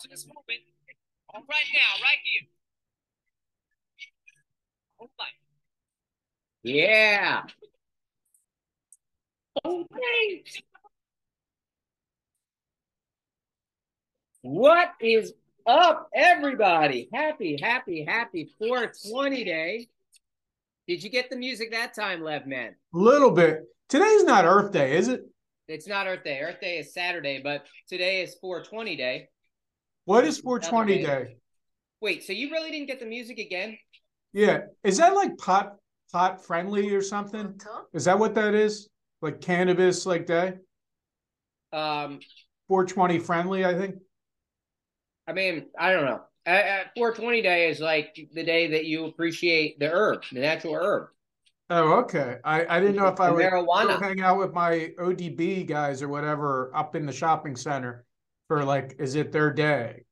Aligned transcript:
to 0.00 0.08
this 0.08 0.26
moment. 0.26 0.60
Right 1.34 1.44
now, 1.44 2.02
right 2.02 2.18
here. 2.24 2.48
Hold. 4.96 5.10
Yeah. 6.62 7.42
Okay. 9.64 10.44
What 14.42 14.92
is 15.00 15.32
up, 15.66 16.08
everybody? 16.14 17.08
Happy, 17.12 17.58
happy, 17.60 18.04
happy 18.04 18.50
420 18.58 19.44
day. 19.44 19.88
Did 20.86 21.02
you 21.02 21.10
get 21.10 21.28
the 21.28 21.36
music 21.36 21.72
that 21.72 21.94
time, 21.94 22.22
Lev 22.22 22.46
Man? 22.46 22.74
A 22.94 22.98
little 22.98 23.30
bit. 23.30 23.64
Today's 23.88 24.24
not 24.24 24.44
Earth 24.44 24.72
Day, 24.72 24.96
is 24.96 25.08
it? 25.08 25.22
It's 25.66 25.86
not 25.86 26.06
Earth 26.06 26.24
Day. 26.24 26.40
Earth 26.40 26.60
Day 26.60 26.78
is 26.78 26.94
Saturday, 26.94 27.40
but 27.42 27.66
today 27.88 28.22
is 28.22 28.36
420 28.40 28.96
day. 28.96 29.28
What 30.08 30.24
is 30.24 30.38
420 30.38 31.02
Day? 31.02 31.36
Wait, 32.00 32.24
so 32.24 32.32
you 32.32 32.50
really 32.50 32.70
didn't 32.70 32.86
get 32.86 32.98
the 32.98 33.04
music 33.04 33.38
again? 33.38 33.76
Yeah. 34.32 34.60
Is 34.82 34.96
that 34.96 35.14
like 35.14 35.36
pot 35.36 35.74
pot 36.10 36.42
friendly 36.42 36.94
or 36.94 37.02
something? 37.02 37.60
Is 37.92 38.06
that 38.06 38.18
what 38.18 38.34
that 38.36 38.54
is? 38.54 38.88
Like 39.20 39.42
cannabis 39.42 40.06
like 40.06 40.24
day? 40.24 40.54
Um, 41.74 42.20
420 42.68 43.18
friendly, 43.18 43.66
I 43.66 43.74
think. 43.74 43.96
I 45.26 45.34
mean, 45.34 45.66
I 45.78 45.92
don't 45.92 46.06
know. 46.06 46.22
At, 46.46 46.64
at 46.64 46.86
420 46.96 47.42
day 47.42 47.68
is 47.68 47.78
like 47.78 48.18
the 48.32 48.44
day 48.44 48.68
that 48.68 48.86
you 48.86 49.04
appreciate 49.04 49.78
the 49.78 49.90
herb, 49.90 50.22
the 50.32 50.40
natural 50.40 50.74
herb. 50.74 51.08
Oh, 51.68 51.98
okay. 52.04 52.36
I, 52.44 52.64
I 52.64 52.80
didn't 52.80 52.96
know 52.96 53.08
if 53.08 53.20
I 53.20 53.26
The 53.26 53.34
would 53.34 53.44
marijuana. 53.44 54.00
hang 54.00 54.22
out 54.22 54.38
with 54.38 54.54
my 54.54 54.90
ODB 54.98 55.66
guys 55.66 56.00
or 56.00 56.08
whatever 56.08 56.70
up 56.74 56.96
in 56.96 57.04
the 57.04 57.12
shopping 57.12 57.56
center 57.56 58.06
for 58.48 58.64
like, 58.64 58.96
is 58.98 59.14
it 59.14 59.30
their 59.30 59.52
day? 59.52 60.04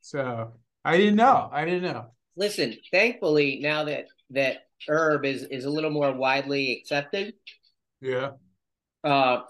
So 0.00 0.52
I 0.84 0.96
didn't 0.96 1.16
know. 1.16 1.48
I 1.52 1.64
didn't 1.64 1.82
know. 1.92 2.06
Listen, 2.36 2.74
thankfully 2.90 3.60
now 3.62 3.84
that 3.84 4.06
that 4.30 4.66
herb 4.88 5.24
is 5.26 5.42
is 5.44 5.66
a 5.66 5.70
little 5.70 5.90
more 5.90 6.10
widely 6.12 6.72
accepted, 6.78 7.34
Yeah. 8.00 8.30
uh, 9.04 9.42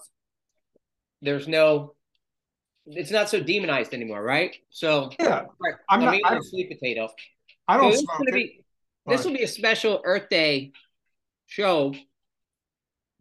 there's 1.22 1.46
no, 1.46 1.94
it's 2.86 3.10
not 3.12 3.28
so 3.28 3.40
demonized 3.40 3.94
anymore, 3.94 4.22
right? 4.22 4.56
So, 4.70 5.10
Yeah. 5.20 5.44
right, 5.60 5.74
I'm 5.88 6.00
not- 6.00 6.14
I 6.24 6.30
don't- 6.34 6.42
sweet 6.42 6.68
potato. 6.68 7.08
I 7.68 7.76
don't 7.76 7.90
this 7.92 8.00
is 8.00 8.04
smoke 8.06 8.18
gonna 8.18 8.30
it, 8.30 8.34
be 8.34 8.64
this 9.06 9.24
will 9.24 9.32
be 9.32 9.42
a 9.44 9.48
special 9.48 10.00
Earth 10.04 10.28
Day 10.28 10.72
show 11.46 11.94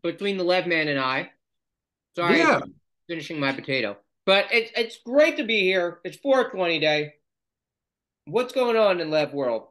between 0.02 0.38
the 0.38 0.44
Lev 0.44 0.66
Man 0.66 0.88
and 0.88 1.00
I. 1.00 1.32
Sorry, 2.16 2.40
Yeah. 2.40 2.62
Finishing 3.08 3.40
my 3.40 3.52
potato, 3.54 3.98
but 4.30 4.46
it's 4.52 4.72
it's 4.78 5.00
great 5.04 5.38
to 5.38 5.44
be 5.44 5.62
here. 5.62 6.02
It's 6.04 6.18
420 6.18 6.80
day. 6.80 7.14
What's 8.26 8.54
going 8.54 8.78
on 8.78 9.02
in 9.02 9.10
Lev 9.10 9.34
world? 9.34 9.70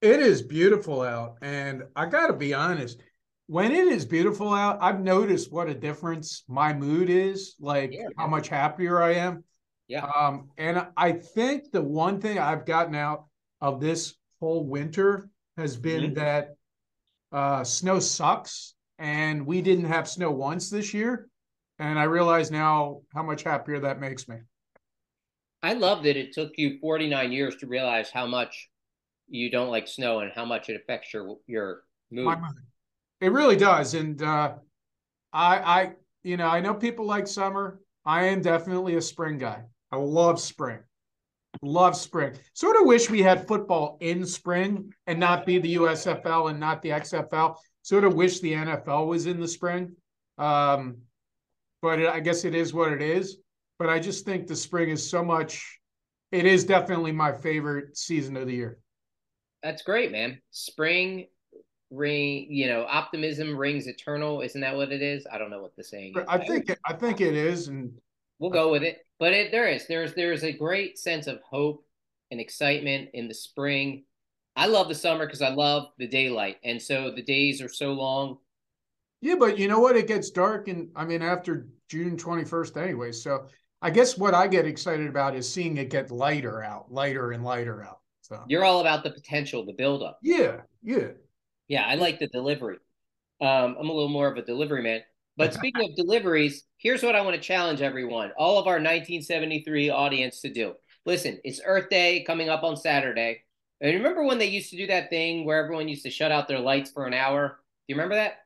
It 0.00 0.20
is 0.20 0.40
beautiful 0.40 1.02
out. 1.02 1.36
And 1.42 1.82
I 1.94 2.06
got 2.06 2.28
to 2.28 2.32
be 2.32 2.54
honest, 2.54 3.02
when 3.48 3.70
it 3.70 3.86
is 3.86 4.06
beautiful 4.06 4.54
out, 4.54 4.78
I've 4.80 5.00
noticed 5.00 5.52
what 5.52 5.68
a 5.68 5.74
difference 5.74 6.44
my 6.48 6.72
mood 6.72 7.10
is, 7.10 7.54
like 7.60 7.92
Yeah, 7.92 8.06
how 8.16 8.26
much 8.28 8.48
happier 8.48 9.02
I 9.02 9.16
am. 9.16 9.44
Yeah. 9.88 10.06
Um, 10.06 10.48
and 10.56 10.86
I 10.96 11.12
think 11.12 11.70
the 11.70 11.82
one 11.82 12.18
thing 12.18 12.38
I've 12.38 12.64
gotten 12.64 12.94
out 12.94 13.26
of 13.60 13.78
this 13.78 14.14
whole 14.40 14.64
winter 14.64 15.28
has 15.58 15.76
been 15.76 16.12
Mhm. 16.12 16.14
that 16.14 16.54
uh, 17.30 17.62
snow 17.62 17.98
sucks. 17.98 18.74
And 18.98 19.44
we 19.44 19.60
didn't 19.60 19.84
have 19.84 20.08
snow 20.08 20.30
once 20.30 20.70
this 20.70 20.94
year. 20.94 21.28
And 21.78 21.98
I 21.98 22.04
realize 22.04 22.50
now 22.50 23.02
how 23.14 23.22
much 23.22 23.42
happier 23.42 23.80
that 23.80 24.00
makes 24.00 24.28
me. 24.28 24.36
I 25.62 25.74
love 25.74 26.02
that 26.04 26.16
it 26.16 26.32
took 26.32 26.52
you 26.56 26.78
49 26.80 27.32
years 27.32 27.56
to 27.56 27.66
realize 27.66 28.10
how 28.10 28.26
much 28.26 28.68
you 29.28 29.50
don't 29.50 29.70
like 29.70 29.88
snow 29.88 30.20
and 30.20 30.32
how 30.34 30.44
much 30.44 30.68
it 30.68 30.76
affects 30.76 31.12
your 31.12 31.36
your 31.46 31.82
mood. 32.10 32.38
It 33.20 33.32
really 33.32 33.56
does. 33.56 33.94
And 33.94 34.22
uh 34.22 34.54
I 35.32 35.58
I 35.58 35.92
you 36.22 36.36
know, 36.36 36.48
I 36.48 36.60
know 36.60 36.74
people 36.74 37.04
like 37.04 37.26
summer. 37.26 37.80
I 38.04 38.24
am 38.24 38.40
definitely 38.40 38.96
a 38.96 39.02
spring 39.02 39.38
guy. 39.38 39.64
I 39.92 39.96
love 39.96 40.40
spring. 40.40 40.78
Love 41.62 41.96
spring. 41.96 42.34
Sort 42.54 42.76
of 42.76 42.86
wish 42.86 43.10
we 43.10 43.22
had 43.22 43.46
football 43.46 43.98
in 44.00 44.24
spring 44.24 44.92
and 45.06 45.18
not 45.18 45.44
be 45.44 45.58
the 45.58 45.74
USFL 45.76 46.50
and 46.50 46.60
not 46.60 46.82
the 46.82 46.90
XFL. 46.90 47.56
Sort 47.82 48.04
of 48.04 48.14
wish 48.14 48.40
the 48.40 48.52
NFL 48.52 49.06
was 49.06 49.26
in 49.26 49.40
the 49.40 49.48
spring. 49.48 49.96
Um 50.38 50.98
but 51.82 52.04
I 52.06 52.20
guess 52.20 52.44
it 52.44 52.54
is 52.54 52.74
what 52.74 52.92
it 52.92 53.02
is. 53.02 53.38
But 53.78 53.88
I 53.88 53.98
just 53.98 54.24
think 54.24 54.46
the 54.46 54.56
spring 54.56 54.90
is 54.90 55.08
so 55.08 55.24
much 55.24 55.78
it 56.30 56.44
is 56.44 56.64
definitely 56.64 57.12
my 57.12 57.32
favorite 57.32 57.96
season 57.96 58.36
of 58.36 58.46
the 58.46 58.54
year. 58.54 58.78
That's 59.62 59.82
great, 59.82 60.12
man. 60.12 60.40
Spring 60.50 61.26
ring, 61.90 62.46
you 62.50 62.66
know, 62.66 62.84
optimism 62.88 63.56
rings 63.56 63.86
eternal. 63.86 64.42
Isn't 64.42 64.60
that 64.60 64.76
what 64.76 64.92
it 64.92 65.02
is? 65.02 65.26
I 65.32 65.38
don't 65.38 65.50
know 65.50 65.62
what 65.62 65.74
the 65.76 65.84
saying 65.84 66.14
is. 66.16 66.24
I 66.28 66.38
think 66.38 66.76
I 66.84 66.92
think 66.92 67.20
it 67.20 67.34
is 67.34 67.68
and 67.68 67.92
we'll 68.38 68.50
go 68.50 68.70
with 68.70 68.82
it. 68.82 68.98
But 69.18 69.32
it, 69.32 69.50
there 69.50 69.68
is 69.68 69.86
there's 69.86 70.14
there's 70.14 70.44
a 70.44 70.52
great 70.52 70.98
sense 70.98 71.26
of 71.26 71.40
hope 71.42 71.84
and 72.30 72.40
excitement 72.40 73.10
in 73.14 73.28
the 73.28 73.34
spring. 73.34 74.04
I 74.54 74.66
love 74.66 74.88
the 74.88 74.94
summer 74.94 75.24
because 75.24 75.42
I 75.42 75.50
love 75.50 75.86
the 75.98 76.08
daylight, 76.08 76.56
and 76.64 76.82
so 76.82 77.12
the 77.14 77.22
days 77.22 77.62
are 77.62 77.68
so 77.68 77.92
long. 77.92 78.38
Yeah, 79.20 79.34
but 79.38 79.58
you 79.58 79.68
know 79.68 79.80
what? 79.80 79.96
It 79.96 80.06
gets 80.06 80.30
dark, 80.30 80.68
and 80.68 80.88
I 80.94 81.04
mean 81.04 81.22
after 81.22 81.68
June 81.88 82.16
twenty 82.16 82.44
first, 82.44 82.76
anyway. 82.76 83.12
So 83.12 83.46
I 83.82 83.90
guess 83.90 84.16
what 84.18 84.34
I 84.34 84.46
get 84.46 84.66
excited 84.66 85.08
about 85.08 85.34
is 85.34 85.50
seeing 85.52 85.76
it 85.76 85.90
get 85.90 86.10
lighter 86.10 86.62
out, 86.62 86.92
lighter 86.92 87.32
and 87.32 87.44
lighter 87.44 87.82
out. 87.82 88.00
So 88.22 88.42
You're 88.48 88.64
all 88.64 88.80
about 88.80 89.04
the 89.04 89.10
potential, 89.10 89.64
the 89.64 89.72
buildup. 89.72 90.18
yeah, 90.22 90.58
yeah. 90.82 91.08
Yeah, 91.68 91.84
I 91.86 91.94
like 91.96 92.18
the 92.18 92.26
delivery. 92.28 92.76
Um, 93.40 93.76
I'm 93.78 93.88
a 93.88 93.92
little 93.92 94.08
more 94.08 94.28
of 94.30 94.36
a 94.36 94.42
delivery 94.42 94.82
man. 94.82 95.00
But 95.36 95.54
speaking 95.54 95.88
of 95.88 95.94
deliveries, 95.94 96.64
here's 96.78 97.02
what 97.02 97.14
I 97.14 97.20
want 97.20 97.36
to 97.36 97.40
challenge 97.40 97.80
everyone, 97.80 98.32
all 98.36 98.58
of 98.58 98.66
our 98.66 98.74
1973 98.80 99.88
audience 99.90 100.40
to 100.40 100.52
do. 100.52 100.74
Listen, 101.06 101.38
it's 101.44 101.60
Earth 101.64 101.88
Day 101.88 102.24
coming 102.26 102.48
up 102.48 102.64
on 102.64 102.76
Saturday. 102.76 103.44
And 103.80 103.94
remember 103.94 104.24
when 104.24 104.38
they 104.38 104.46
used 104.46 104.70
to 104.70 104.76
do 104.76 104.88
that 104.88 105.10
thing 105.10 105.44
where 105.44 105.62
everyone 105.62 105.86
used 105.88 106.02
to 106.02 106.10
shut 106.10 106.32
out 106.32 106.48
their 106.48 106.58
lights 106.58 106.90
for 106.90 107.06
an 107.06 107.14
hour? 107.14 107.60
Do 107.86 107.94
you 107.94 107.94
remember 107.94 108.16
that? 108.16 108.38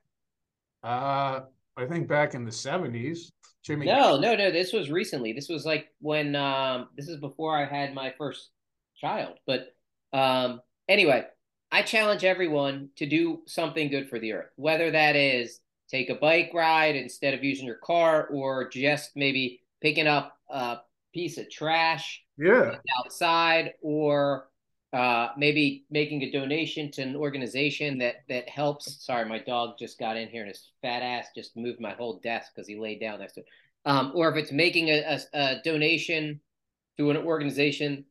Uh, 0.83 1.41
I 1.77 1.87
think 1.87 2.09
back 2.09 2.35
in 2.35 2.45
the 2.45 2.53
seventies, 2.53 3.31
Jimmy. 3.65 3.87
No, 3.87 4.19
no, 4.19 4.35
no. 4.35 4.51
This 4.51 4.73
was 4.73 4.91
recently. 4.91 5.33
This 5.33 5.49
was 5.49 5.65
like 5.65 5.89
when 6.01 6.35
um 6.37 6.89
this 6.97 7.09
is 7.09 7.19
before 7.19 7.57
I 7.57 7.65
had 7.65 7.95
my 7.95 8.13
first 8.19 8.51
child. 8.97 9.39
But 9.47 9.75
um 10.13 10.61
anyway, 10.89 11.25
I 11.71 11.83
challenge 11.83 12.25
everyone 12.25 12.91
to 12.97 13.07
do 13.07 13.43
something 13.47 13.89
good 13.89 14.09
for 14.09 14.19
the 14.19 14.33
earth, 14.33 14.51
whether 14.57 14.91
that 14.91 15.17
is 15.17 15.61
take 15.89 16.11
a 16.11 16.15
bike 16.15 16.51
ride 16.55 16.97
instead 16.97 17.35
of 17.35 17.45
using 17.45 17.67
your 17.67 17.79
car 17.83 18.27
or 18.29 18.69
just 18.69 19.13
maybe 19.15 19.63
picking 19.81 20.07
up 20.07 20.37
a 20.51 20.79
piece 21.15 21.39
of 21.39 21.51
trash 21.51 22.23
Yeah, 22.39 22.77
outside 22.99 23.73
or 23.83 24.49
uh, 24.93 25.29
maybe 25.39 25.85
making 25.91 26.23
a 26.23 26.31
donation 26.31 26.91
to 26.93 27.03
an 27.03 27.17
organization 27.17 27.99
that 27.99 28.17
that 28.29 28.49
helps. 28.49 29.05
Sorry, 29.05 29.25
my 29.25 29.39
dog 29.39 29.79
just 29.79 29.99
got 29.99 30.17
in 30.17 30.29
here 30.29 30.43
and 30.43 30.51
his 30.51 30.71
fat 30.83 31.03
ass 31.03 31.29
just 31.35 31.57
moved 31.57 31.81
my 31.81 31.93
whole 31.93 32.21
desk 32.23 32.53
because 32.55 32.69
he 32.69 32.79
laid 32.79 33.01
down 33.01 33.21
next 33.21 33.35
to 33.35 33.41
it. 33.41 33.47
Um, 33.85 34.13
or 34.15 34.31
if 34.31 34.37
it's 34.37 34.53
making 34.53 34.91
a, 34.91 35.01
a, 35.03 35.21
a 35.39 35.63
donation 35.65 36.41
to 36.99 37.11
an 37.11 37.17
organization 37.17 38.05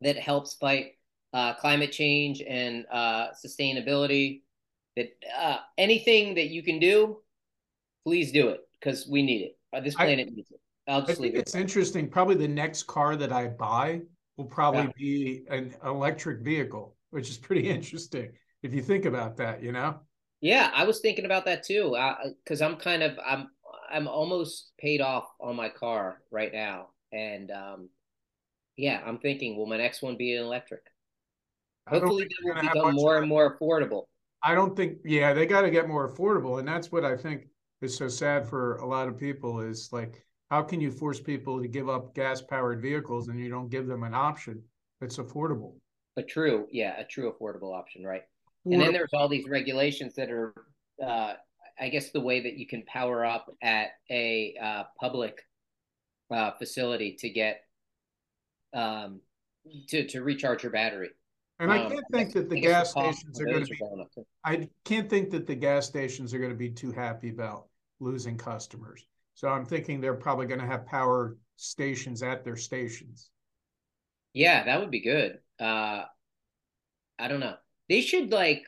that 0.00 0.16
helps 0.16 0.54
fight 0.54 0.92
uh, 1.32 1.54
climate 1.54 1.90
change 1.92 2.42
and 2.46 2.86
uh, 2.92 3.28
sustainability, 3.44 4.42
that 4.96 5.08
uh, 5.36 5.58
anything 5.76 6.36
that 6.36 6.46
you 6.48 6.62
can 6.62 6.78
do, 6.78 7.18
please 8.06 8.30
do 8.30 8.48
it 8.50 8.60
because 8.78 9.06
we 9.08 9.22
need 9.22 9.42
it. 9.42 9.58
Uh, 9.72 9.80
this 9.80 9.96
I- 9.96 10.04
planet 10.04 10.32
needs 10.32 10.50
it. 10.50 10.60
I'll 10.86 10.98
I 11.02 11.06
just 11.06 11.08
think 11.12 11.20
leave 11.20 11.34
it. 11.34 11.38
it's 11.38 11.54
interesting. 11.54 12.08
Probably 12.08 12.34
the 12.34 12.46
next 12.46 12.82
car 12.84 13.16
that 13.16 13.32
I 13.32 13.48
buy 13.48 14.02
will 14.36 14.46
probably 14.46 14.82
Yeah. 14.82 14.92
be 14.96 15.44
an 15.48 15.74
electric 15.84 16.40
vehicle, 16.40 16.96
which 17.10 17.30
is 17.30 17.38
pretty 17.38 17.68
interesting 17.76 18.32
if 18.62 18.74
you 18.74 18.82
think 18.82 19.04
about 19.04 19.36
that. 19.38 19.62
You 19.62 19.72
know. 19.72 20.00
Yeah, 20.40 20.70
I 20.74 20.84
was 20.84 21.00
thinking 21.00 21.24
about 21.24 21.44
that 21.46 21.64
too. 21.64 21.96
Because 22.44 22.60
I'm 22.60 22.76
kind 22.76 23.02
of 23.02 23.18
I'm 23.24 23.48
I'm 23.90 24.08
almost 24.08 24.72
paid 24.78 25.00
off 25.00 25.24
on 25.40 25.56
my 25.56 25.68
car 25.68 26.20
right 26.30 26.52
now, 26.52 26.88
and 27.12 27.50
um, 27.50 27.88
yeah, 28.76 29.02
I'm 29.06 29.18
thinking, 29.18 29.56
will 29.56 29.66
my 29.66 29.76
next 29.76 30.02
one 30.02 30.16
be 30.16 30.34
an 30.36 30.44
electric? 30.44 30.82
Hopefully, 31.86 32.24
they 32.24 32.50
will 32.50 32.60
become 32.60 32.94
more 32.94 33.18
and 33.18 33.28
more 33.28 33.56
affordable. 33.58 34.04
I 34.42 34.54
don't 34.54 34.76
think, 34.76 34.98
yeah, 35.04 35.32
they 35.32 35.46
got 35.46 35.62
to 35.62 35.70
get 35.70 35.88
more 35.88 36.08
affordable. 36.08 36.58
And 36.58 36.68
that's 36.68 36.92
what 36.92 37.04
I 37.04 37.16
think 37.16 37.46
is 37.80 37.96
so 37.96 38.08
sad 38.08 38.46
for 38.46 38.76
a 38.76 38.86
lot 38.86 39.08
of 39.08 39.18
people 39.18 39.60
is 39.60 39.90
like, 39.92 40.24
how 40.54 40.62
can 40.62 40.80
you 40.80 40.92
force 40.92 41.18
people 41.18 41.60
to 41.60 41.66
give 41.66 41.88
up 41.88 42.14
gas 42.14 42.40
powered 42.40 42.80
vehicles 42.80 43.26
and 43.26 43.40
you 43.40 43.50
don't 43.50 43.68
give 43.68 43.88
them 43.88 44.04
an 44.04 44.14
option 44.14 44.62
that's 45.00 45.16
affordable? 45.16 45.72
A 46.16 46.22
true, 46.22 46.68
yeah, 46.70 46.96
a 46.96 47.04
true 47.04 47.32
affordable 47.32 47.76
option, 47.76 48.04
right? 48.04 48.22
And 48.64 48.80
then 48.80 48.92
there's 48.92 49.12
all 49.12 49.28
these 49.28 49.48
regulations 49.48 50.14
that 50.14 50.30
are, 50.30 50.54
uh, 51.04 51.32
I 51.80 51.88
guess, 51.88 52.12
the 52.12 52.20
way 52.20 52.40
that 52.40 52.56
you 52.56 52.68
can 52.68 52.84
power 52.84 53.26
up 53.26 53.52
at 53.62 53.88
a 54.12 54.54
uh, 54.62 54.84
public 55.00 55.44
uh, 56.30 56.52
facility 56.52 57.16
to 57.18 57.28
get 57.28 57.62
um, 58.72 59.20
to 59.88 60.06
to 60.06 60.22
recharge 60.22 60.62
your 60.62 60.70
battery. 60.70 61.10
And 61.58 61.72
I 61.72 61.78
Um, 61.82 61.90
can't 61.90 62.06
think 62.12 62.32
that 62.34 62.48
the 62.48 62.60
gas 62.60 62.92
stations 62.92 63.40
are 63.40 63.44
going 63.44 63.64
to 63.64 63.70
be. 63.70 63.76
going 63.76 64.00
up, 64.00 64.12
too. 64.14 64.24
I 64.44 64.68
can't 64.84 65.10
think 65.10 65.30
that 65.30 65.48
the 65.48 65.56
gas 65.56 65.86
stations 65.86 66.32
are 66.32 66.38
going 66.38 66.52
to 66.52 66.56
be 66.56 66.70
too 66.70 66.92
happy 66.92 67.30
about 67.30 67.66
losing 67.98 68.38
customers. 68.38 69.04
So 69.34 69.48
I'm 69.48 69.64
thinking 69.66 70.00
they're 70.00 70.14
probably 70.14 70.46
going 70.46 70.60
to 70.60 70.66
have 70.66 70.86
power 70.86 71.36
stations 71.56 72.22
at 72.22 72.44
their 72.44 72.56
stations. 72.56 73.30
Yeah, 74.32 74.64
that 74.64 74.80
would 74.80 74.90
be 74.90 75.00
good. 75.00 75.40
Uh, 75.60 76.04
I 77.18 77.28
don't 77.28 77.40
know. 77.40 77.56
They 77.88 78.00
should 78.00 78.30
like 78.32 78.64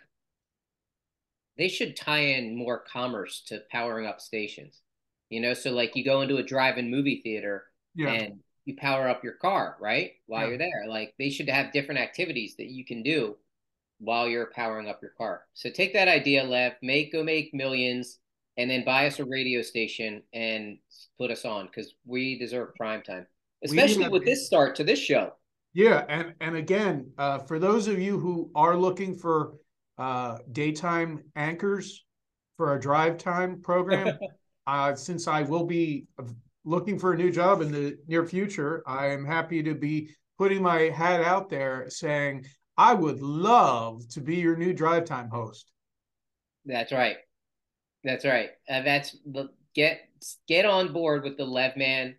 they 1.59 1.69
should 1.69 1.97
tie 1.97 2.21
in 2.21 2.57
more 2.57 2.79
commerce 2.81 3.43
to 3.49 3.63
powering 3.71 4.07
up 4.07 4.21
stations. 4.21 4.83
You 5.31 5.41
know, 5.41 5.55
so 5.55 5.73
like 5.73 5.97
you 5.97 6.05
go 6.05 6.21
into 6.23 6.37
a 6.37 6.43
drive-in 6.43 6.91
movie 6.91 7.21
theater 7.23 7.65
Yeah. 7.95 8.11
and 8.11 8.41
you 8.65 8.77
power 8.77 9.09
up 9.09 9.25
your 9.25 9.35
car, 9.35 9.77
right? 9.81 10.13
While 10.27 10.43
Yeah. 10.43 10.49
you're 10.49 10.59
there. 10.59 10.85
Like 10.87 11.15
they 11.19 11.31
should 11.31 11.49
have 11.49 11.73
different 11.73 12.01
activities 12.01 12.57
that 12.57 12.67
you 12.67 12.85
can 12.85 13.03
do 13.03 13.37
while 13.99 14.29
you're 14.29 14.53
powering 14.55 14.89
up 14.89 15.01
your 15.03 15.13
car. 15.13 15.47
So 15.55 15.71
take 15.71 15.95
that 15.95 16.09
idea, 16.09 16.45
Lev, 16.45 16.75
make 16.83 17.13
go 17.13 17.25
make 17.25 17.55
millions, 17.55 18.19
and 18.57 18.71
then 18.71 18.85
buy 18.85 19.07
us 19.07 19.19
a 19.19 19.25
radio 19.25 19.63
station 19.63 20.23
and 20.33 20.79
put 21.19 21.31
us 21.31 21.45
on 21.45 21.67
because 21.67 21.95
we 22.05 22.39
deserve 22.39 22.75
prime 22.75 23.03
time. 23.03 23.27
Especially 23.65 24.09
with 24.09 24.25
this 24.25 24.47
start 24.47 24.77
to 24.77 24.85
this 24.85 24.99
show. 24.99 25.33
Yeah, 25.75 26.05
and 26.09 26.35
and 26.41 26.57
again, 26.57 27.11
uh, 27.19 27.39
for 27.41 27.59
those 27.59 27.89
of 27.89 27.99
you 27.99 28.19
who 28.19 28.51
are 28.55 28.77
looking 28.77 29.15
for 29.15 29.55
uh, 29.99 30.39
daytime 30.53 31.23
anchors 31.37 32.05
for 32.57 32.75
a 32.75 32.81
drive 32.81 33.19
time 33.19 33.61
program, 33.61 34.19
uh, 34.67 34.95
since 34.95 35.29
I 35.29 35.43
will 35.43 35.65
be 35.65 36.07
looking 36.65 36.99
for 36.99 37.13
a 37.13 37.17
new 37.17 37.31
job 37.31 37.61
in 37.61 37.73
the 37.73 37.99
near 38.07 38.27
future, 38.27 38.83
I 38.87 39.09
am 39.09 39.25
happy 39.25 39.63
to 39.63 39.75
be 39.75 40.11
putting 40.39 40.63
my 40.63 40.83
hat 40.83 41.23
out 41.23 41.49
there 41.49 41.87
saying 41.89 42.45
I 42.77 42.95
would 42.95 43.21
love 43.21 44.07
to 44.11 44.21
be 44.21 44.37
your 44.37 44.57
new 44.57 44.73
drive 44.73 45.05
time 45.05 45.31
host. 45.31 45.73
That's 46.65 46.93
right. 46.93 47.17
That's 48.07 48.25
right. 48.25 48.51
Uh, 48.71 48.83
that's 48.83 49.17
get 49.75 50.01
get 50.47 50.65
on 50.65 50.93
board 50.93 51.25
with 51.25 51.37
the 51.37 51.45
Lev 51.45 51.77
Man 51.77 52.15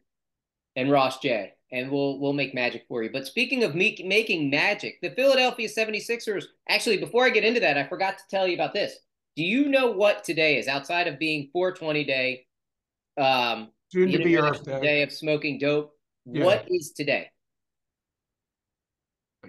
and 0.76 0.92
Ross 0.92 1.20
J, 1.20 1.54
and 1.72 1.90
we'll 1.90 2.20
we'll 2.20 2.34
make 2.34 2.54
magic 2.54 2.84
for 2.90 3.04
you. 3.04 3.10
But 3.10 3.26
speaking 3.26 3.64
of 3.64 3.74
me 3.74 3.98
making 4.06 4.50
magic, 4.50 5.00
the 5.02 5.12
Philadelphia 5.12 5.70
76ers, 5.70 6.44
actually, 6.68 6.98
before 6.98 7.24
I 7.24 7.30
get 7.30 7.46
into 7.46 7.62
that, 7.62 7.78
I 7.78 7.88
forgot 7.88 8.18
to 8.18 8.24
tell 8.30 8.46
you 8.46 8.56
about 8.56 8.74
this. 8.74 8.98
Do 9.38 9.44
you 9.44 9.70
know 9.70 9.92
what 9.92 10.26
today 10.26 10.58
is 10.58 10.68
outside 10.68 11.08
of 11.08 11.20
being 11.20 11.50
420 11.54 12.04
day, 12.04 12.46
um, 13.18 13.70
Soon 13.90 14.12
to 14.12 14.18
be 14.18 14.38
Earth 14.38 14.66
Day. 14.66 14.82
Day 14.82 15.04
of 15.04 15.14
smoking 15.14 15.58
dope? 15.58 15.94
Yeah. 16.26 16.44
What 16.44 16.66
is 16.70 16.92
today? 16.92 17.30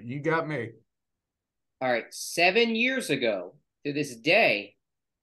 You 0.00 0.20
got 0.20 0.46
me. 0.46 0.70
All 1.80 1.90
right, 1.90 2.06
seven 2.10 2.76
years 2.76 3.10
ago 3.10 3.54
to 3.84 3.92
this 3.92 4.14
day 4.14 4.76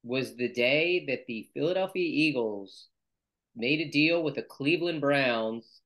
was 0.05 0.35
the 0.37 0.49
day 0.49 1.05
that 1.07 1.25
the 1.27 1.49
Philadelphia 1.53 2.03
Eagles 2.07 2.87
made 3.55 3.81
a 3.81 3.91
deal 3.91 4.23
with 4.23 4.35
the 4.35 4.43
Cleveland 4.43 5.01
Browns 5.01 5.81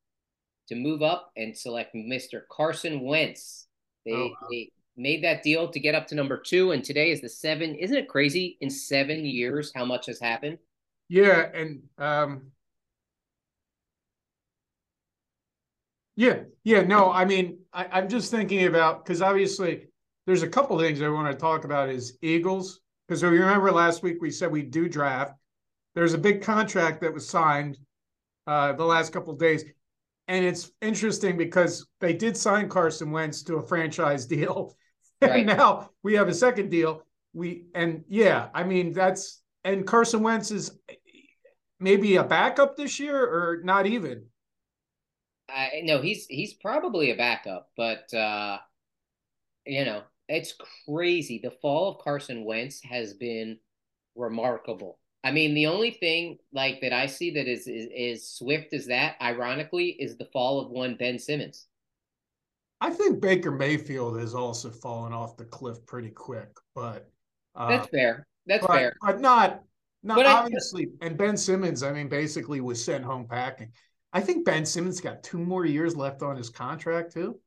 to 0.67 0.75
move 0.75 1.01
up 1.03 1.31
and 1.37 1.57
select 1.57 1.95
Mr. 1.95 2.43
Carson 2.51 3.01
Wentz. 3.01 3.67
They, 4.05 4.11
Oh, 4.13 4.29
wow. 4.41 4.47
they 4.49 4.71
made 4.97 5.23
that 5.23 5.43
deal 5.43 5.69
to 5.69 5.79
get 5.79 5.95
up 5.95 6.07
to 6.07 6.15
number 6.15 6.37
two, 6.37 6.71
and 6.71 6.83
today 6.83 7.11
is 7.11 7.21
the 7.21 7.29
seven. 7.29 7.75
Isn't 7.75 7.97
it 7.97 8.09
crazy? 8.09 8.57
In 8.61 8.69
seven 8.69 9.25
years, 9.25 9.71
how 9.75 9.85
much 9.85 10.07
has 10.07 10.19
happened? 10.19 10.59
Yeah, 11.07 11.49
and 11.53 11.81
um 11.97 12.51
Yeah, 16.15 16.43
yeah, 16.63 16.81
no, 16.81 17.11
I 17.11 17.25
mean, 17.25 17.59
I, 17.71 17.85
I'm 17.85 18.09
just 18.09 18.29
thinking 18.31 18.65
about 18.65 19.05
because 19.05 19.21
obviously 19.21 19.87
there's 20.25 20.43
a 20.43 20.49
couple 20.49 20.77
things 20.77 21.01
I 21.01 21.07
want 21.09 21.31
to 21.31 21.37
talk 21.37 21.63
about 21.63 21.89
is 21.89 22.17
Eagles. 22.21 22.81
Because 23.09 23.23
you 23.23 23.29
remember 23.29 23.71
last 23.71 24.03
week 24.03 24.21
we 24.21 24.29
said 24.29 24.51
we 24.51 24.61
do 24.61 24.87
draft. 24.87 25.33
There's 25.95 26.13
a 26.13 26.17
big 26.17 26.43
contract 26.43 27.01
that 27.01 27.11
was 27.11 27.27
signed 27.27 27.75
uh 28.45 28.73
the 28.73 28.85
last 28.85 29.11
couple 29.11 29.33
of 29.33 29.39
days. 29.39 29.65
And 30.27 30.45
it's 30.45 30.71
interesting 30.79 31.35
because 31.35 31.87
they 32.01 32.13
did 32.13 32.37
sign 32.37 32.69
Carson 32.69 33.09
Wentz 33.09 33.41
to 33.43 33.55
a 33.55 33.67
franchise 33.67 34.25
deal. 34.37 34.77
Right. 35.23 35.37
And 35.37 35.47
now 35.47 35.89
we 36.03 36.13
have 36.13 36.27
a 36.27 36.33
second 36.35 36.69
deal. 36.69 37.01
We 37.33 37.65
and 37.73 38.03
yeah, 38.07 38.49
I 38.53 38.63
mean 38.63 38.93
that's 38.93 39.41
and 39.63 39.87
Carson 39.87 40.21
Wentz 40.21 40.51
is 40.51 40.77
maybe 41.79 42.17
a 42.17 42.23
backup 42.23 42.77
this 42.77 42.99
year 42.99 43.19
or 43.19 43.61
not 43.63 43.87
even. 43.87 44.25
I 45.49 45.81
no, 45.83 45.99
he's 45.99 46.27
he's 46.27 46.53
probably 46.53 47.09
a 47.09 47.15
backup, 47.15 47.71
but 47.75 48.13
uh, 48.13 48.59
you 49.65 49.83
know, 49.83 50.03
it's 50.29 50.53
crazy. 50.87 51.39
The 51.43 51.51
fall 51.51 51.89
of 51.91 51.97
Carson 52.03 52.45
Wentz 52.45 52.81
has 52.83 53.13
been 53.13 53.57
remarkable. 54.15 54.99
I 55.23 55.31
mean, 55.31 55.53
the 55.53 55.67
only 55.67 55.91
thing 55.91 56.37
like 56.53 56.79
that 56.81 56.93
I 56.93 57.05
see 57.07 57.31
that 57.31 57.47
is 57.47 57.67
is, 57.67 57.89
is 57.93 58.31
swift 58.31 58.71
as 58.73 58.85
that, 58.87 59.15
ironically, 59.21 59.89
is 59.99 60.17
the 60.17 60.29
fall 60.31 60.61
of 60.61 60.69
one 60.71 60.95
Ben 60.95 61.19
Simmons. 61.19 61.67
I 62.81 62.91
think 62.91 63.19
Baker 63.19 63.51
Mayfield 63.51 64.17
has 64.19 64.33
also 64.33 64.69
fallen 64.71 65.11
off 65.11 65.35
the 65.35 65.43
cliff 65.43 65.85
pretty 65.85 66.11
quick, 66.11 66.47
but 66.73 67.09
uh, 67.55 67.67
That's 67.67 67.87
fair. 67.89 68.25
That's 68.45 68.65
but, 68.65 68.73
fair. 68.73 68.93
but 69.01 69.19
not 69.19 69.61
not 70.03 70.15
But 70.15 70.25
I- 70.27 70.33
obviously. 70.43 70.87
and 71.01 71.17
Ben 71.17 71.35
Simmons, 71.35 71.83
I 71.83 71.91
mean, 71.91 72.07
basically 72.07 72.61
was 72.61 72.81
sent 72.83 73.03
home 73.03 73.27
packing. 73.27 73.73
I 74.13 74.21
think 74.21 74.45
Ben 74.45 74.65
Simmons 74.65 75.01
got 75.01 75.21
two 75.23 75.37
more 75.39 75.65
years 75.65 75.97
left 75.97 76.21
on 76.23 76.37
his 76.37 76.49
contract 76.49 77.11
too. 77.11 77.39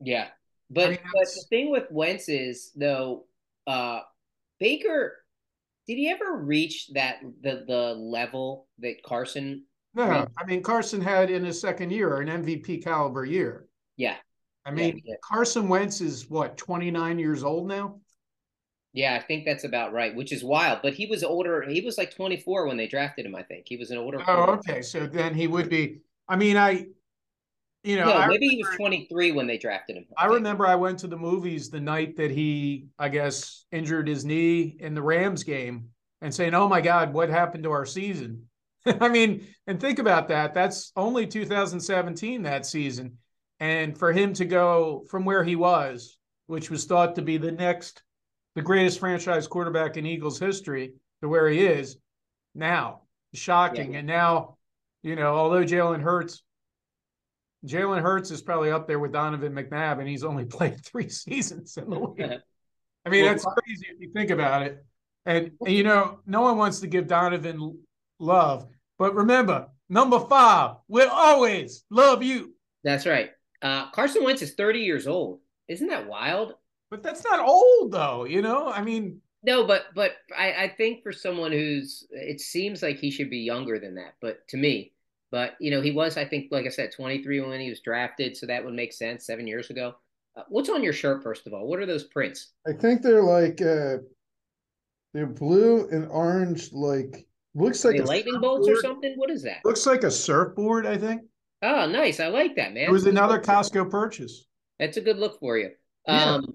Yeah. 0.00 0.28
But 0.70 0.90
mean, 0.90 0.98
but 1.12 1.26
the 1.26 1.44
thing 1.50 1.70
with 1.70 1.90
Wentz 1.90 2.28
is 2.28 2.72
though, 2.76 3.26
uh 3.66 4.00
Baker 4.60 5.16
did 5.86 5.96
he 5.96 6.08
ever 6.08 6.36
reach 6.36 6.88
that 6.94 7.20
the 7.42 7.64
the 7.66 7.94
level 7.94 8.66
that 8.78 9.02
Carson 9.04 9.64
No. 9.94 10.26
I 10.38 10.44
mean 10.46 10.62
Carson 10.62 11.00
had 11.00 11.30
in 11.30 11.44
his 11.44 11.60
second 11.60 11.90
year 11.90 12.20
an 12.20 12.28
MVP 12.28 12.82
caliber 12.82 13.24
year. 13.24 13.68
Yeah. 13.96 14.16
I 14.64 14.70
mean 14.70 15.00
did. 15.04 15.16
Carson 15.22 15.68
Wentz 15.68 16.00
is 16.00 16.28
what 16.30 16.56
twenty 16.56 16.90
nine 16.90 17.18
years 17.18 17.44
old 17.44 17.68
now. 17.68 18.00
Yeah, 18.96 19.14
I 19.14 19.18
think 19.20 19.44
that's 19.44 19.64
about 19.64 19.92
right, 19.92 20.14
which 20.14 20.30
is 20.32 20.44
wild. 20.44 20.78
But 20.80 20.94
he 20.94 21.06
was 21.06 21.24
older. 21.24 21.62
He 21.62 21.80
was 21.80 21.98
like 21.98 22.14
24 22.14 22.68
when 22.68 22.76
they 22.76 22.86
drafted 22.86 23.26
him, 23.26 23.34
I 23.34 23.42
think. 23.42 23.64
He 23.68 23.76
was 23.76 23.90
an 23.90 23.98
older 23.98 24.20
Oh, 24.20 24.24
quarterback. 24.24 24.58
okay. 24.70 24.82
So 24.82 25.04
then 25.08 25.34
he 25.34 25.48
would 25.48 25.68
be. 25.68 25.98
I 26.28 26.36
mean, 26.36 26.56
I, 26.56 26.86
you 27.84 27.96
know, 27.96 28.06
No, 28.06 28.14
I 28.14 28.26
maybe 28.26 28.48
he 28.48 28.56
was 28.56 28.74
23 28.76 29.32
when 29.32 29.46
they 29.46 29.58
drafted 29.58 29.96
him. 29.96 30.06
I 30.16 30.22
think. 30.22 30.34
remember 30.34 30.66
I 30.66 30.74
went 30.74 30.98
to 31.00 31.06
the 31.06 31.16
movies 31.16 31.70
the 31.70 31.80
night 31.80 32.16
that 32.16 32.30
he, 32.30 32.86
I 32.98 33.08
guess, 33.10 33.66
injured 33.70 34.08
his 34.08 34.24
knee 34.24 34.76
in 34.80 34.94
the 34.94 35.02
Rams 35.02 35.44
game 35.44 35.90
and 36.22 36.34
saying, 36.34 36.54
oh 36.54 36.68
my 36.68 36.80
God, 36.80 37.12
what 37.12 37.28
happened 37.28 37.64
to 37.64 37.70
our 37.70 37.84
season? 37.84 38.48
I 38.86 39.08
mean, 39.08 39.46
and 39.66 39.80
think 39.80 39.98
about 39.98 40.28
that. 40.28 40.54
That's 40.54 40.92
only 40.96 41.26
2017 41.26 42.42
that 42.42 42.66
season. 42.66 43.18
And 43.60 43.96
for 43.96 44.12
him 44.12 44.32
to 44.34 44.44
go 44.44 45.04
from 45.08 45.24
where 45.24 45.44
he 45.44 45.56
was, 45.56 46.16
which 46.46 46.70
was 46.70 46.84
thought 46.84 47.14
to 47.14 47.22
be 47.22 47.36
the 47.36 47.52
next, 47.52 48.02
the 48.54 48.62
greatest 48.62 48.98
franchise 49.00 49.46
quarterback 49.46 49.96
in 49.96 50.06
Eagles 50.06 50.38
history, 50.38 50.94
to 51.22 51.28
where 51.28 51.48
he 51.48 51.64
is 51.64 51.96
now, 52.54 53.02
shocking. 53.32 53.92
Yeah. 53.92 53.98
And 53.98 54.06
now, 54.06 54.56
you 55.02 55.16
know, 55.16 55.34
although 55.34 55.64
Jalen 55.64 56.02
Hurts 56.02 56.42
Jalen 57.64 58.02
Hurts 58.02 58.30
is 58.30 58.42
probably 58.42 58.70
up 58.70 58.86
there 58.86 58.98
with 58.98 59.12
Donovan 59.12 59.52
McNabb, 59.54 59.98
and 60.00 60.08
he's 60.08 60.24
only 60.24 60.44
played 60.56 60.84
three 60.84 61.08
seasons 61.08 61.76
in 61.76 61.90
the 61.90 61.98
league. 61.98 62.40
I 63.04 63.10
mean, 63.10 63.24
that's 63.24 63.44
crazy 63.44 63.86
if 63.90 64.00
you 64.00 64.10
think 64.12 64.30
about 64.30 64.62
it. 64.62 64.84
And, 65.26 65.52
and, 65.64 65.74
you 65.74 65.82
know, 65.84 66.20
no 66.26 66.42
one 66.42 66.56
wants 66.58 66.80
to 66.80 66.86
give 66.86 67.06
Donovan 67.06 67.78
love, 68.18 68.66
but 68.98 69.14
remember, 69.14 69.68
number 69.88 70.20
five 70.20 70.76
will 70.88 71.10
always 71.10 71.84
love 71.90 72.22
you. 72.22 72.54
That's 72.82 73.06
right. 73.06 73.30
Uh, 73.62 73.90
Carson 73.90 74.24
Wentz 74.24 74.42
is 74.42 74.54
30 74.54 74.80
years 74.80 75.06
old. 75.06 75.40
Isn't 75.68 75.88
that 75.88 76.06
wild? 76.06 76.54
But 76.90 77.02
that's 77.02 77.24
not 77.24 77.40
old, 77.40 77.92
though. 77.92 78.24
You 78.24 78.42
know, 78.42 78.68
I 78.70 78.82
mean, 78.82 79.20
No, 79.42 79.66
but 79.66 79.86
but 79.94 80.12
I, 80.36 80.52
I 80.64 80.68
think 80.68 81.02
for 81.02 81.12
someone 81.12 81.52
who's 81.52 82.06
it 82.10 82.40
seems 82.40 82.82
like 82.82 82.98
he 82.98 83.10
should 83.10 83.30
be 83.30 83.38
younger 83.40 83.78
than 83.78 83.96
that. 83.96 84.14
But 84.20 84.46
to 84.48 84.56
me, 84.56 84.93
but 85.34 85.56
you 85.58 85.72
know, 85.72 85.80
he 85.80 85.90
was 85.90 86.16
I 86.16 86.24
think 86.24 86.52
like 86.52 86.64
I 86.64 86.68
said, 86.68 86.92
23 86.92 87.40
when 87.40 87.58
he 87.58 87.68
was 87.68 87.80
drafted, 87.80 88.36
so 88.36 88.46
that 88.46 88.64
would 88.64 88.72
make 88.72 88.92
sense 88.92 89.26
seven 89.26 89.48
years 89.48 89.68
ago. 89.68 89.96
Uh, 90.36 90.44
what's 90.48 90.68
on 90.68 90.84
your 90.84 90.92
shirt 90.92 91.24
first 91.24 91.48
of 91.48 91.52
all? 91.52 91.66
What 91.66 91.80
are 91.80 91.86
those 91.86 92.04
prints? 92.04 92.52
I 92.68 92.72
think 92.72 93.02
they're 93.02 93.20
like 93.20 93.60
uh 93.60 93.96
they're 95.12 95.26
blue 95.26 95.88
and 95.88 96.06
orange, 96.06 96.72
like 96.72 97.26
looks 97.56 97.84
like 97.84 97.98
a 97.98 98.04
lightning 98.04 98.40
bolts 98.40 98.68
or 98.68 98.80
something? 98.80 99.14
What 99.16 99.28
is 99.28 99.42
that? 99.42 99.64
looks 99.64 99.86
like 99.86 100.04
a 100.04 100.10
surfboard, 100.10 100.86
I 100.86 100.96
think. 100.96 101.22
Oh, 101.62 101.86
nice. 101.86 102.20
I 102.20 102.28
like 102.28 102.54
that, 102.54 102.72
man. 102.72 102.84
It 102.84 102.92
was 102.92 103.06
another 103.06 103.40
Costco 103.40 103.90
purchase. 103.90 104.46
That's 104.78 104.98
a 104.98 105.00
good 105.00 105.18
look 105.18 105.40
for 105.40 105.58
you. 105.58 105.70
Yeah. 106.06 106.34
Um, 106.34 106.54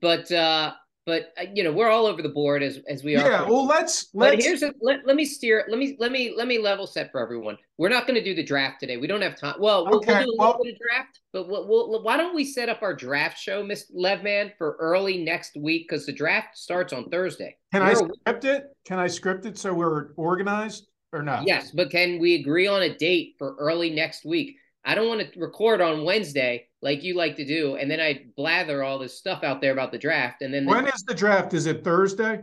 but 0.00 0.30
uh, 0.30 0.74
but 1.10 1.32
uh, 1.42 1.46
you 1.52 1.64
know 1.64 1.72
we're 1.72 1.88
all 1.88 2.06
over 2.06 2.22
the 2.22 2.28
board 2.28 2.62
as 2.62 2.78
as 2.88 3.02
we 3.02 3.16
are. 3.16 3.28
Yeah, 3.28 3.42
well, 3.42 3.66
let's 3.66 4.10
let's. 4.14 4.44
here's 4.44 4.62
a, 4.62 4.72
let, 4.80 5.04
let 5.04 5.16
me 5.16 5.24
steer 5.24 5.64
let 5.68 5.76
me 5.80 5.96
let 5.98 6.12
me 6.12 6.32
let 6.36 6.46
me 6.46 6.58
level 6.58 6.86
set 6.86 7.10
for 7.10 7.20
everyone. 7.20 7.58
We're 7.78 7.88
not 7.88 8.06
going 8.06 8.14
to 8.14 8.22
do 8.22 8.32
the 8.32 8.44
draft 8.44 8.78
today. 8.78 8.96
We 8.96 9.08
don't 9.08 9.20
have 9.22 9.36
time. 9.36 9.56
Well, 9.58 9.86
we'll, 9.86 9.96
Okay, 9.96 10.12
we'll 10.12 10.22
do 10.24 10.30
a 10.30 10.36
well- 10.38 10.48
little 10.50 10.64
bit 10.64 10.74
of 10.74 10.78
draft, 10.80 11.18
but 11.32 11.48
we'll, 11.48 11.66
we'll, 11.66 12.02
why 12.04 12.16
don't 12.16 12.34
we 12.36 12.44
set 12.44 12.68
up 12.68 12.82
our 12.82 12.94
draft 12.94 13.36
show, 13.38 13.64
Miss 13.64 13.90
Levman, 13.90 14.52
for 14.56 14.76
early 14.78 15.24
next 15.24 15.56
week 15.56 15.88
because 15.88 16.06
the 16.06 16.12
draft 16.12 16.56
starts 16.56 16.92
on 16.92 17.08
Thursday. 17.10 17.56
can 17.72 17.82
I 17.82 17.86
We're 17.94 18.06
a- 18.06 18.14
script 18.20 18.44
it? 18.44 18.64
Can 18.86 18.98
I 19.00 19.08
script 19.08 19.46
it 19.46 19.58
so 19.58 19.74
we're 19.74 20.12
organized 20.16 20.86
or 21.12 21.22
not? 21.22 21.44
Yes, 21.46 21.72
but 21.72 21.90
can 21.90 22.20
we 22.20 22.36
agree 22.36 22.68
on 22.68 22.82
a 22.82 22.96
date 22.96 23.34
for 23.36 23.56
early 23.58 23.90
next 23.90 24.24
week? 24.24 24.56
I 24.84 24.94
don't 24.94 25.08
want 25.08 25.20
to 25.32 25.40
record 25.40 25.80
on 25.80 26.04
Wednesday 26.04 26.68
like 26.82 27.02
you 27.02 27.14
like 27.14 27.36
to 27.36 27.44
do, 27.44 27.76
and 27.76 27.90
then 27.90 28.00
I 28.00 28.24
blather 28.36 28.82
all 28.82 28.98
this 28.98 29.18
stuff 29.18 29.42
out 29.42 29.60
there 29.60 29.72
about 29.72 29.92
the 29.92 29.98
draft, 29.98 30.42
and 30.42 30.52
then 30.52 30.64
When 30.64 30.86
it 30.86 30.94
is 30.94 31.02
the 31.02 31.14
draft? 31.14 31.54
Is 31.54 31.66
it 31.66 31.84
Thursday? 31.84 32.42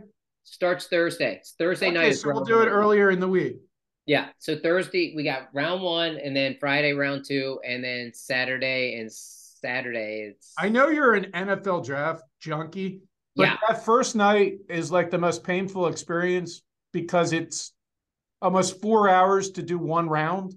starts 0.50 0.86
Thursday. 0.86 1.36
It's 1.36 1.54
Thursday 1.58 1.90
night. 1.90 2.00
Okay, 2.00 2.08
is 2.10 2.22
so 2.22 2.32
we'll 2.32 2.44
do 2.44 2.60
it 2.60 2.66
earlier 2.66 3.10
in 3.10 3.20
the 3.20 3.28
week. 3.28 3.56
Yeah. 4.06 4.28
So 4.38 4.56
Thursday 4.56 5.12
we 5.14 5.22
got 5.22 5.48
round 5.52 5.82
one, 5.82 6.16
and 6.16 6.34
then 6.34 6.56
Friday 6.58 6.92
round 6.92 7.24
two, 7.26 7.60
and 7.66 7.84
then 7.84 8.12
Saturday 8.14 8.98
and 8.98 9.12
Saturday 9.12 10.30
it's 10.30 10.54
I 10.58 10.68
know 10.68 10.88
you're 10.88 11.14
an 11.14 11.30
NFL 11.32 11.84
draft 11.84 12.22
junkie, 12.40 13.00
but 13.36 13.44
yeah. 13.44 13.56
that 13.68 13.84
first 13.84 14.16
night 14.16 14.54
is 14.68 14.90
like 14.90 15.10
the 15.10 15.18
most 15.18 15.44
painful 15.44 15.88
experience 15.88 16.62
because 16.92 17.32
it's 17.32 17.72
almost 18.40 18.80
four 18.80 19.08
hours 19.08 19.50
to 19.50 19.62
do 19.62 19.78
one 19.78 20.08
round, 20.08 20.54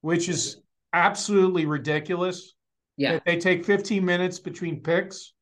which 0.00 0.28
is 0.28 0.60
absolutely 0.92 1.66
ridiculous. 1.66 2.54
Yeah. 2.96 3.18
They 3.24 3.38
take 3.38 3.64
15 3.64 4.04
minutes 4.04 4.38
between 4.38 4.80
picks. 4.80 5.32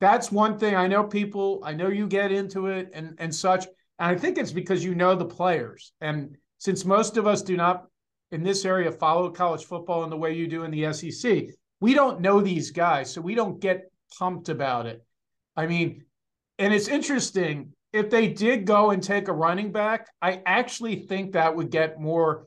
That's 0.00 0.30
one 0.30 0.58
thing 0.58 0.74
I 0.74 0.86
know 0.86 1.04
people, 1.04 1.60
I 1.64 1.72
know 1.72 1.88
you 1.88 2.06
get 2.06 2.32
into 2.32 2.66
it 2.66 2.90
and 2.92 3.14
and 3.18 3.34
such. 3.34 3.66
And 3.98 4.10
I 4.10 4.18
think 4.18 4.36
it's 4.36 4.52
because 4.52 4.84
you 4.84 4.94
know 4.94 5.14
the 5.14 5.24
players. 5.24 5.92
And 6.00 6.36
since 6.58 6.84
most 6.84 7.16
of 7.16 7.26
us 7.26 7.42
do 7.42 7.56
not 7.56 7.86
in 8.30 8.42
this 8.42 8.64
area 8.64 8.92
follow 8.92 9.30
college 9.30 9.64
football 9.64 10.04
in 10.04 10.10
the 10.10 10.16
way 10.16 10.34
you 10.34 10.48
do 10.48 10.64
in 10.64 10.70
the 10.70 10.92
SEC, 10.92 11.48
we 11.80 11.94
don't 11.94 12.20
know 12.20 12.40
these 12.40 12.70
guys, 12.70 13.12
so 13.12 13.20
we 13.20 13.34
don't 13.34 13.60
get 13.60 13.90
pumped 14.18 14.48
about 14.48 14.86
it. 14.86 15.02
I 15.56 15.66
mean, 15.66 16.04
and 16.58 16.72
it's 16.72 16.88
interesting 16.88 17.72
if 17.92 18.10
they 18.10 18.28
did 18.28 18.66
go 18.66 18.90
and 18.90 19.02
take 19.02 19.28
a 19.28 19.32
running 19.32 19.72
back, 19.72 20.08
I 20.20 20.42
actually 20.44 20.96
think 21.06 21.32
that 21.32 21.54
would 21.54 21.70
get 21.70 22.00
more 22.00 22.46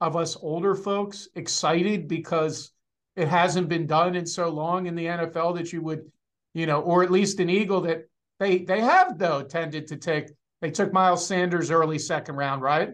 of 0.00 0.16
us 0.16 0.36
older 0.40 0.74
folks 0.74 1.28
excited 1.34 2.08
because 2.08 2.72
it 3.18 3.28
hasn't 3.28 3.68
been 3.68 3.86
done 3.86 4.14
in 4.14 4.24
so 4.24 4.48
long 4.48 4.86
in 4.86 4.94
the 4.94 5.06
NFL 5.06 5.56
that 5.56 5.72
you 5.72 5.82
would, 5.82 6.10
you 6.54 6.66
know, 6.66 6.80
or 6.80 7.02
at 7.02 7.10
least 7.10 7.40
an 7.40 7.50
Eagle 7.50 7.80
that 7.82 8.08
they 8.38 8.58
they 8.58 8.80
have 8.80 9.18
though 9.18 9.42
tended 9.42 9.88
to 9.88 9.96
take. 9.96 10.26
They 10.60 10.70
took 10.70 10.92
Miles 10.92 11.26
Sanders 11.26 11.70
early 11.70 11.98
second 11.98 12.36
round, 12.36 12.62
right? 12.62 12.90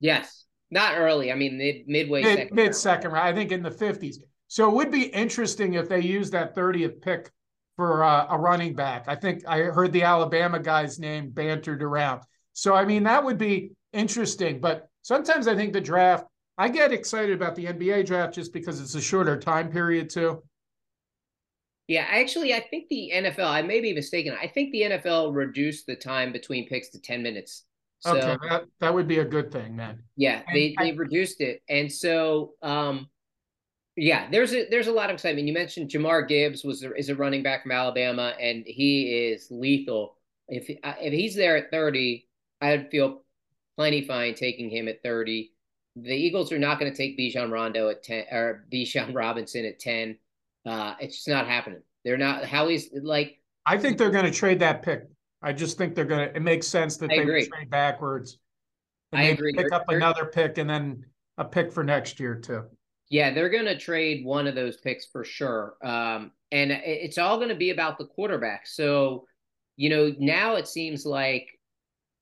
Yes. 0.00 0.44
Not 0.70 0.96
early. 0.98 1.30
I 1.32 1.34
mean 1.34 1.58
mid 1.58 1.86
midway 1.86 2.22
Mid, 2.22 2.38
second. 2.38 2.54
mid 2.54 2.62
round. 2.66 2.76
second 2.76 3.10
round, 3.12 3.28
I 3.28 3.32
think 3.34 3.52
in 3.52 3.62
the 3.62 3.70
fifties. 3.70 4.20
So 4.48 4.68
it 4.70 4.74
would 4.74 4.90
be 4.92 5.04
interesting 5.06 5.74
if 5.74 5.88
they 5.88 6.00
use 6.00 6.30
that 6.30 6.54
thirtieth 6.54 7.00
pick 7.00 7.30
for 7.76 8.04
uh, 8.04 8.26
a 8.30 8.38
running 8.38 8.74
back. 8.74 9.04
I 9.08 9.16
think 9.16 9.42
I 9.46 9.58
heard 9.62 9.92
the 9.92 10.02
Alabama 10.04 10.58
guy's 10.60 10.98
name 10.98 11.30
bantered 11.30 11.82
around. 11.82 12.22
So 12.52 12.74
I 12.74 12.84
mean 12.84 13.02
that 13.04 13.24
would 13.24 13.38
be 13.38 13.72
interesting. 13.92 14.60
But 14.60 14.88
sometimes 15.02 15.48
I 15.48 15.56
think 15.56 15.72
the 15.72 15.80
draft. 15.80 16.24
I 16.58 16.68
get 16.68 16.92
excited 16.92 17.34
about 17.34 17.54
the 17.54 17.66
NBA 17.66 18.06
draft 18.06 18.34
just 18.34 18.52
because 18.52 18.80
it's 18.80 18.94
a 18.94 19.00
shorter 19.00 19.38
time 19.38 19.70
period 19.70 20.08
too. 20.10 20.42
Yeah, 21.88 22.06
actually, 22.08 22.52
I 22.52 22.60
think 22.60 22.88
the 22.88 23.12
NFL. 23.14 23.46
I 23.46 23.62
may 23.62 23.80
be 23.80 23.92
mistaken. 23.92 24.36
I 24.40 24.48
think 24.48 24.72
the 24.72 24.82
NFL 24.82 25.34
reduced 25.34 25.86
the 25.86 25.94
time 25.94 26.32
between 26.32 26.68
picks 26.68 26.88
to 26.90 27.00
ten 27.00 27.22
minutes. 27.22 27.64
So 28.00 28.16
okay, 28.16 28.36
that 28.48 28.64
that 28.80 28.92
would 28.94 29.06
be 29.06 29.18
a 29.20 29.24
good 29.24 29.52
thing 29.52 29.76
then. 29.76 30.02
yeah, 30.16 30.42
And 30.48 30.56
they 30.56 30.74
I- 30.78 30.84
they 30.84 30.92
reduced 30.92 31.40
it, 31.40 31.62
and 31.68 31.90
so 31.92 32.54
um, 32.62 33.08
yeah, 33.96 34.28
there's 34.30 34.52
a 34.52 34.68
there's 34.68 34.88
a 34.88 34.92
lot 34.92 35.10
of 35.10 35.14
excitement. 35.14 35.46
You 35.46 35.54
mentioned 35.54 35.90
Jahmyr 35.90 36.26
Gibbs 36.26 36.64
was 36.64 36.84
is 36.96 37.08
a 37.08 37.14
running 37.14 37.42
back 37.42 37.62
from 37.62 37.72
Alabama, 37.72 38.34
and 38.40 38.64
he 38.66 39.28
is 39.30 39.46
lethal. 39.50 40.16
If 40.48 40.66
if 40.68 41.12
he's 41.12 41.34
there 41.36 41.56
at 41.56 41.70
thirty, 41.70 42.28
I'd 42.60 42.90
feel 42.90 43.22
plenty 43.76 44.04
fine 44.04 44.34
taking 44.34 44.70
him 44.70 44.88
at 44.88 45.02
thirty. 45.02 45.52
The 45.96 46.12
Eagles 46.14 46.52
are 46.52 46.58
not 46.58 46.78
going 46.78 46.92
to 46.92 46.96
take 46.96 47.18
Bijan 47.18 47.50
Rondo 47.50 47.88
at 47.88 48.02
ten 48.02 48.24
or 48.30 48.66
Bijan 48.72 49.14
Robinson 49.14 49.64
at 49.64 49.78
ten. 49.78 50.16
Uh, 50.66 50.94
it's 51.00 51.16
just 51.16 51.28
not 51.28 51.46
happening. 51.46 51.80
They're 52.04 52.18
not. 52.18 52.44
Howie's 52.44 52.90
like 53.02 53.40
I 53.64 53.78
think 53.78 53.96
they're 53.98 54.10
going 54.10 54.26
to 54.26 54.30
trade 54.30 54.58
that 54.60 54.82
pick. 54.82 55.04
I 55.42 55.52
just 55.52 55.78
think 55.78 55.94
they're 55.94 56.04
going 56.04 56.28
to. 56.28 56.36
It 56.36 56.42
makes 56.42 56.66
sense 56.66 56.96
that 56.98 57.10
I 57.10 57.16
they 57.16 57.22
agree. 57.22 57.46
trade 57.46 57.70
backwards. 57.70 58.38
And 59.12 59.20
I 59.22 59.24
agree. 59.26 59.52
Pick 59.52 59.68
They're- 59.70 59.74
up 59.78 59.86
they're- 59.88 59.96
another 59.96 60.26
pick 60.26 60.58
and 60.58 60.68
then 60.68 61.04
a 61.38 61.44
pick 61.44 61.72
for 61.72 61.82
next 61.84 62.20
year 62.20 62.34
too. 62.34 62.64
Yeah, 63.08 63.32
they're 63.32 63.48
going 63.48 63.66
to 63.66 63.78
trade 63.78 64.24
one 64.24 64.46
of 64.48 64.54
those 64.56 64.78
picks 64.78 65.06
for 65.06 65.24
sure. 65.24 65.76
Um, 65.82 66.32
and 66.50 66.72
it's 66.72 67.18
all 67.18 67.36
going 67.36 67.50
to 67.50 67.54
be 67.54 67.70
about 67.70 67.98
the 67.98 68.06
quarterback. 68.06 68.66
So, 68.66 69.26
you 69.76 69.88
know, 69.90 70.12
now 70.18 70.56
it 70.56 70.66
seems 70.66 71.06
like, 71.06 71.46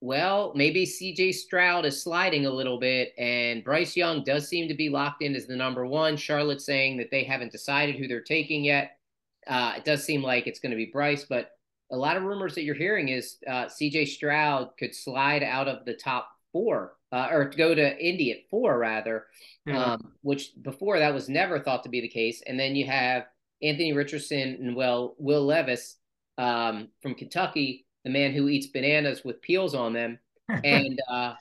well, 0.04 0.52
maybe 0.54 0.84
CJ 0.84 1.32
Stroud 1.34 1.86
is 1.86 2.02
sliding 2.02 2.44
a 2.44 2.50
little 2.50 2.78
bit, 2.78 3.14
and 3.16 3.64
Bryce 3.64 3.96
Young 3.96 4.22
does 4.22 4.46
seem 4.48 4.68
to 4.68 4.74
be 4.74 4.90
locked 4.90 5.22
in 5.22 5.34
as 5.34 5.46
the 5.46 5.56
number 5.56 5.86
one. 5.86 6.16
Charlotte's 6.16 6.66
saying 6.66 6.98
that 6.98 7.10
they 7.10 7.24
haven't 7.24 7.52
decided 7.52 7.96
who 7.96 8.06
they're 8.06 8.20
taking 8.20 8.64
yet. 8.64 8.98
Uh, 9.46 9.74
it 9.78 9.84
does 9.86 10.04
seem 10.04 10.22
like 10.22 10.46
it's 10.46 10.60
going 10.60 10.70
to 10.72 10.76
be 10.76 10.90
Bryce, 10.92 11.24
but 11.24 11.52
a 11.90 11.96
lot 11.96 12.18
of 12.18 12.22
rumors 12.22 12.54
that 12.54 12.64
you're 12.64 12.74
hearing 12.74 13.08
is 13.08 13.38
uh, 13.46 13.64
CJ 13.64 14.08
Stroud 14.08 14.70
could 14.78 14.94
slide 14.94 15.42
out 15.42 15.68
of 15.68 15.86
the 15.86 15.94
top 15.94 16.28
four 16.52 16.96
uh, 17.10 17.28
or 17.30 17.46
go 17.46 17.74
to 17.74 17.98
Indy 17.98 18.30
at 18.32 18.48
four, 18.50 18.78
rather 18.78 19.26
Yeah. 19.66 19.94
um, 19.94 20.12
which 20.20 20.50
before 20.60 20.98
that 20.98 21.14
was 21.14 21.30
never 21.30 21.60
thought 21.60 21.82
to 21.84 21.88
be 21.88 22.02
the 22.02 22.08
case. 22.08 22.42
And 22.46 22.60
then 22.60 22.76
you 22.76 22.84
have 22.86 23.24
Anthony 23.62 23.94
Richardson 23.94 24.58
and 24.60 24.76
well 24.76 25.14
Will 25.18 25.46
Levis 25.46 25.96
um, 26.36 26.88
from 27.00 27.14
Kentucky, 27.14 27.83
the 28.04 28.10
man 28.10 28.32
who 28.32 28.48
eats 28.48 28.66
bananas 28.66 29.22
with 29.24 29.42
peels 29.42 29.74
on 29.74 29.92
them, 29.92 30.18
and 30.64 31.00
uh, 31.10 31.34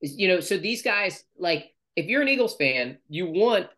you 0.00 0.28
know, 0.28 0.40
so 0.40 0.56
these 0.56 0.82
guys 0.82 1.24
like 1.38 1.74
if 1.96 2.06
you're 2.06 2.22
an 2.22 2.28
Eagles 2.28 2.56
fan, 2.56 2.98
you 3.08 3.26
want 3.26 3.68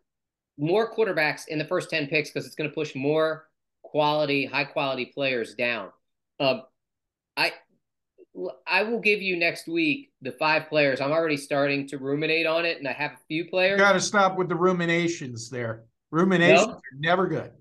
more 0.57 0.93
quarterbacks 0.93 1.47
in 1.47 1.57
the 1.57 1.65
first 1.65 1.89
ten 1.89 2.07
picks 2.07 2.29
because 2.29 2.45
it's 2.45 2.55
going 2.55 2.69
to 2.69 2.73
push 2.73 2.95
more 2.95 3.47
quality, 3.83 4.45
high 4.45 4.63
quality 4.63 5.05
players 5.05 5.55
down. 5.55 5.89
Um, 6.39 6.63
I 7.37 7.53
I 8.65 8.83
will 8.83 8.99
give 8.99 9.21
you 9.21 9.37
next 9.37 9.67
week 9.67 10.11
the 10.21 10.31
five 10.31 10.69
players. 10.69 11.01
I'm 11.01 11.11
already 11.11 11.37
starting 11.37 11.87
to 11.89 11.97
ruminate 11.97 12.45
on 12.45 12.65
it, 12.65 12.77
and 12.77 12.87
I 12.87 12.93
have 12.93 13.11
a 13.11 13.19
few 13.27 13.45
players. 13.45 13.79
Got 13.79 13.93
to 13.93 14.01
stop 14.01 14.37
with 14.37 14.49
the 14.49 14.55
ruminations 14.55 15.49
there. 15.49 15.83
Ruminations 16.11 16.67
Nope. 16.67 16.77
are 16.77 16.99
never 16.99 17.27
good. 17.27 17.51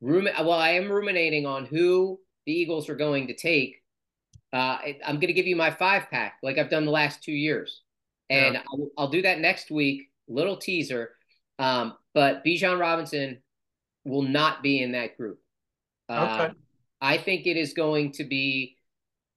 Rum- 0.00 0.28
well, 0.40 0.52
I 0.52 0.70
am 0.70 0.90
ruminating 0.90 1.46
on 1.46 1.64
who 1.64 2.20
the 2.46 2.52
Eagles 2.52 2.88
are 2.88 2.96
going 2.96 3.28
to 3.28 3.34
take. 3.34 3.82
Uh, 4.54 4.78
I'm 5.04 5.16
going 5.16 5.28
to 5.28 5.34
give 5.34 5.48
you 5.48 5.56
my 5.56 5.72
five 5.72 6.08
pack, 6.10 6.38
like 6.42 6.58
I've 6.58 6.70
done 6.70 6.86
the 6.86 6.92
last 6.92 7.24
two 7.24 7.32
years, 7.32 7.82
and 8.30 8.54
Yeah. 8.54 8.62
I'll, 8.72 8.90
I'll 8.96 9.08
do 9.10 9.22
that 9.22 9.40
next 9.40 9.70
week. 9.70 10.10
Little 10.28 10.56
teaser, 10.56 11.10
um, 11.58 11.94
but 12.14 12.44
Bijan 12.44 12.78
Robinson 12.80 13.42
will 14.04 14.22
not 14.22 14.62
be 14.62 14.80
in 14.82 14.92
that 14.92 15.16
group. 15.18 15.40
Uh, 16.08 16.46
Okay. 16.46 16.54
I 17.00 17.18
think 17.18 17.46
it 17.46 17.58
is 17.58 17.74
going 17.74 18.12
to 18.12 18.24
be, 18.24 18.78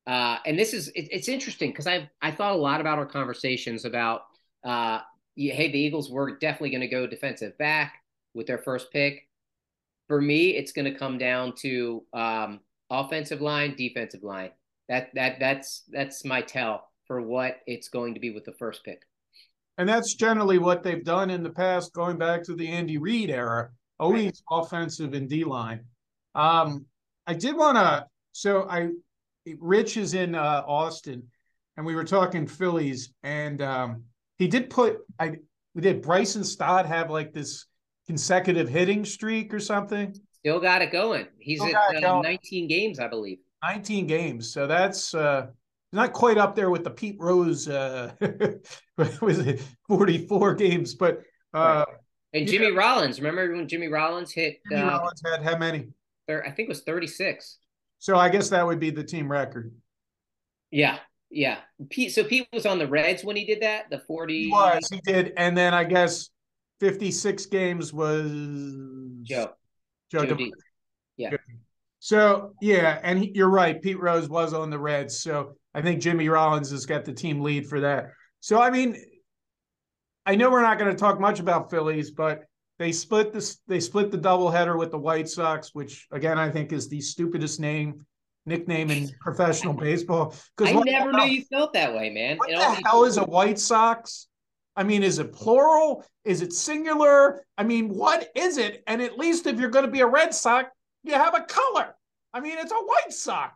uh, 0.06 0.38
and 0.46 0.58
this 0.58 0.74
is 0.74 0.90
it, 0.90 1.10
it's 1.12 1.28
interesting 1.28 1.72
because 1.72 1.88
I 1.88 2.10
I 2.22 2.32
thought 2.32 2.54
a 2.54 2.58
lot 2.58 2.80
about 2.80 3.00
our 3.00 3.06
conversations 3.08 3.86
about, 3.86 4.22
uh, 4.64 5.02
yeah, 5.36 5.54
hey, 5.54 5.72
the 5.72 5.80
Eagles 5.80 6.10
were 6.10 6.38
definitely 6.38 6.70
going 6.70 6.82
to 6.82 6.88
go 6.88 7.08
defensive 7.08 7.58
back 7.58 7.96
with 8.34 8.48
their 8.48 8.60
first 8.60 8.92
pick. 8.94 9.28
For 10.08 10.22
me, 10.22 10.52
it's 10.56 10.72
going 10.72 10.92
to 10.92 10.98
come 10.98 11.18
down 11.18 11.56
to 11.58 12.04
um, 12.14 12.62
offensive 12.90 13.42
line, 13.42 13.76
defensive 13.76 14.24
line. 14.24 14.52
That 14.90 15.10
that 15.16 15.40
that's 15.40 15.84
that's 15.90 16.24
my 16.24 16.42
tell 16.42 16.88
for 17.08 17.22
what 17.22 17.58
it's 17.66 17.90
going 17.90 18.14
to 18.14 18.20
be 18.20 18.32
with 18.32 18.46
the 18.46 18.54
first 18.54 18.84
pick. 18.84 19.02
And 19.78 19.88
that's 19.88 20.16
generally 20.16 20.58
what 20.58 20.84
they've 20.84 21.04
done 21.04 21.30
in 21.30 21.44
the 21.44 21.50
past, 21.50 21.94
going 21.94 22.18
back 22.18 22.44
to 22.44 22.56
the 22.56 22.68
Andy 22.68 22.98
Reid 22.98 23.30
era, 23.30 23.70
always 24.00 24.42
offensive 24.50 25.14
and 25.14 25.30
D 25.30 25.44
line. 25.44 25.82
Um, 26.34 26.86
I 27.28 27.34
did 27.34 27.56
want 27.56 27.78
to, 27.78 28.06
so 28.32 28.68
I, 28.70 28.90
Rich 29.60 29.98
is 29.98 30.14
in 30.14 30.34
uh, 30.36 30.64
Austin, 30.66 31.24
and 31.76 31.86
we 31.86 31.94
were 31.94 32.04
talking 32.04 32.48
Phillies, 32.48 33.14
and 33.24 33.62
um, 33.62 34.04
he 34.40 34.48
did 34.48 34.70
put, 34.70 35.00
I 35.20 35.38
we 35.76 35.82
did 35.82 36.02
Bryson 36.02 36.44
Stott 36.44 36.88
have 36.88 37.12
like 37.12 37.34
this 37.34 37.66
consecutive 38.08 38.68
hitting 38.68 39.06
streak 39.06 39.54
or 39.54 39.60
something? 39.60 40.16
Still 40.40 40.60
got 40.60 40.82
it 40.82 40.92
going. 40.92 41.28
He's 41.38 41.60
Still 41.60 41.76
at 41.76 41.98
uh, 41.98 42.00
going. 42.00 42.24
19 42.24 42.68
games, 42.68 43.00
I 43.00 43.08
believe. 43.08 43.38
19 43.64 44.08
games. 44.08 44.52
So 44.52 44.68
that's 44.68 45.14
uh 45.14 45.48
not 45.94 46.14
quite 46.14 46.38
up 46.38 46.56
there 46.56 46.70
with 46.70 46.84
the 46.84 46.92
Pete 46.92 47.18
Rose 47.20 47.68
uh 47.68 48.12
was 49.22 49.40
it 49.40 49.62
44 49.88 50.56
games, 50.56 50.94
but 50.96 51.22
uh 51.54 51.86
And 52.34 52.46
Yeah. 52.46 52.52
Jimmy 52.52 52.72
Rollins, 52.72 53.20
remember 53.20 53.56
when 53.56 53.68
Jimmy 53.68 53.88
Rollins 53.88 54.32
hit? 54.32 54.60
Jimmy 54.70 54.82
Uh, 54.84 55.00
Rollins 55.00 55.22
had 55.26 55.44
how 55.44 55.58
many? 55.58 55.88
thir- 56.28 56.44
I 56.46 56.52
think 56.52 56.68
it 56.68 56.70
was 56.70 56.82
36. 56.82 57.58
So 58.00 58.16
I 58.18 58.30
guess 58.30 58.50
that 58.50 58.66
would 58.66 58.80
be 58.80 58.90
the 58.92 59.04
team 59.04 59.32
record. 59.32 59.74
Yeah, 60.70 61.00
yeah. 61.32 61.60
Pete, 61.90 62.12
so 62.12 62.24
Pete 62.24 62.48
was 62.54 62.66
on 62.66 62.78
the 62.78 62.88
Reds 62.88 63.24
when 63.24 63.36
he 63.36 63.46
did 63.46 63.62
that. 63.62 63.90
The 63.90 64.00
forty 64.00 64.44
He 64.44 64.50
was, 64.52 64.88
he 64.92 65.00
did, 65.06 65.34
and 65.38 65.58
then 65.58 65.74
I 65.74 65.84
guess 65.84 66.30
fifty-six 66.80 67.46
games 67.48 67.94
was 67.94 68.30
Joe. 69.24 69.54
Joe. 70.12 70.26
Joe 70.26 70.36
D. 70.36 70.54
So 72.00 72.54
yeah, 72.62 73.00
and 73.04 73.20
he, 73.20 73.32
you're 73.34 73.50
right. 73.50 73.82
Pete 73.82 74.00
Rose 74.00 74.30
was 74.30 74.54
on 74.54 74.70
the 74.70 74.80
Reds, 74.80 75.20
so 75.20 75.56
I 75.74 75.82
think 75.82 76.02
Jimmy 76.02 76.30
Rollins 76.30 76.72
has 76.72 76.86
got 76.86 77.06
the 77.06 77.14
team 77.14 77.42
lead 77.42 77.68
for 77.68 77.80
that. 77.82 78.10
So 78.40 78.62
I 78.62 78.70
mean, 78.70 78.98
I 80.26 80.36
know 80.36 80.50
we're 80.50 80.62
not 80.62 80.78
going 80.78 80.92
to 80.92 80.98
talk 80.98 81.20
much 81.20 81.40
about 81.40 81.72
Phillies, 81.72 82.12
but 82.12 82.44
they 82.80 82.92
split 82.92 83.34
this. 83.34 83.60
They 83.68 83.80
split 83.80 84.12
the 84.12 84.18
doubleheader 84.18 84.78
with 84.78 84.92
the 84.92 85.00
White 85.00 85.28
Sox, 85.28 85.72
which 85.74 86.08
again 86.12 86.38
I 86.38 86.50
think 86.50 86.72
is 86.72 86.88
the 86.88 87.02
stupidest 87.02 87.60
name 87.60 88.06
nickname 88.46 88.92
in 88.92 89.10
professional 89.22 89.74
baseball. 89.74 90.34
Because 90.56 90.76
I 90.76 90.80
never 90.82 91.12
knew 91.12 91.26
you 91.26 91.44
felt 91.52 91.74
that 91.74 91.94
way, 91.94 92.10
man. 92.10 92.38
What 92.38 92.50
It 92.50 92.58
the 92.58 92.82
hell 92.86 93.04
is 93.04 93.18
a 93.18 93.26
White 93.26 93.60
Sox? 93.60 94.28
I 94.76 94.84
mean, 94.84 95.02
is 95.02 95.18
it 95.18 95.34
plural? 95.34 96.06
Is 96.24 96.42
it 96.42 96.54
singular? 96.54 97.44
I 97.58 97.64
mean, 97.64 97.90
what 97.90 98.30
is 98.36 98.58
it? 98.58 98.84
And 98.86 99.02
at 99.02 99.18
least 99.18 99.48
if 99.48 99.60
you're 99.60 99.72
going 99.72 99.86
to 99.86 99.92
be 99.92 100.02
a 100.02 100.08
Red 100.08 100.36
Sox, 100.36 100.70
you 101.08 101.14
have 101.16 101.36
a 101.36 101.42
color. 101.42 101.96
I 102.34 102.40
mean, 102.40 102.58
it's 102.58 102.72
a 102.72 102.76
White 102.76 103.14
Sox. 103.14 103.54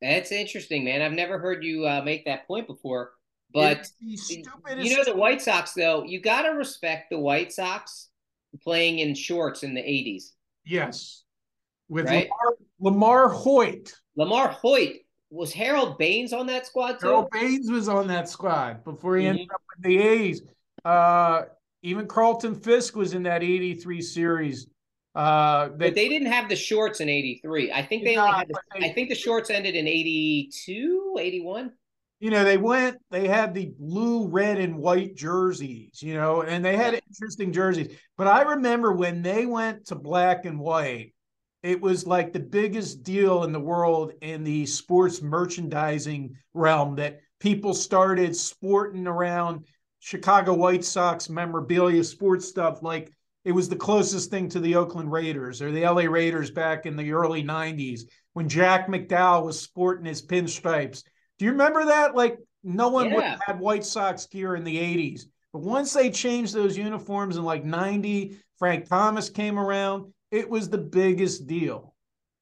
That's 0.00 0.32
interesting, 0.32 0.84
man. 0.84 1.02
I've 1.02 1.12
never 1.12 1.38
heard 1.38 1.62
you 1.62 1.86
uh, 1.86 2.02
make 2.02 2.24
that 2.24 2.46
point 2.46 2.66
before. 2.66 3.12
But 3.52 3.78
It's 3.78 3.92
the 4.00 4.16
stupidest. 4.16 4.88
you 4.88 4.96
know 4.96 5.04
the 5.04 5.14
White 5.14 5.42
Sox, 5.42 5.72
though, 5.74 6.04
you 6.04 6.20
got 6.20 6.42
to 6.42 6.50
respect 6.50 7.10
the 7.10 7.18
White 7.18 7.52
Sox 7.52 8.08
playing 8.62 8.98
in 9.00 9.14
shorts 9.14 9.62
in 9.62 9.74
the 9.74 9.80
'80s. 9.82 10.30
yes, 10.64 11.24
with 11.88 12.06
Right? 12.06 12.28
Lamar, 12.80 13.28
LaMarr 13.28 13.32
Hoyt. 13.34 13.92
LaMarr 14.18 14.50
Hoyt 14.50 15.00
was 15.30 15.52
Harold 15.52 15.98
Baines 15.98 16.32
on 16.32 16.46
that 16.46 16.66
squad 16.66 16.98
too. 17.00 17.08
Earl 17.08 17.28
Baines 17.32 17.70
was 17.70 17.88
on 17.88 18.06
that 18.08 18.28
squad 18.28 18.84
before 18.84 19.16
he 19.16 19.26
ended 19.26 19.48
Mhm. 19.48 19.54
up 19.54 19.62
with 19.76 19.84
the 19.84 19.98
A's. 19.98 20.42
Uh, 20.84 21.42
even 21.82 22.06
Carlton 22.06 22.54
Fisk 22.54 22.96
was 22.96 23.12
in 23.14 23.22
that 23.24 23.42
'83 23.42 24.00
series. 24.02 24.66
Uh, 25.14 25.68
But 25.68 25.94
they 25.94 26.08
didn't 26.08 26.32
have 26.32 26.48
the 26.48 26.56
shorts 26.56 27.00
in 27.00 27.08
'83. 27.08 27.70
I 27.72 27.82
think 27.82 28.04
they 28.04 28.14
had. 28.14 28.48
The, 28.48 28.60
they- 28.78 28.86
I 28.90 28.92
think 28.92 29.08
the 29.10 29.14
shorts 29.14 29.50
ended 29.50 29.74
in 29.74 29.86
'82, 29.86 31.16
'81. 31.18 31.72
you 32.20 32.30
know, 32.30 32.44
they 32.44 32.56
went, 32.56 32.98
they 33.10 33.26
had 33.26 33.52
the 33.52 33.72
blue, 33.78 34.28
red, 34.28 34.58
and 34.58 34.76
white 34.78 35.14
jerseys, 35.16 36.00
you 36.02 36.14
know, 36.14 36.42
and 36.42 36.64
they 36.64 36.76
had 36.76 36.94
interesting 37.08 37.52
jerseys. 37.52 37.96
But 38.16 38.26
I 38.28 38.42
remember 38.42 38.92
when 38.92 39.22
they 39.22 39.44
went 39.44 39.86
to 39.86 39.96
black 39.96 40.44
and 40.44 40.58
white, 40.60 41.14
it 41.62 41.80
was 41.80 42.06
like 42.06 42.32
the 42.32 42.40
biggest 42.40 43.02
deal 43.02 43.44
in 43.44 43.52
the 43.52 43.60
world 43.60 44.12
in 44.22 44.44
the 44.44 44.66
sports 44.66 45.20
merchandising 45.20 46.36
realm 46.54 46.96
that 46.96 47.20
people 47.40 47.74
started 47.74 48.34
sporting 48.36 49.06
around 49.06 49.66
Chicago 49.98 50.54
White 50.54 50.84
Sox 50.84 51.28
memorabilia, 51.28 52.02
sports 52.04 52.48
stuff. 52.48 52.82
Like 52.82 53.12
it 53.44 53.52
was 53.52 53.68
the 53.68 53.76
closest 53.76 54.30
thing 54.30 54.48
to 54.50 54.60
the 54.60 54.76
Oakland 54.76 55.10
Raiders 55.10 55.60
or 55.60 55.72
the 55.72 55.82
LA 55.82 56.02
Raiders 56.02 56.50
back 56.50 56.86
in 56.86 56.96
the 56.96 57.12
early 57.12 57.42
90s 57.42 58.02
when 58.34 58.48
Jack 58.48 58.88
McDowell 58.88 59.44
was 59.44 59.60
sporting 59.60 60.06
his 60.06 60.24
pinstripes. 60.24 61.02
Do 61.38 61.44
you 61.44 61.50
remember 61.50 61.86
that? 61.86 62.14
Like 62.14 62.38
no 62.62 62.88
one 62.88 63.12
would 63.12 63.24
have 63.24 63.40
had 63.44 63.58
White 63.58 63.84
Sox 63.84 64.26
gear 64.26 64.54
in 64.54 64.64
the 64.64 64.76
80s. 64.76 65.22
But 65.52 65.62
once 65.62 65.92
they 65.92 66.10
changed 66.10 66.54
those 66.54 66.78
uniforms 66.78 67.36
in 67.36 67.42
like 67.42 67.64
90, 67.64 68.38
Frank 68.58 68.88
Thomas 68.88 69.28
came 69.28 69.58
around, 69.58 70.12
it 70.30 70.48
was 70.48 70.68
the 70.68 70.78
biggest 70.78 71.46
deal. 71.46 71.94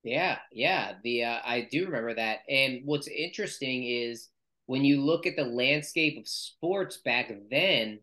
Yeah, 0.02 0.38
yeah. 0.52 0.94
The 1.02 1.24
uh, 1.24 1.38
I 1.44 1.68
do 1.70 1.86
remember 1.86 2.14
that. 2.14 2.40
And 2.48 2.82
what's 2.84 3.08
interesting 3.08 3.84
is 3.84 4.28
when 4.66 4.84
you 4.84 5.00
look 5.00 5.26
at 5.26 5.36
the 5.36 5.44
landscape 5.44 6.18
of 6.18 6.28
sports 6.28 6.98
back 6.98 7.32
then, 7.50 8.00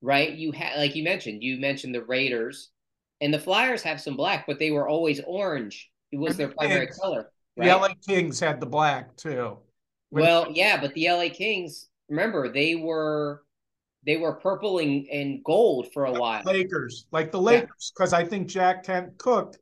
right? 0.00 0.32
You 0.32 0.52
had 0.52 0.78
like 0.78 0.94
you 0.96 1.04
mentioned, 1.04 1.42
you 1.42 1.58
mentioned 1.58 1.94
the 1.94 2.02
Raiders 2.04 2.70
and 3.20 3.32
the 3.34 3.38
Flyers 3.38 3.82
have 3.82 4.00
some 4.00 4.16
black, 4.16 4.46
but 4.46 4.58
they 4.58 4.70
were 4.70 4.88
always 4.88 5.20
orange. 5.26 5.90
It 6.12 6.18
was 6.18 6.36
their 6.36 6.48
primary 6.48 6.86
Kings. 6.86 6.98
color. 6.98 7.30
The 7.56 7.62
Right? 7.62 7.70
LA 7.80 7.88
Kings 8.06 8.40
had 8.40 8.60
the 8.60 8.66
black 8.66 9.16
too. 9.16 9.58
When- 10.10 10.24
Well, 10.24 10.46
yeah, 10.52 10.80
but 10.80 10.94
the 10.94 11.08
LA 11.08 11.28
Kings, 11.28 11.88
remember, 12.08 12.52
they 12.52 12.74
were 12.74 13.42
they 14.06 14.16
were 14.16 14.32
purple 14.32 14.78
and, 14.78 15.06
and 15.08 15.44
gold 15.44 15.92
for 15.92 16.06
a 16.06 16.12
while. 16.12 16.42
Lakers, 16.44 17.06
like 17.12 17.30
the 17.30 17.40
Lakers, 17.40 17.92
because 17.94 18.14
I 18.14 18.24
think 18.24 18.48
Jack 18.48 18.82
Kent 18.84 19.18
Cooke 19.18 19.56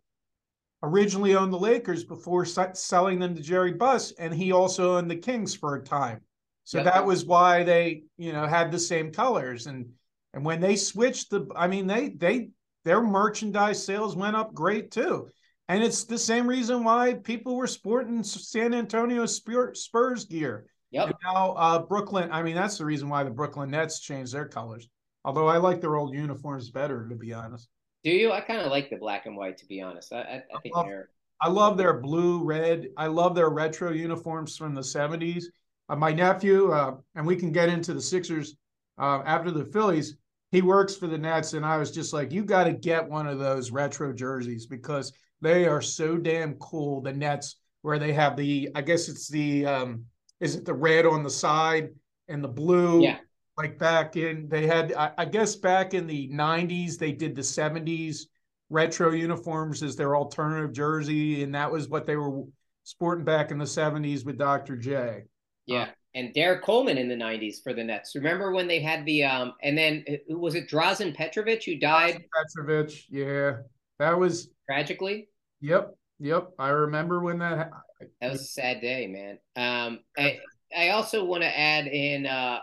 originally 0.85 1.35
owned 1.35 1.53
the 1.53 1.59
Lakers 1.59 2.05
before 2.05 2.45
se- 2.45 2.71
selling 2.75 3.19
them 3.19 3.35
to 3.35 3.43
Jerry 3.43 3.73
Buss, 3.73 4.12
and 4.12 4.33
he 4.33 4.53
also 4.53 4.97
owned 4.97 5.11
the 5.11 5.17
Kings 5.17 5.57
for 5.57 5.75
a 5.75 5.83
time. 5.83 6.21
So 6.62 6.79
Yep. 6.79 6.85
that 6.85 7.05
was 7.05 7.25
why 7.25 7.65
they, 7.65 8.05
you 8.17 8.33
know, 8.33 8.47
had 8.47 8.71
the 8.71 8.79
same 8.79 9.11
colors. 9.11 9.67
And 9.67 9.87
and 10.35 10.45
when 10.45 10.61
they 10.61 10.77
switched 10.77 11.31
the, 11.31 11.47
I 11.57 11.69
mean, 11.69 11.87
they 11.87 12.11
they 12.11 12.51
their 12.85 13.03
merchandise 13.03 13.85
sales 13.85 14.17
went 14.17 14.37
up 14.37 14.55
great 14.55 14.91
too. 14.91 15.29
And 15.69 15.83
it's 15.83 16.05
the 16.05 16.19
same 16.19 16.47
reason 16.47 16.83
why 16.83 17.14
people 17.14 17.57
were 17.57 17.67
sporting 17.67 18.23
San 18.23 18.73
Antonio 18.73 19.27
Spurs 19.27 20.25
gear. 20.25 20.67
Yep. 20.93 21.07
And 21.09 21.14
now 21.23 21.53
uh, 21.53 21.79
Brooklyn, 21.81 22.31
I 22.33 22.43
mean, 22.43 22.55
that's 22.55 22.79
the 22.79 22.87
reason 22.87 23.11
why 23.11 23.23
the 23.23 23.31
Brooklyn 23.31 23.71
Nets 23.71 24.01
changed 24.01 24.33
their 24.33 24.49
colors. 24.49 24.88
Although 25.25 25.49
I 25.49 25.59
like 25.59 25.83
their 25.83 25.97
old 25.97 26.14
uniforms 26.14 26.71
better, 26.71 27.07
to 27.09 27.14
be 27.14 27.35
honest. 27.35 27.69
Do 28.05 28.11
you? 28.11 28.33
I 28.33 28.41
kind 28.41 28.62
of 28.62 28.71
like 28.71 28.88
the 28.88 28.97
black 28.97 29.27
and 29.27 29.37
white, 29.37 29.59
to 29.59 29.67
be 29.67 29.83
honest. 29.83 30.12
I 30.12 30.21
I, 30.21 30.43
I 30.57 30.61
think 30.62 30.75
love- 30.75 30.87
they're 30.87 31.11
I 31.41 31.49
love 31.49 31.77
their 31.77 31.95
blue, 31.95 32.43
red. 32.43 32.88
I 32.97 33.07
love 33.07 33.35
their 33.35 33.51
retro 33.51 33.93
uniforms 33.93 34.57
from 34.57 34.75
the 34.75 34.81
70s. 34.81 35.45
Uh, 35.88 35.95
my 35.95 36.12
nephew, 36.12 36.73
uh, 36.73 36.97
and 37.14 37.25
we 37.27 37.37
can 37.37 37.53
get 37.53 37.69
into 37.69 37.95
the 37.95 38.01
Sixers 38.01 38.57
uh, 38.99 39.23
after 39.25 39.51
the 39.51 39.65
Phillies, 39.67 40.17
he 40.51 40.63
works 40.63 40.97
for 40.97 41.07
the 41.07 41.19
Nets. 41.19 41.53
And 41.53 41.65
I 41.65 41.77
was 41.77 41.91
just 41.91 42.13
like, 42.13 42.33
you 42.33 42.45
got 42.45 42.65
to 42.65 42.73
get 42.73 43.09
one 43.09 43.27
of 43.27 43.39
those 43.39 43.71
retro 43.71 44.13
jerseys 44.13 44.67
because 44.67 45.13
they 45.41 45.67
are 45.67 45.83
so 45.83 46.17
damn 46.17 46.55
cool. 46.55 47.01
The 47.01 47.13
Nets, 47.13 47.57
where 47.83 47.99
they 47.99 48.13
have 48.13 48.37
the, 48.37 48.71
I 48.75 48.83
guess 48.83 49.09
it's 49.09 49.29
the, 49.29 49.67
um, 49.67 50.05
is 50.41 50.57
it 50.57 50.65
the 50.65 50.75
red 50.75 51.07
on 51.07 51.23
the 51.23 51.31
side 51.31 51.91
and 52.29 52.43
the 52.43 52.49
blue? 52.49 53.03
Yeah. 53.03 53.19
Like 53.57 53.79
back 53.79 54.17
in, 54.17 54.49
they 54.49 54.67
had, 54.67 54.93
I, 54.93 55.11
I 55.19 55.25
guess 55.25 55.57
back 55.57 55.93
in 55.93 56.07
the 56.07 56.29
90s, 56.29 56.97
they 56.97 57.13
did 57.13 57.35
the 57.35 57.43
70s 57.43 58.23
retro 58.71 59.13
uniforms 59.13 59.83
as 59.83 59.97
their 59.97 60.17
alternative 60.17 60.73
jersey. 60.73 61.43
And 61.43 61.55
that 61.55 61.71
was 61.71 61.89
what 61.89 62.07
they 62.07 62.17
were 62.17 62.45
sporting 62.85 63.25
back 63.25 63.51
in 63.51 63.59
the 63.59 63.65
70s 63.65 64.25
with 64.25 64.39
Dr. 64.39 64.77
J. 64.77 65.23
yeah. 65.67 65.89
And 66.14 66.33
Derrick 66.35 66.62
Coleman 66.62 66.99
in 66.99 67.09
the 67.09 67.14
'90s 67.14 67.62
for 67.62 67.73
the 67.75 67.85
Nets. 67.85 68.14
Remember 68.14 68.53
when 68.53 68.66
they 68.66 68.81
had 68.81 69.05
the 69.05 69.25
um? 69.25 69.55
And 69.62 69.77
then 69.77 70.05
uh, 70.09 70.37
was 70.37 70.55
it 70.55 70.68
Drazen 70.68 71.14
Petrovic 71.14 71.64
who 71.64 71.77
died 71.77 72.25
Petrovic. 72.35 73.05
Yeah. 73.11 73.59
That 73.99 74.18
was, 74.18 74.49
tragically? 74.68 75.29
yep. 75.61 75.94
Yep. 76.21 76.51
I 76.59 76.68
remember 76.71 77.21
when 77.21 77.38
that, 77.38 77.59
ha- 77.59 77.83
That 78.21 78.33
was 78.33 78.40
a 78.40 78.44
sad 78.44 78.81
day, 78.81 79.07
man. 79.07 79.38
Um, 79.57 80.01
I 80.16 80.38
I 80.77 80.90
also 80.90 81.25
want 81.25 81.42
to 81.42 81.59
add 81.59 81.87
in. 81.87 82.27
Uh, 82.27 82.61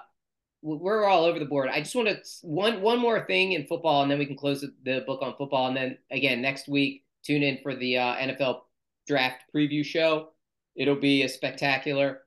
we're 0.62 1.06
all 1.06 1.26
over 1.26 1.38
the 1.38 1.46
board. 1.46 1.70
I 1.70 1.80
just 1.80 1.96
want 1.96 2.08
to 2.10 2.18
one 2.42 2.82
one 2.82 3.00
more 3.00 3.26
thing 3.26 3.54
in 3.54 3.68
football, 3.68 4.02
and 4.02 4.12
then 4.12 4.20
we 4.20 4.26
can 4.26 4.38
close 4.38 4.62
the, 4.62 4.74
the 4.84 5.04
book 5.06 5.22
on 5.22 5.36
football. 5.38 5.68
And 5.68 5.78
then 5.78 5.98
again 6.12 6.42
next 6.42 6.68
week, 6.68 7.04
tune 7.24 7.44
in 7.44 7.60
for 7.62 7.76
the 7.76 7.98
uh, 7.98 8.16
NFL 8.16 8.62
draft 9.08 9.44
preview 9.56 9.86
show. 9.86 10.30
It'll 10.76 10.96
be 11.00 11.24
a 11.24 11.30
spectacular. 11.30 12.22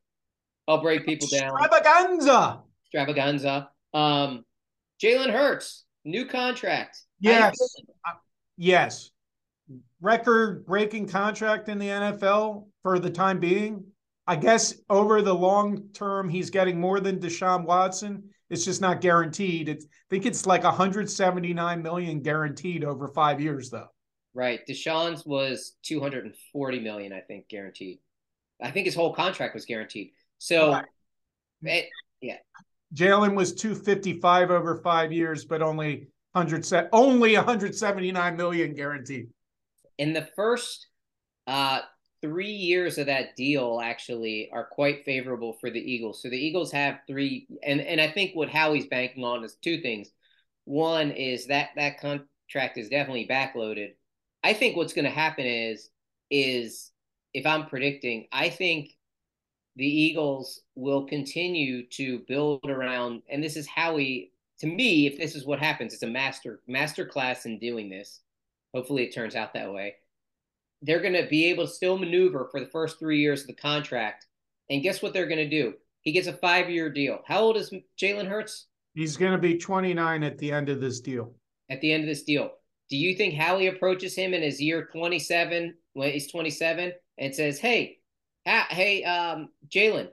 I'll 0.69 0.83
break 0.83 1.07
people 1.07 1.27
down. 1.29 1.55
extravaganza. 1.59 2.61
Extravaganza. 2.85 3.71
Um, 3.95 4.45
Jalen 5.03 5.33
Hurts, 5.33 5.85
new 6.05 6.27
contract. 6.27 6.99
Yes. 7.21 7.57
feeling? 7.59 8.19
Yes. 8.59 9.11
Record 10.01 10.67
breaking 10.67 11.09
contract 11.09 11.69
in 11.69 11.79
the 11.79 11.89
NFL 11.89 12.67
for 12.83 12.99
the 12.99 13.11
time 13.11 13.41
being. 13.41 13.85
I 14.27 14.37
guess 14.37 14.75
over 14.91 15.23
the 15.23 15.35
long 15.35 15.89
term, 15.95 16.29
he's 16.29 16.51
getting 16.51 16.79
more 16.79 17.01
than 17.01 17.19
Deshaun 17.19 17.65
Watson. 17.65 18.25
It's 18.51 18.65
just 18.65 18.81
not 18.81 19.01
guaranteed. 19.01 19.71
It's, 19.71 19.87
I 19.87 20.07
think 20.11 20.27
it's 20.27 20.47
like 20.47 20.65
179 20.65 21.83
million 21.83 22.21
guaranteed 22.21 22.85
over 22.85 23.09
five 23.09 23.41
years, 23.41 23.71
though. 23.71 23.89
Right. 24.35 24.61
Deshaun's 24.69 25.25
was 25.25 25.77
240 25.83 26.81
million, 26.81 27.13
I 27.13 27.21
think, 27.21 27.49
guaranteed. 27.49 28.01
I 28.63 28.71
think 28.71 28.87
his 28.87 28.95
whole 28.95 29.15
contract 29.15 29.55
was 29.55 29.65
guaranteed. 29.65 30.13
So 30.39 30.73
Right. 30.73 30.85
it, 31.63 31.89
Jalen 32.95 33.35
was 33.35 33.55
255 33.55 34.51
over 34.51 34.77
five 34.83 35.13
years, 35.13 35.45
but 35.45 35.61
only 35.61 36.09
100 36.33 36.65
se- 36.65 36.89
only 36.93 37.35
179 37.37 38.37
million 38.37 38.75
guaranteed. 38.75 39.29
in 39.99 40.13
the 40.13 40.29
first 40.37 40.87
uh 41.47 41.81
three 42.23 42.51
years 42.51 42.99
of 42.99 43.07
that 43.07 43.37
deal 43.37 43.81
actually 43.83 44.49
are 44.53 44.65
quite 44.65 45.05
favorable 45.05 45.53
for 45.61 45.71
the 45.71 45.79
Eagles. 45.81 46.23
So 46.23 46.29
the 46.31 46.37
Eagles 46.37 46.73
have 46.73 47.01
three 47.07 47.47
and, 47.63 47.81
and 47.81 48.01
I 48.01 48.09
think 48.11 48.35
what 48.35 48.49
Howie's 48.49 48.87
banking 48.87 49.25
on 49.25 49.45
is 49.45 49.57
two 49.63 49.81
things. 49.81 50.09
One 50.65 51.11
is 51.13 51.47
that 51.47 51.71
that 51.77 52.01
contract 52.01 52.79
is 52.79 52.89
definitely 52.89 53.27
backloaded. 53.29 53.95
I 54.43 54.53
think 54.55 54.77
what's 54.77 54.93
gonna 54.95 55.11
happen 55.11 55.45
is 55.47 55.91
is 56.31 56.91
if 57.35 57.45
I'm 57.47 57.67
predicting, 57.67 58.29
I 58.33 58.49
think 58.51 58.91
the 59.79 59.87
Eagles 59.87 60.63
will 60.75 61.05
continue 61.07 61.87
to 61.91 62.19
build 62.27 62.69
around, 62.69 63.23
and 63.31 63.43
this 63.43 63.57
is 63.57 63.67
how 63.67 63.95
we. 63.95 64.33
To 64.59 64.67
me, 64.67 65.07
if 65.07 65.17
this 65.17 65.37
is 65.37 65.47
what 65.47 65.61
happens, 65.61 65.95
it's 65.95 66.03
a 66.03 66.09
master 66.09 66.61
master 66.67 67.07
class 67.07 67.47
in 67.47 67.61
doing 67.61 67.89
this. 67.89 68.21
Hopefully, 68.75 69.05
it 69.05 69.15
turns 69.15 69.37
out 69.37 69.55
that 69.55 69.73
way. 69.73 69.95
They're 70.83 71.01
going 71.01 71.15
to 71.15 71.29
be 71.29 71.47
able 71.47 71.65
to 71.65 71.73
still 71.73 71.97
maneuver 71.97 72.49
for 72.51 72.59
the 72.59 72.67
first 72.67 72.99
three 72.99 73.21
years 73.21 73.43
of 73.43 73.47
the 73.47 73.55
contract, 73.55 74.27
and 74.69 74.83
guess 74.83 75.01
what 75.01 75.13
they're 75.13 75.29
going 75.29 75.39
to 75.39 75.49
do? 75.49 75.75
He 76.03 76.11
gets 76.11 76.27
a 76.27 76.33
five 76.33 76.69
year 76.69 76.91
deal. 76.91 77.21
How 77.25 77.41
old 77.41 77.57
is 77.57 77.73
Jalen 78.03 78.27
Hurts? 78.27 78.67
He's 78.95 79.17
going 79.17 79.33
to 79.33 79.39
be 79.39 79.57
29 79.57 80.25
at 80.25 80.39
the 80.39 80.51
end 80.51 80.69
of 80.69 80.81
this 80.81 81.01
deal. 81.01 81.33
At 81.71 81.81
the 81.81 81.93
end 81.93 82.03
of 82.03 82.09
this 82.09 82.25
deal, 82.25 82.51
do 82.91 82.97
you 82.97 83.15
think 83.15 83.35
Howie 83.35 83.69
approaches 83.69 84.17
him 84.17 84.35
in 84.35 84.43
his 84.43 84.61
year 84.61 84.89
27 84.91 85.75
when 85.93 86.11
he's 86.11 86.33
27 86.33 86.93
and 87.19 87.33
says, 87.33 87.61
"Hey, 87.61 87.98
hey, 88.71 89.05
um, 89.05 89.51
Jalen, 89.69 90.09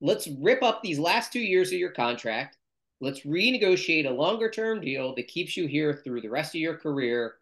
let's 0.00 0.28
rip 0.40 0.62
up 0.62 0.82
these 0.82 0.98
last 0.98 1.32
two 1.32 1.40
years 1.40 1.68
of 1.68 1.78
your 1.78 1.90
contract. 1.90 2.56
Let's 3.00 3.20
renegotiate 3.20 4.06
a 4.06 4.12
longer 4.12 4.50
term 4.50 4.80
deal 4.80 5.14
that 5.14 5.28
keeps 5.28 5.56
you 5.56 5.66
here 5.66 6.00
through 6.04 6.20
the 6.20 6.30
rest 6.30 6.54
of 6.54 6.60
your 6.60 6.76
career. 6.76 7.34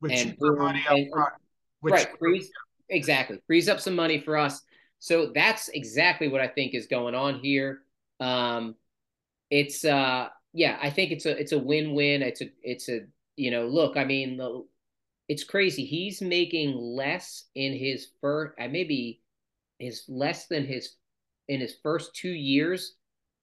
With 0.00 0.12
And 0.12 0.36
money 0.38 0.84
up 0.86 0.96
and- 0.96 1.10
front. 1.10 1.34
Which, 1.80 1.92
right, 1.92 2.18
frees 2.18 2.50
exactly 2.88 3.38
frees 3.46 3.68
up 3.68 3.78
some 3.78 3.94
money 3.94 4.18
for 4.18 4.38
us. 4.38 4.62
So 5.00 5.32
that's 5.34 5.68
exactly 5.68 6.28
what 6.28 6.40
I 6.40 6.48
think 6.48 6.74
is 6.74 6.86
going 6.86 7.14
on 7.14 7.40
here. 7.40 7.82
Um, 8.20 8.74
it's 9.50 9.84
uh, 9.84 10.28
yeah, 10.54 10.78
I 10.80 10.88
think 10.88 11.12
it's 11.12 11.26
a 11.26 11.38
it's 11.38 11.52
a 11.52 11.58
win 11.58 11.92
win. 11.94 12.22
It's 12.22 12.40
a 12.40 12.46
it's 12.62 12.88
a 12.88 13.00
you 13.36 13.50
know 13.50 13.66
look, 13.66 13.98
I 13.98 14.04
mean 14.04 14.38
the, 14.38 14.64
it's 15.28 15.44
crazy. 15.44 15.84
He's 15.84 16.22
making 16.22 16.74
less 16.74 17.44
in 17.54 17.74
his 17.74 18.08
first, 18.20 18.54
uh, 18.58 18.68
maybe 18.68 19.20
his 19.78 20.04
less 20.08 20.46
than 20.46 20.66
his 20.66 20.94
in 21.48 21.60
his 21.60 21.76
first 21.82 22.14
two 22.14 22.30
years 22.30 22.94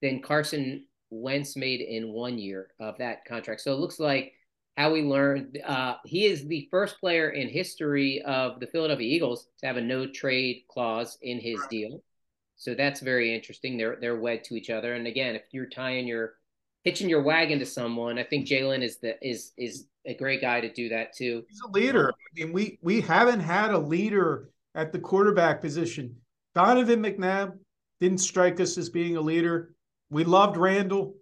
than 0.01 0.21
Carson 0.21 0.85
Wentz 1.09 1.55
made 1.55 1.81
in 1.81 2.13
one 2.13 2.37
year 2.37 2.69
of 2.79 2.97
that 2.97 3.25
contract. 3.25 3.61
So 3.61 3.73
it 3.73 3.79
looks 3.79 3.99
like 3.99 4.33
how 4.77 4.91
we 4.91 5.03
learned 5.03 5.59
uh, 5.65 5.95
he 6.05 6.25
is 6.25 6.47
the 6.47 6.67
first 6.71 6.99
player 6.99 7.29
in 7.29 7.49
history 7.49 8.21
of 8.25 8.59
the 8.59 8.67
Philadelphia 8.67 9.07
Eagles 9.07 9.47
to 9.59 9.67
have 9.67 9.77
a 9.77 9.81
no 9.81 10.07
trade 10.07 10.63
clause 10.69 11.17
in 11.21 11.39
his 11.39 11.59
deal. 11.69 12.01
So 12.55 12.73
that's 12.73 13.01
very 13.01 13.33
interesting. 13.35 13.77
They're 13.77 13.97
they're 13.99 14.19
wed 14.19 14.43
to 14.45 14.55
each 14.55 14.69
other. 14.69 14.93
And 14.93 15.07
again, 15.07 15.35
if 15.35 15.43
you're 15.51 15.69
tying 15.69 16.07
your 16.07 16.35
hitching 16.83 17.09
your 17.09 17.23
wagon 17.23 17.59
to 17.59 17.65
someone, 17.65 18.17
I 18.17 18.23
think 18.23 18.47
Jalen 18.47 18.81
is 18.83 18.97
the 18.99 19.17
is 19.27 19.51
is 19.57 19.87
a 20.05 20.13
great 20.13 20.41
guy 20.41 20.61
to 20.61 20.71
do 20.71 20.89
that 20.89 21.15
too. 21.15 21.43
he's 21.47 21.61
a 21.61 21.71
leader. 21.71 22.09
I 22.09 22.39
mean, 22.39 22.53
we 22.53 22.79
we 22.81 23.01
haven't 23.01 23.41
had 23.41 23.71
a 23.71 23.77
leader 23.77 24.49
at 24.75 24.91
the 24.91 24.99
quarterback 24.99 25.61
position. 25.61 26.15
Donovan 26.55 27.01
McNabb 27.01 27.57
didn't 27.99 28.19
strike 28.19 28.59
us 28.59 28.77
as 28.77 28.89
being 28.89 29.15
a 29.17 29.21
leader. 29.21 29.73
We 30.09 30.23
loved 30.23 30.57
Randall, 30.57 31.15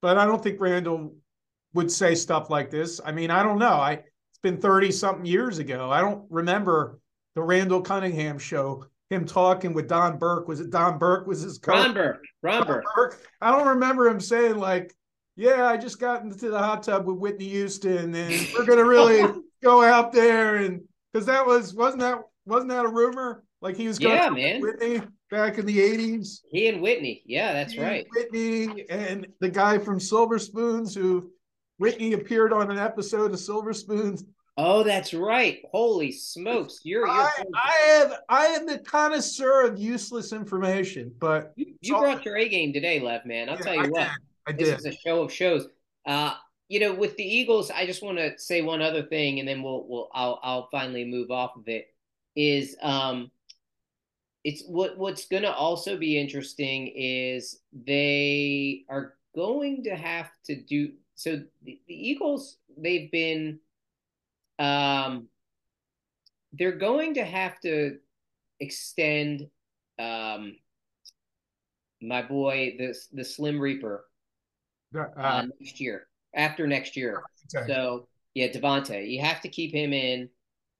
but 0.00 0.16
I 0.16 0.24
don't 0.24 0.42
think 0.42 0.60
Randall 0.60 1.14
would 1.74 1.90
say 1.90 2.14
stuff 2.14 2.50
like 2.50 2.70
this. 2.70 3.00
I 3.04 3.12
mean, 3.12 3.30
I 3.30 3.42
don't 3.42 3.58
know. 3.58 3.74
I 3.74 3.92
it's 3.92 4.38
been 4.42 4.60
30 4.60 4.92
something 4.92 5.26
years 5.26 5.58
ago. 5.58 5.90
I 5.90 6.00
don't 6.00 6.24
remember 6.30 6.98
the 7.34 7.42
Randall 7.42 7.82
Cunningham 7.82 8.38
show, 8.38 8.86
him 9.10 9.24
talking 9.24 9.72
with 9.72 9.88
Don 9.88 10.18
Burke. 10.18 10.48
Was 10.48 10.60
it 10.60 10.70
Don 10.70 10.98
Burke 10.98 11.26
was 11.26 11.42
his 11.42 11.58
coach? 11.58 11.86
Ron 11.86 11.94
Burke, 11.94 12.24
Ron 12.42 12.66
Burke. 12.66 12.84
Burke. 12.94 13.26
I 13.40 13.50
don't 13.50 13.68
remember 13.68 14.08
him 14.08 14.20
saying 14.20 14.56
like, 14.56 14.94
"Yeah, 15.36 15.66
I 15.66 15.76
just 15.76 16.00
got 16.00 16.22
into 16.22 16.48
the 16.48 16.58
hot 16.58 16.82
tub 16.82 17.06
with 17.06 17.18
Whitney 17.18 17.48
Houston, 17.48 18.14
and 18.14 18.48
we're 18.54 18.66
gonna 18.66 18.84
really 18.84 19.30
go 19.62 19.82
out 19.82 20.12
there." 20.12 20.56
And 20.56 20.82
because 21.12 21.26
that 21.26 21.46
was 21.46 21.74
wasn't 21.74 22.00
that 22.00 22.20
wasn't 22.46 22.70
that 22.70 22.84
a 22.84 22.88
rumor? 22.88 23.44
Like 23.62 23.76
he 23.76 23.86
was 23.88 23.98
going 23.98 24.16
Yeah, 24.16 24.30
man. 24.30 24.60
Whitney 24.60 25.02
back 25.30 25.58
in 25.58 25.66
the 25.66 25.80
eighties. 25.80 26.42
He 26.50 26.68
and 26.68 26.80
Whitney. 26.80 27.22
Yeah, 27.26 27.52
that's 27.52 27.76
right. 27.76 28.06
Whitney 28.14 28.86
and 28.88 29.26
the 29.40 29.50
guy 29.50 29.78
from 29.78 30.00
Silver 30.00 30.38
Spoons 30.38 30.94
who 30.94 31.30
Whitney 31.78 32.14
appeared 32.14 32.52
on 32.52 32.70
an 32.70 32.78
episode 32.78 33.32
of 33.32 33.38
Silver 33.38 33.72
Spoons. 33.72 34.24
Oh, 34.56 34.82
that's 34.82 35.14
right. 35.14 35.60
Holy 35.72 36.12
smokes. 36.12 36.80
You're, 36.84 37.06
you're 37.06 37.10
I, 37.10 37.30
I 37.54 37.72
have 37.98 38.14
I 38.28 38.46
am 38.46 38.66
the 38.66 38.78
connoisseur 38.78 39.66
of 39.66 39.78
useless 39.78 40.32
information, 40.32 41.12
but 41.18 41.52
you, 41.56 41.74
you 41.80 41.96
brought 41.96 42.24
your 42.24 42.36
A 42.36 42.48
game 42.48 42.72
today, 42.72 43.00
Lev, 43.00 43.24
man. 43.24 43.48
I'll 43.48 43.56
Yeah, 43.56 43.62
tell 43.62 43.74
you 43.74 43.80
I 43.82 43.88
what. 43.88 44.02
did. 44.02 44.10
I 44.46 44.52
This 44.52 44.68
did. 44.68 44.78
is 44.78 44.84
a 44.86 44.92
show 44.98 45.22
of 45.22 45.32
shows. 45.32 45.66
Uh, 46.06 46.34
you 46.68 46.80
know, 46.80 46.94
with 46.94 47.16
the 47.16 47.24
Eagles, 47.24 47.70
I 47.70 47.84
just 47.86 48.02
want 48.02 48.18
to 48.18 48.38
say 48.38 48.62
one 48.62 48.80
other 48.82 49.02
thing, 49.02 49.38
and 49.40 49.48
then 49.48 49.62
we'll 49.62 49.86
we'll 49.88 50.08
I'll 50.12 50.38
I'll 50.42 50.68
finally 50.70 51.04
move 51.04 51.30
off 51.30 51.56
of 51.56 51.68
it. 51.68 51.86
Is 52.36 52.76
um, 52.82 53.30
it's 54.44 54.64
what 54.66 54.96
what's 54.98 55.26
going 55.28 55.42
to 55.42 55.52
also 55.52 55.96
be 55.96 56.18
interesting 56.18 56.92
is 56.96 57.60
they 57.72 58.84
are 58.88 59.14
going 59.34 59.84
to 59.84 59.94
have 59.96 60.30
to 60.46 60.60
do 60.62 60.92
so. 61.14 61.42
The, 61.62 61.78
the 61.86 62.08
Eagles 62.10 62.56
they've 62.76 63.10
been 63.10 63.60
um, 64.58 65.28
they're 66.52 66.72
going 66.78 67.14
to 67.14 67.24
have 67.24 67.60
to 67.60 67.98
extend 68.60 69.48
um 69.98 70.56
my 72.02 72.22
boy 72.22 72.76
the 72.78 72.94
the 73.12 73.24
Slim 73.24 73.60
Reaper 73.60 74.04
uh, 75.16 75.20
Uh, 75.20 75.42
next 75.60 75.80
year 75.80 76.06
after 76.34 76.66
next 76.66 76.96
year. 76.96 77.22
okay. 77.54 77.66
So 77.66 78.08
yeah, 78.34 78.48
DeVonta, 78.48 79.08
you 79.10 79.20
have 79.20 79.40
to 79.42 79.48
keep 79.48 79.74
him 79.74 79.92
in, 79.92 80.30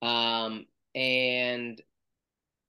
um, 0.03 0.67
and 0.95 1.81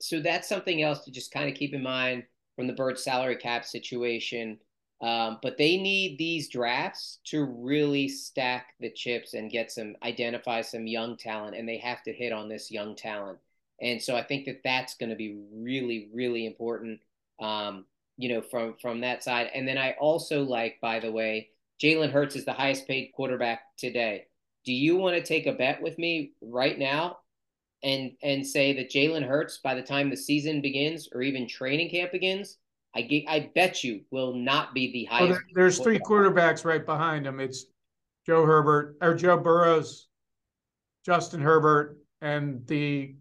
so 0.02 0.20
that's 0.20 0.50
something 0.50 0.82
else 0.82 1.04
to 1.06 1.12
just 1.12 1.32
kind 1.32 1.50
of 1.50 1.56
keep 1.56 1.74
in 1.74 1.84
mind 1.84 2.24
from 2.56 2.68
the 2.68 2.74
Bird 2.74 3.00
salary 3.00 3.36
cap 3.36 3.66
situation. 3.66 4.58
Um, 5.02 5.40
but 5.42 5.58
they 5.58 5.78
need 5.78 6.18
these 6.18 6.50
drafts 6.50 7.20
to 7.26 7.44
really 7.44 8.08
stack 8.08 8.76
the 8.80 8.92
chips 8.92 9.34
and 9.34 9.50
get 9.50 9.72
some 9.72 9.96
identify 10.04 10.62
some 10.62 10.86
young 10.86 11.18
talent, 11.18 11.56
and 11.56 11.68
they 11.68 11.78
have 11.78 12.04
to 12.04 12.14
hit 12.14 12.32
on 12.32 12.50
this 12.50 12.70
young 12.70 12.96
talent. 12.96 13.40
And 13.82 14.00
so 14.00 14.16
I 14.16 14.22
think 14.22 14.46
that 14.46 14.62
that's 14.64 14.96
going 14.96 15.10
to 15.10 15.16
be 15.16 15.40
really, 15.52 16.10
really 16.14 16.46
important. 16.46 17.00
Um, 17.40 17.86
you 18.18 18.30
know, 18.30 18.42
from 18.42 18.76
from 18.80 19.02
that 19.02 19.24
side. 19.24 19.50
And 19.56 19.68
then 19.68 19.80
I 19.80 19.96
also 20.00 20.44
like, 20.44 20.80
by 20.80 21.00
the 21.00 21.12
way, 21.12 21.50
Jalen 21.82 22.12
Hurts 22.12 22.36
is 22.36 22.46
the 22.46 22.54
highest 22.54 22.88
paid 22.88 23.12
quarterback 23.16 23.62
today. 23.78 24.28
Do 24.64 24.74
you 24.74 24.96
want 24.98 25.16
to 25.16 25.24
take 25.24 25.48
a 25.48 25.54
bet 25.54 25.82
with 25.82 25.98
me 25.98 26.34
right 26.40 26.78
now 26.78 27.18
and 27.84 28.12
and 28.22 28.46
say 28.46 28.74
that 28.74 28.92
Jalen 28.92 29.28
Hurts 29.28 29.60
by 29.64 29.74
the 29.76 29.82
time 29.82 30.10
the 30.10 30.18
season 30.18 30.62
begins 30.62 31.10
or 31.14 31.22
even 31.22 31.48
training 31.48 31.90
camp 31.90 32.12
begins, 32.12 32.58
I 32.96 33.02
get, 33.04 33.24
I 33.28 33.52
bet 33.56 33.84
you 33.84 34.02
will 34.12 34.34
not 34.36 34.74
be 34.74 34.92
the 34.92 35.08
Well, 35.10 35.20
highest. 35.28 35.40
there- 35.56 35.64
there's 35.64 35.80
three 35.80 36.00
quarterbacks 36.00 36.66
right 36.66 36.86
behind 36.86 37.26
him. 37.26 37.40
It's 37.40 37.66
Joe 38.26 38.46
Herbert 38.46 38.98
or 39.02 39.16
Joe 39.16 39.38
Burrows, 39.38 40.08
Justin 41.06 41.42
Herbert, 41.42 41.98
and 42.22 42.66
the 42.68 43.16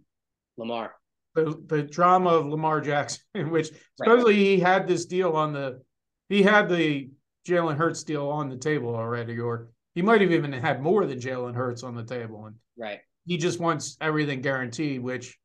Lamar. 0.59 0.95
the, 1.35 1.63
the 1.69 1.83
drama 1.83 2.31
of 2.31 2.47
Lamar 2.47 2.81
Jackson, 2.81 3.21
in 3.35 3.51
which 3.51 3.71
supposedly 3.97 4.35
he 4.35 4.59
had 4.61 4.87
this 4.87 5.07
deal 5.07 5.33
on 5.33 5.53
the 5.53 5.81
he 6.29 6.43
had 6.43 6.69
the 6.69 7.11
Jalen 7.49 7.77
Hurts 7.77 8.05
deal 8.05 8.29
on 8.29 8.49
the 8.51 8.57
table 8.57 8.95
already, 8.95 9.39
or 9.39 9.71
he 9.95 10.03
might 10.03 10.21
have 10.21 10.31
even 10.33 10.53
had 10.53 10.83
more 10.83 11.07
than 11.07 11.19
Jalen 11.19 11.55
Hurts 11.55 11.83
on 11.83 11.95
the 11.95 12.05
table, 12.05 12.47
and 12.47 12.57
Right. 12.77 13.01
He 13.27 13.37
just 13.37 13.61
wants 13.61 13.97
everything 14.01 14.41
guaranteed. 14.41 15.03
Which 15.03 15.39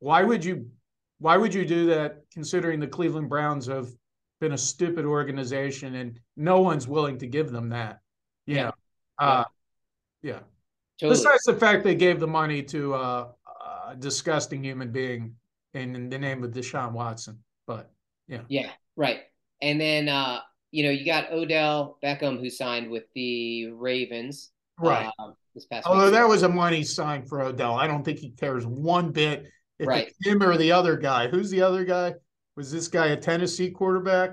why 0.00 0.22
would 0.22 0.44
you 0.44 0.70
why 1.18 1.36
would 1.36 1.54
you 1.54 1.64
do 1.64 1.86
that? 1.86 2.22
Considering 2.32 2.80
the 2.80 2.86
Cleveland 2.88 3.28
Browns 3.28 3.66
have 3.66 3.88
been 4.40 4.52
a 4.52 4.58
stupid 4.58 5.04
organization 5.04 5.94
and 5.94 6.20
no 6.36 6.60
one's 6.60 6.88
willing 6.88 7.18
to 7.18 7.26
give 7.26 7.50
them 7.50 7.68
that. 7.70 8.00
You 8.46 8.56
Yeah. 8.56 8.62
know, 8.64 8.72
uh, 9.18 9.44
yeah. 10.22 10.40
Totally. 11.00 11.18
Besides 11.18 11.42
the 11.44 11.54
fact 11.54 11.84
they 11.84 11.94
gave 11.94 12.20
the 12.20 12.26
money 12.26 12.62
to 12.64 12.94
uh, 12.94 13.28
a 13.90 13.96
disgusting 13.96 14.62
human 14.62 14.90
being 14.92 15.34
in 15.72 16.08
the 16.08 16.18
name 16.18 16.44
of 16.44 16.52
Deshaun 16.52 16.92
Watson, 16.92 17.42
but 17.66 17.90
yeah, 18.28 18.42
Yeah, 18.48 18.70
right. 18.96 19.22
And 19.62 19.80
then 19.80 20.08
uh, 20.08 20.40
you 20.70 20.84
know, 20.84 20.90
you 20.90 21.04
got 21.04 21.32
Odell 21.32 21.98
Beckham 22.02 22.38
who 22.40 22.50
signed 22.50 22.90
with 22.90 23.04
the 23.14 23.70
Ravens. 23.70 24.50
right. 24.78 25.10
um, 25.18 25.34
this 25.54 25.66
past 25.66 25.86
Although 25.86 26.10
that 26.10 26.28
was 26.28 26.42
a 26.42 26.48
money 26.48 26.82
sign 26.82 27.24
for 27.24 27.42
Odell, 27.42 27.74
I 27.74 27.86
don't 27.86 28.04
think 28.04 28.18
he 28.18 28.30
cares 28.30 28.66
one 28.66 29.12
bit 29.12 29.46
if 29.78 29.86
Right. 29.88 30.08
it's 30.08 30.26
him 30.26 30.42
or 30.42 30.56
the 30.56 30.72
other 30.72 30.96
guy. 30.96 31.28
Who's 31.28 31.50
the 31.50 31.62
other 31.62 31.84
guy? 31.84 32.14
Was 32.56 32.70
this 32.70 32.88
guy 32.88 33.06
a 33.08 33.16
Tennessee 33.16 33.70
quarterback? 33.70 34.30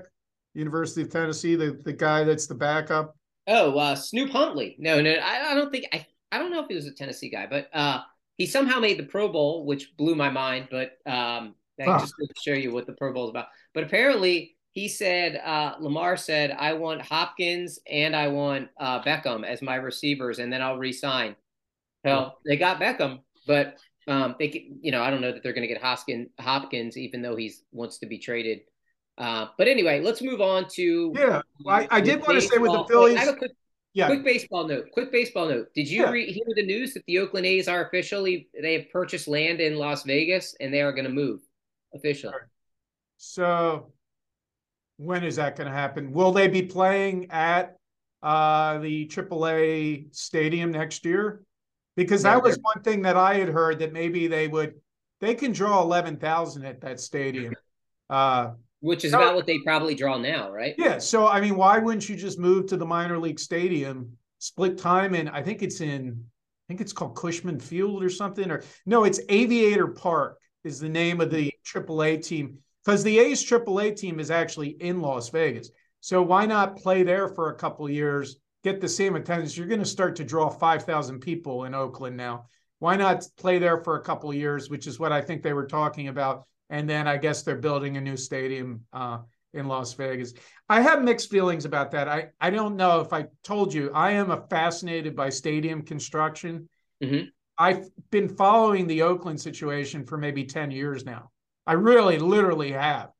University 0.54 1.02
of 1.02 1.10
Tennessee, 1.10 1.54
the, 1.56 1.80
the 1.84 1.92
guy 1.92 2.24
that's 2.24 2.46
the 2.46 2.54
backup. 2.54 3.16
Oh, 3.46 3.76
uh, 3.78 3.94
Snoop 3.96 4.30
Huntley. 4.30 4.76
No, 4.78 5.00
no, 5.00 5.10
I, 5.12 5.52
I 5.52 5.54
don't 5.54 5.70
think 5.72 5.86
I 5.92 6.06
I 6.30 6.38
don't 6.38 6.50
know 6.50 6.60
if 6.60 6.66
he 6.68 6.74
was 6.74 6.86
a 6.86 6.92
Tennessee 6.92 7.30
guy, 7.30 7.46
but 7.46 7.68
uh, 7.72 8.00
he 8.36 8.46
somehow 8.46 8.78
made 8.78 8.98
the 8.98 9.04
Pro 9.04 9.28
Bowl, 9.28 9.64
which 9.66 9.96
blew 9.96 10.14
my 10.14 10.30
mind. 10.30 10.68
But 10.70 10.92
um, 11.06 11.54
that 11.78 11.88
Huh. 11.88 11.98
just 12.00 12.14
to 12.20 12.28
show 12.44 12.52
you 12.52 12.72
what 12.72 12.86
the 12.86 12.92
Pro 12.92 13.12
Bowl 13.12 13.24
is 13.24 13.30
about. 13.30 13.46
But 13.74 13.84
apparently, 13.84 14.56
he 14.72 14.88
said 14.88 15.36
uh, 15.36 15.76
Lamar 15.80 16.16
said, 16.16 16.50
"I 16.50 16.72
want 16.74 17.02
Hopkins 17.02 17.78
and 17.90 18.16
I 18.16 18.28
want 18.28 18.68
uh, 18.80 19.02
Beckham 19.02 19.44
as 19.44 19.62
my 19.62 19.76
receivers, 19.76 20.38
and 20.38 20.52
then 20.52 20.62
I'll 20.62 20.78
resign. 20.78 21.36
Well, 22.04 22.38
they 22.44 22.56
got 22.56 22.80
Beckham, 22.80 23.20
but 23.46 23.78
Um, 24.08 24.34
they, 24.36 24.66
you 24.80 24.90
know, 24.90 25.00
I 25.00 25.10
don't 25.10 25.20
know 25.20 25.30
that 25.30 25.44
they're 25.44 25.52
going 25.52 25.68
to 25.68 25.72
get 25.72 25.80
Hoskin, 25.80 26.28
Hopkins, 26.40 26.96
even 26.96 27.22
though 27.22 27.36
he's 27.36 27.62
wants 27.70 27.98
to 27.98 28.06
be 28.06 28.18
traded. 28.18 28.62
Uh, 29.16 29.46
but 29.56 29.68
anyway, 29.68 30.00
let's 30.00 30.20
move 30.20 30.40
on 30.40 30.66
to. 30.70 31.12
Yeah, 31.14 31.42
I, 31.68 31.86
I 31.88 32.00
did 32.00 32.20
want 32.20 32.34
to 32.34 32.40
say 32.40 32.58
with 32.58 32.72
the 32.72 32.78
baseball. 32.78 32.88
Phillies. 32.88 33.28
A 33.28 33.36
quick, 33.36 33.52
yeah, 33.94 34.06
quick 34.08 34.24
baseball 34.24 34.66
note. 34.66 34.86
Quick 34.92 35.12
baseball 35.12 35.46
note. 35.48 35.68
Did 35.72 35.88
you 35.88 36.02
Yeah. 36.02 36.10
re- 36.10 36.32
hear 36.32 36.44
the 36.56 36.66
news 36.66 36.94
that 36.94 37.04
the 37.06 37.20
Oakland 37.20 37.46
A's 37.46 37.68
are 37.68 37.86
officially 37.86 38.48
they 38.60 38.72
have 38.74 38.90
purchased 38.90 39.28
land 39.28 39.60
in 39.60 39.76
Las 39.76 40.02
Vegas 40.02 40.56
and 40.58 40.74
they 40.74 40.82
are 40.82 40.92
going 40.92 41.04
to 41.04 41.10
move 41.12 41.38
officially? 41.94 42.32
Sure. 42.32 42.50
So 43.18 43.92
when 45.02 45.24
is 45.24 45.36
that 45.36 45.56
going 45.56 45.68
to 45.68 45.74
happen? 45.74 46.12
Will 46.12 46.32
they 46.32 46.48
be 46.48 46.62
playing 46.62 47.30
at 47.30 47.76
uh, 48.22 48.78
the 48.78 49.06
AAA 49.06 50.14
stadium 50.14 50.70
next 50.70 51.04
year? 51.04 51.42
Because 51.96 52.22
that 52.22 52.42
was 52.42 52.58
one 52.62 52.82
thing 52.82 53.02
that 53.02 53.16
I 53.16 53.34
had 53.34 53.48
heard 53.48 53.80
that 53.80 53.92
maybe 53.92 54.26
they 54.26 54.48
would. 54.48 54.74
They 55.20 55.34
can 55.34 55.52
draw 55.52 55.82
eleven 55.82 56.16
thousand 56.16 56.64
at 56.64 56.80
that 56.80 57.00
stadium. 57.00 57.54
Uh, 58.08 58.52
Which 58.80 59.04
is 59.04 59.12
No. 59.12 59.18
about 59.18 59.34
what 59.34 59.46
they 59.46 59.58
probably 59.58 59.94
draw 59.94 60.16
now, 60.18 60.50
right? 60.50 60.74
yeah. 60.78 60.98
So 60.98 61.26
I 61.28 61.40
mean, 61.40 61.56
why 61.56 61.78
wouldn't 61.78 62.08
you 62.08 62.16
just 62.16 62.38
move 62.38 62.66
to 62.68 62.76
the 62.76 62.86
minor 62.86 63.18
league 63.18 63.38
stadium, 63.38 64.16
split 64.38 64.78
time, 64.78 65.14
and 65.14 65.28
I 65.28 65.42
think 65.42 65.62
it's 65.62 65.80
in. 65.80 66.24
I 66.24 66.64
think 66.68 66.80
it's 66.80 66.92
called 66.92 67.18
Cashman 67.20 67.60
Field 67.60 68.02
or 68.02 68.08
something, 68.08 68.50
or 68.50 68.62
no, 68.86 69.04
it's 69.04 69.20
Aviator 69.28 69.88
Park 69.88 70.38
is 70.64 70.80
the 70.80 70.88
name 70.88 71.20
of 71.20 71.30
the 71.30 71.52
AAA 71.66 72.24
team 72.24 72.58
because 72.84 73.02
the 73.02 73.18
A's 73.18 73.44
AAA 73.44 73.96
team 73.96 74.20
is 74.20 74.30
actually 74.30 74.70
in 74.80 75.00
Las 75.00 75.28
Vegas. 75.28 75.70
So 76.00 76.20
why 76.22 76.46
not 76.46 76.76
play 76.76 77.02
there 77.02 77.28
for 77.28 77.50
a 77.50 77.54
couple 77.54 77.88
years, 77.88 78.36
get 78.64 78.80
the 78.80 78.88
same 78.88 79.14
attendance? 79.16 79.56
You're 79.56 79.68
going 79.68 79.78
to 79.80 79.86
start 79.86 80.16
to 80.16 80.24
draw 80.24 80.48
5,000 80.48 81.20
people 81.20 81.64
in 81.64 81.74
Oakland 81.74 82.16
now. 82.16 82.46
Why 82.80 82.96
not 82.96 83.24
play 83.36 83.58
there 83.58 83.78
for 83.84 83.96
a 83.96 84.02
couple 84.02 84.34
years, 84.34 84.68
which 84.68 84.88
is 84.88 84.98
what 84.98 85.12
I 85.12 85.20
think 85.20 85.42
they 85.42 85.52
were 85.52 85.66
talking 85.66 86.08
about. 86.08 86.46
And 86.70 86.88
then 86.88 87.06
I 87.06 87.18
guess 87.18 87.42
they're 87.42 87.56
building 87.56 87.96
a 87.96 88.00
new 88.00 88.16
stadium 88.16 88.84
uh, 88.92 89.18
in 89.54 89.68
Las 89.68 89.92
Vegas. 89.94 90.34
I 90.68 90.80
have 90.80 91.04
mixed 91.04 91.30
feelings 91.30 91.64
about 91.64 91.90
that. 91.92 92.08
I, 92.08 92.28
I 92.40 92.50
don't 92.50 92.76
know 92.76 93.00
if 93.00 93.12
I 93.12 93.26
told 93.44 93.72
you, 93.72 93.92
I 93.94 94.12
am 94.12 94.30
a 94.30 94.46
fascinated 94.48 95.14
by 95.14 95.28
stadium 95.28 95.82
construction. 95.82 96.68
Mhm. 97.02 97.28
I've 97.58 97.88
been 98.10 98.28
following 98.28 98.86
the 98.86 99.02
Oakland 99.02 99.40
situation 99.40 100.04
for 100.04 100.16
maybe 100.16 100.44
10 100.44 100.70
years 100.70 101.04
now. 101.04 101.31
I 101.66 101.74
really, 101.74 102.18
literally 102.18 102.72
have. 102.72 103.10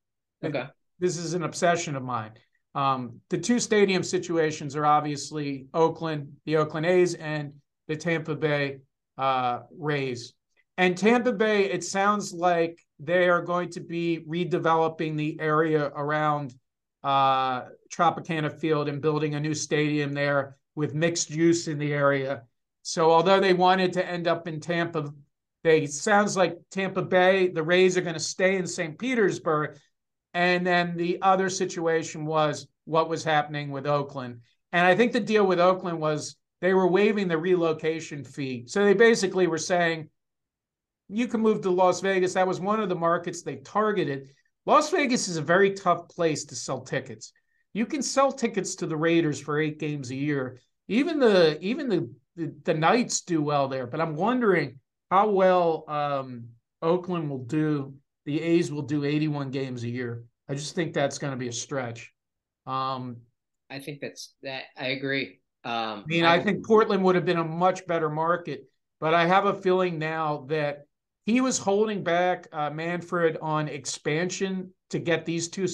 Okay. 0.45 0.67
This 0.99 1.17
is 1.17 1.35
an 1.35 1.43
obsession 1.43 1.97
of 1.97 2.03
mine. 2.03 2.33
Um, 2.75 3.21
the 3.29 3.39
two 3.39 3.61
stadium 3.61 4.03
situations 4.03 4.77
are 4.77 4.87
obviously 4.87 5.67
Oakland, 5.75 6.33
the 6.47 6.57
Oakland 6.57 6.87
A's, 6.87 7.15
and 7.15 7.53
the 7.89 7.97
Tampa 7.97 8.35
Bay 8.35 8.79
uh, 9.19 9.61
Rays. 9.77 10.33
And 10.79 10.97
Tampa 10.97 11.33
Bay, 11.33 11.71
it 11.71 11.85
sounds 11.85 12.33
like 12.33 12.79
they 12.99 13.29
are 13.29 13.43
going 13.43 13.69
to 13.71 13.81
be 13.81 14.25
redeveloping 14.27 15.17
the 15.17 15.39
area 15.39 15.87
around 15.95 16.55
uh, 17.05 17.63
Tropicana 17.93 18.51
Field 18.51 18.89
and 18.89 19.03
building 19.03 19.35
a 19.35 19.41
new 19.41 19.55
stadium 19.55 20.13
there 20.13 20.57
with 20.75 20.95
mixed 20.95 21.31
use 21.31 21.69
in 21.69 21.79
the 21.79 21.93
area. 21.93 22.43
So 22.83 23.11
although 23.11 23.41
they 23.41 23.55
wanted 23.55 23.93
to 23.95 24.09
end 24.09 24.27
up 24.27 24.49
in 24.49 24.61
Tampa, 24.61 25.13
they 25.63 25.87
sounds 25.87 26.37
like 26.37 26.59
Tampa 26.71 27.03
Bay, 27.03 27.49
the 27.49 27.63
Rays 27.63 27.97
are 27.97 28.03
going 28.03 28.15
to 28.15 28.21
stay 28.21 28.57
in 28.57 28.67
St. 28.67 28.99
Petersburg. 28.99 29.79
And 30.35 30.67
then 30.67 30.97
the 30.97 31.21
other 31.23 31.51
situation 31.51 32.25
was 32.25 32.67
what 32.85 33.09
was 33.09 33.23
happening 33.23 33.71
with 33.71 33.87
Oakland. 33.87 34.41
And 34.73 34.87
I 34.87 34.97
think 34.97 35.13
the 35.13 35.21
deal 35.21 35.47
with 35.47 35.61
Oakland 35.61 36.01
was 36.01 36.37
they 36.61 36.75
were 36.75 36.89
waiving 36.89 37.29
the 37.29 37.39
relocation 37.39 38.25
fee. 38.25 38.65
So 38.67 38.85
they 38.85 38.95
basically 38.95 39.47
were 39.47 39.59
saying, 39.59 40.09
you 41.09 41.29
can 41.29 41.41
move 41.41 41.61
to 41.63 41.71
Las 41.71 42.01
Vegas. 42.01 42.35
That 42.35 42.47
was 42.47 42.61
one 42.61 42.81
of 42.81 42.89
the 42.89 42.95
markets 42.95 43.43
they 43.43 43.57
targeted. 43.57 44.31
Las 44.65 44.91
Vegas 44.91 45.29
is 45.29 45.37
a 45.37 45.43
very 45.43 45.73
tough 45.75 46.09
place 46.09 46.45
to 46.47 46.57
sell 46.57 46.81
tickets. 46.81 47.33
You 47.75 47.85
can 47.87 48.03
sell 48.03 48.33
tickets 48.33 48.77
to 48.77 48.87
the 48.87 48.97
Raiders 48.97 49.41
for 49.41 49.61
eight 49.61 49.79
games 49.79 50.11
a 50.11 50.15
year. 50.15 50.61
Even 50.89 51.19
the 51.19 51.59
even 51.61 51.89
the 51.89 52.11
the, 52.37 52.55
the 52.65 52.75
Knights 52.75 53.23
do 53.23 53.43
well 53.43 53.69
there, 53.69 53.87
but 53.87 54.01
I'm 54.01 54.17
wondering 54.17 54.79
how 55.13 55.29
well 55.29 55.85
um, 55.89 56.45
Oakland 56.81 57.29
will 57.29 57.45
do. 57.45 57.93
The 58.25 58.41
A's 58.41 58.73
will 58.73 58.83
do 58.83 59.05
81 59.05 59.51
games 59.51 59.85
a 59.85 59.89
year. 59.89 60.25
I 60.49 60.55
just 60.55 60.75
think 60.75 60.95
that's 60.95 61.19
going 61.19 61.33
to 61.33 61.37
be 61.37 61.49
a 61.49 61.53
stretch. 61.53 62.11
Um, 62.67 63.19
I 63.69 63.79
think 63.79 64.01
that's 64.01 64.33
that. 64.43 64.63
I 64.75 64.87
agree. 64.87 65.41
Um, 65.65 65.75
I 65.75 66.05
mean, 66.07 66.25
I 66.25 66.41
think 66.41 66.65
Portland 66.65 67.05
would 67.05 67.15
have 67.15 67.27
been 67.27 67.37
a 67.37 67.45
much 67.45 67.87
better 67.87 68.09
market, 68.09 68.65
but 69.01 69.13
I 69.13 69.27
have 69.27 69.45
a 69.45 69.53
feeling 69.53 69.99
now 69.99 70.47
that 70.49 70.87
he 71.27 71.43
was 71.43 71.59
holding 71.59 72.03
back 72.03 72.49
uh, 72.51 72.71
Manfred 72.71 73.37
on 73.43 73.69
expansion 73.69 74.73
to 74.91 74.99
get 74.99 75.27
these 75.27 75.49
two 75.49 75.69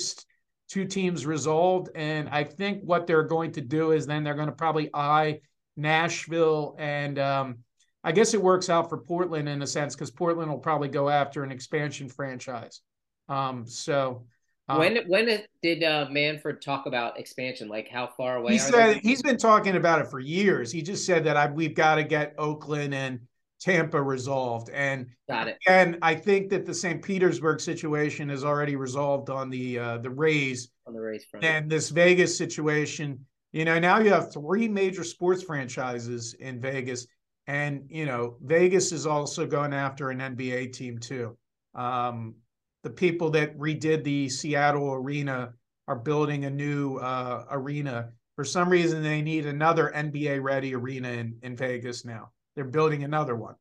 two 0.69 0.85
teams 0.85 1.27
resolved, 1.27 1.91
and 1.95 2.29
I 2.29 2.43
think 2.43 2.83
what 2.83 3.07
they're 3.07 3.23
going 3.23 3.53
to 3.53 3.61
do 3.61 3.93
is 3.93 4.05
then 4.05 4.25
they're 4.25 4.35
going 4.35 4.49
to 4.49 4.53
probably 4.53 4.91
eye 4.93 5.41
Nashville, 5.77 6.75
and 6.79 7.19
um, 7.21 7.59
I 8.05 8.13
guess 8.13 8.35
it 8.35 8.43
works 8.43 8.71
out 8.71 8.89
for 8.89 8.99
Portland 8.99 9.49
in 9.49 9.63
a 9.63 9.67
sense 9.67 9.95
because 9.95 10.11
Portland 10.11 10.51
will 10.51 10.59
probably 10.59 10.89
go 10.89 11.09
after 11.09 11.43
an 11.43 11.51
expansion 11.51 12.09
franchise. 12.09 12.81
Um, 13.29 13.67
so. 13.67 14.25
uh, 14.69 14.77
when 14.77 14.99
when 15.09 15.43
did 15.63 15.83
uh, 15.83 16.07
Manfred 16.11 16.63
talk 16.63 16.87
about 16.87 17.19
expansion? 17.19 17.69
Like 17.69 17.89
how 17.89 18.07
far 18.07 18.37
away? 18.37 18.53
he 18.53 18.59
said 18.59 18.97
they? 18.97 18.99
he's 19.01 19.23
been 19.23 19.37
talking 19.37 19.77
about 19.77 20.01
it 20.01 20.09
for 20.09 20.21
years. 20.21 20.71
He 20.71 20.83
just 20.83 21.05
said 21.05 21.25
that 21.25 21.37
I, 21.37 21.51
we've 21.51 21.75
got 21.75 21.97
to 21.97 22.05
get 22.05 22.35
Oakland 22.39 22.95
and 22.95 23.21
Tampa 23.61 24.01
resolved. 24.01 24.71
And 24.71 25.07
Got 25.29 25.49
it. 25.49 25.59
and 25.67 25.99
I 26.03 26.15
think 26.15 26.51
that 26.51 26.65
the 26.65 26.75
St. 26.75 27.03
Petersburg 27.03 27.61
situation 27.61 28.31
is 28.31 28.45
already 28.45 28.77
resolved 28.77 29.31
on 29.31 29.51
the 29.51 29.79
uh, 29.79 29.99
the 29.99 30.11
Rays 30.11 30.71
on 30.87 30.95
the 30.95 31.01
race 31.01 31.25
front. 31.25 31.45
and 31.45 31.71
this 31.71 31.91
Vegas 31.91 32.37
situation. 32.37 33.25
You 33.53 33.65
know, 33.65 33.79
now 33.79 33.99
you 33.99 34.11
have 34.11 34.33
three 34.33 34.69
major 34.69 35.03
sports 35.03 35.43
franchises 35.43 36.35
in 36.35 36.61
Vegas, 36.61 37.07
and 37.49 37.85
you 37.91 38.07
know 38.07 38.37
Vegas 38.45 38.93
is 38.93 39.07
also 39.07 39.45
going 39.47 39.73
after 39.75 40.11
an 40.11 40.19
NBA 40.21 40.73
team 40.73 40.99
too. 40.99 41.37
Um, 41.75 42.37
the 42.85 42.91
people 42.91 43.31
that 43.31 43.59
redid 43.59 44.05
the 44.05 44.29
Seattle 44.29 44.93
arena 44.93 45.53
are 45.89 45.97
building 45.97 46.45
a 46.45 46.51
new 46.51 46.99
uh, 46.99 47.45
arena. 47.51 48.11
For 48.37 48.45
some 48.45 48.69
reason, 48.69 49.03
they 49.03 49.21
need 49.21 49.47
another 49.47 49.91
NBA 49.97 50.41
ready 50.43 50.75
arena 50.75 51.09
in, 51.09 51.37
in 51.43 51.57
Vegas 51.57 52.05
now. 52.05 52.31
They're 52.55 52.65
building 52.65 53.03
another 53.03 53.35
one. 53.35 53.57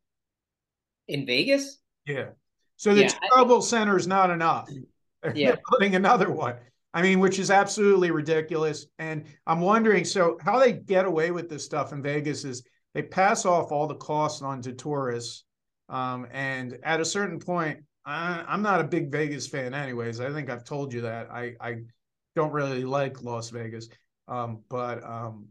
in 1.08 1.26
Vegas. 1.26 1.80
Yeah. 2.06 2.30
So 2.76 2.93
the 2.93 3.02
Yeah, 3.02 3.08
I- 3.23 3.30
T-Mobile 3.30 3.62
Center 3.62 3.97
is 3.97 4.06
not 4.08 4.30
enough. 4.30 4.69
They're 5.23 5.36
Yeah. 5.36 5.56
building 5.69 5.95
another 5.95 6.30
one. 6.30 6.58
I 6.93 7.02
mean, 7.02 7.19
which 7.19 7.39
is 7.39 7.50
absolutely 7.50 8.12
ridiculous. 8.12 8.86
And 9.00 9.26
I'm 9.47 9.62
wondering, 9.62 10.06
so 10.06 10.38
how 10.41 10.60
they 10.60 10.73
get 10.73 11.06
away 11.06 11.32
with 11.32 11.50
this 11.50 11.63
stuff 11.65 11.91
in 11.93 12.02
Vegas 12.04 12.43
is 12.45 12.63
they 12.97 13.03
pass 13.03 13.45
off 13.45 13.71
all 13.71 13.86
the 13.86 13.93
costs 13.93 14.41
onto 14.41 14.73
tourists. 14.73 15.43
Um, 15.88 16.25
and 16.31 16.79
at 16.81 16.99
a 16.99 17.05
certain 17.05 17.38
point, 17.38 17.81
I, 18.03 18.43
I'm 18.47 18.63
not 18.63 18.81
a 18.81 18.83
big 18.83 19.12
Vegas 19.12 19.45
fan, 19.45 19.75
anyways. 19.75 20.19
I 20.19 20.33
think 20.33 20.49
I've 20.49 20.63
told 20.63 20.91
you 20.91 21.01
that. 21.01 21.29
I, 21.29 21.53
I 21.62 21.75
don't 22.36 22.51
really 22.51 22.83
like 22.83 23.21
Las 23.21 23.51
Vegas. 23.51 23.89
Um, 24.27 24.63
but 24.67 25.03
um, 25.03 25.45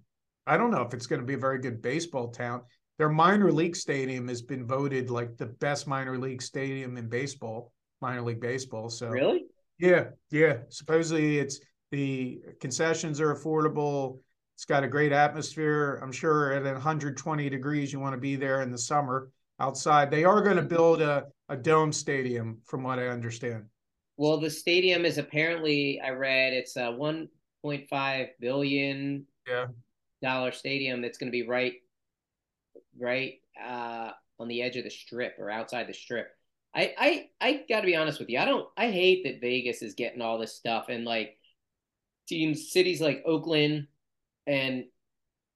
I 0.44 0.56
don't 0.56 0.72
know 0.72 0.82
if 0.82 0.92
it's 0.92 1.06
going 1.06 1.20
to 1.20 1.26
be 1.26 1.34
a 1.34 1.38
very 1.38 1.60
good 1.60 1.80
baseball 1.80 2.32
town. 2.32 2.62
Their 2.98 3.10
minor 3.10 3.52
league 3.52 3.76
stadium 3.76 4.26
has 4.26 4.42
been 4.42 4.66
voted 4.66 5.08
like 5.08 5.36
the 5.36 5.46
best 5.46 5.86
minor 5.86 6.18
league 6.18 6.42
stadium 6.42 6.96
in 6.96 7.08
baseball, 7.08 7.72
minor 8.00 8.22
league 8.22 8.40
baseball. 8.40 8.90
So 8.90 9.08
Really? 9.10 9.44
yeah, 9.78 10.06
yeah. 10.32 10.56
Supposedly 10.68 11.38
it's 11.38 11.60
the 11.92 12.40
concessions 12.58 13.20
are 13.20 13.32
affordable. 13.32 14.18
It's 14.56 14.64
got 14.64 14.84
a 14.84 14.88
great 14.88 15.12
atmosphere. 15.12 16.00
I'm 16.02 16.10
sure 16.10 16.54
at 16.54 16.64
120 16.64 17.50
degrees, 17.50 17.92
you 17.92 18.00
want 18.00 18.14
to 18.14 18.20
be 18.20 18.36
there 18.36 18.62
in 18.62 18.72
the 18.72 18.78
summer 18.78 19.30
outside. 19.60 20.10
They 20.10 20.24
are 20.24 20.40
going 20.40 20.56
to 20.56 20.62
build 20.62 21.02
a, 21.02 21.26
a 21.50 21.56
dome 21.58 21.92
stadium, 21.92 22.62
from 22.64 22.82
what 22.82 22.98
I 22.98 23.08
understand. 23.08 23.66
Well, 24.16 24.40
the 24.40 24.48
stadium 24.48 25.04
is 25.04 25.18
apparently 25.18 26.00
I 26.00 26.08
read 26.08 26.54
it's 26.54 26.76
a 26.76 26.90
1.5 26.90 28.28
billion 28.40 29.26
Yeah. 29.46 29.66
dollar 30.22 30.52
stadium 30.52 31.02
that's 31.02 31.18
going 31.18 31.30
to 31.30 31.38
be 31.38 31.46
right 31.46 31.74
right 32.98 33.34
uh 33.62 34.10
on 34.38 34.48
the 34.48 34.62
edge 34.62 34.76
of 34.76 34.84
the 34.84 34.90
strip 34.90 35.36
or 35.38 35.50
outside 35.50 35.86
the 35.86 35.92
strip. 35.92 36.28
I 36.74 36.94
I 36.96 37.28
I 37.42 37.64
got 37.68 37.80
to 37.82 37.86
be 37.86 37.94
honest 37.96 38.18
with 38.18 38.30
you. 38.30 38.38
I 38.38 38.46
don't 38.46 38.66
I 38.76 38.90
hate 38.90 39.24
that 39.24 39.42
Vegas 39.42 39.82
is 39.82 39.92
getting 39.92 40.22
all 40.22 40.38
this 40.38 40.54
stuff 40.54 40.86
and 40.88 41.04
like 41.04 41.36
teams 42.26 42.70
cities 42.72 43.02
like 43.02 43.22
Oakland 43.26 43.86
and 44.46 44.84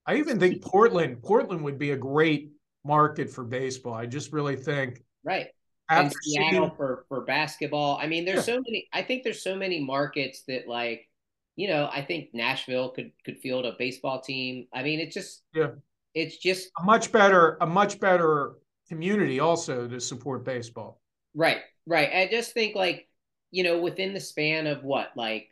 I 0.06 0.16
even 0.16 0.38
think 0.40 0.62
Portland, 0.62 1.22
Portland 1.22 1.62
would 1.64 1.78
be 1.78 1.90
a 1.92 1.96
great 1.96 2.52
market 2.84 3.30
for 3.30 3.44
baseball. 3.44 3.94
I 3.94 4.06
just 4.06 4.32
really 4.32 4.56
think 4.56 5.02
right 5.24 5.48
and 5.88 6.12
Seattle 6.22 6.50
seeing, 6.68 6.76
for 6.76 7.04
for 7.08 7.22
basketball. 7.22 7.98
I 8.00 8.06
mean, 8.06 8.24
there's 8.24 8.46
Yeah. 8.48 8.54
so 8.54 8.62
many. 8.66 8.88
I 8.92 9.02
think 9.02 9.24
there's 9.24 9.42
so 9.42 9.56
many 9.56 9.80
markets 9.84 10.42
that 10.48 10.68
like, 10.68 11.08
you 11.56 11.68
know, 11.68 11.88
I 11.92 12.02
think 12.02 12.30
Nashville 12.32 12.90
could 12.90 13.12
could 13.24 13.38
field 13.38 13.66
a 13.66 13.72
baseball 13.78 14.20
team. 14.20 14.66
I 14.72 14.82
mean, 14.82 15.00
it's 15.00 15.14
just 15.14 15.42
Yeah. 15.54 15.72
it's 16.14 16.36
just 16.38 16.70
a 16.80 16.84
much 16.84 17.12
better, 17.12 17.56
a 17.60 17.66
much 17.66 18.00
better 18.00 18.54
community 18.88 19.40
also 19.40 19.86
to 19.88 20.00
support 20.00 20.44
baseball. 20.44 21.00
Right, 21.34 21.62
right. 21.86 22.10
I 22.12 22.28
just 22.30 22.52
think 22.52 22.74
like, 22.74 23.08
you 23.50 23.62
know, 23.64 23.80
within 23.80 24.14
the 24.14 24.20
span 24.20 24.66
of 24.66 24.82
what, 24.84 25.16
like 25.16 25.49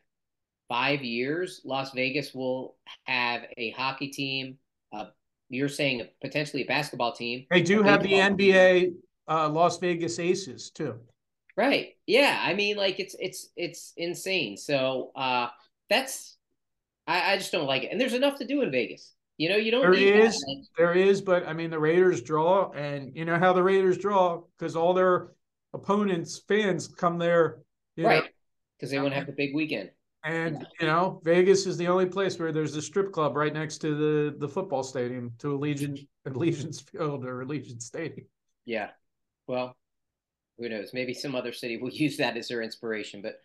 five 0.69 1.03
years, 1.03 1.61
Las 1.65 1.93
Vegas 1.93 2.35
will 2.35 2.77
have 3.05 3.43
a 3.57 3.71
hockey 3.71 4.09
team. 4.09 4.59
Uh, 4.93 5.07
you're 5.49 5.69
saying 5.69 6.07
potentially 6.21 6.63
a 6.63 6.67
basketball 6.67 7.13
team. 7.13 7.47
They 7.51 7.63
do 7.63 7.83
have 7.83 8.03
the 8.03 8.13
NBA 8.13 8.93
uh, 9.29 9.49
Las 9.49 9.79
Vegas 9.79 10.19
Aces 10.19 10.71
too. 10.71 10.99
Right. 11.57 11.95
Yeah. 12.07 12.41
I 12.41 12.55
mean, 12.55 12.77
like 12.77 13.01
it's 13.01 13.17
it's 13.19 13.49
it's 13.57 13.93
insane. 13.97 14.57
So 14.57 15.11
uh, 15.17 15.49
that's 15.91 16.37
I, 17.07 17.33
I 17.33 17.37
just 17.39 17.51
don't 17.51 17.67
like 17.67 17.85
it. 17.85 17.91
And 17.91 18.01
there's 18.01 18.15
enough 18.15 18.39
to 18.39 18.47
do 18.47 18.63
in 18.63 18.71
Vegas. 18.71 19.15
You 19.39 19.49
know, 19.49 19.57
you 19.57 19.71
don't. 19.71 19.83
There 19.83 19.95
is, 19.95 20.45
there 20.77 20.95
is, 20.95 21.23
but 21.23 21.47
I 21.47 21.53
mean, 21.53 21.71
the 21.71 21.79
Raiders 21.79 22.23
draw, 22.23 22.73
and 22.73 23.15
you 23.15 23.25
know 23.25 23.39
how 23.39 23.53
the 23.53 23.63
Raiders 23.63 23.97
draw 23.97 24.43
because 24.59 24.75
all 24.75 24.95
their 24.95 25.29
opponents' 25.73 26.43
fans 26.49 26.89
come 26.89 27.19
there, 27.19 27.59
right? 27.97 28.25
Because 28.77 28.91
they 28.91 28.99
want 28.99 29.13
to 29.13 29.15
have 29.15 29.27
the 29.27 29.33
big 29.33 29.55
weekend. 29.55 29.91
And 30.29 30.67
you 30.79 30.87
know, 30.87 31.23
Vegas 31.25 31.65
is 31.65 31.79
the 31.79 31.89
only 31.89 32.05
place 32.05 32.39
where 32.39 32.53
there's 32.53 32.77
a 32.77 32.83
strip 32.83 33.13
club 33.13 33.35
right 33.35 33.53
next 33.53 33.79
to 33.79 33.95
the 33.95 34.37
the 34.39 34.49
football 34.49 34.83
stadium, 34.83 35.33
to 35.39 35.59
Allegiant 35.59 36.07
Allegiance 36.27 36.81
Field 36.81 37.25
or 37.25 37.43
Allegiant 37.45 37.81
Stadium. 37.81 38.27
Yeah, 38.67 38.91
well, 39.47 39.75
who 40.59 40.69
knows? 40.69 40.91
Maybe 40.93 41.15
some 41.15 41.35
other 41.35 41.53
city 41.53 41.79
will 41.79 41.89
use 41.89 42.19
that 42.19 42.37
as 42.37 42.49
their 42.49 42.61
inspiration. 42.61 43.23
But, 43.23 43.41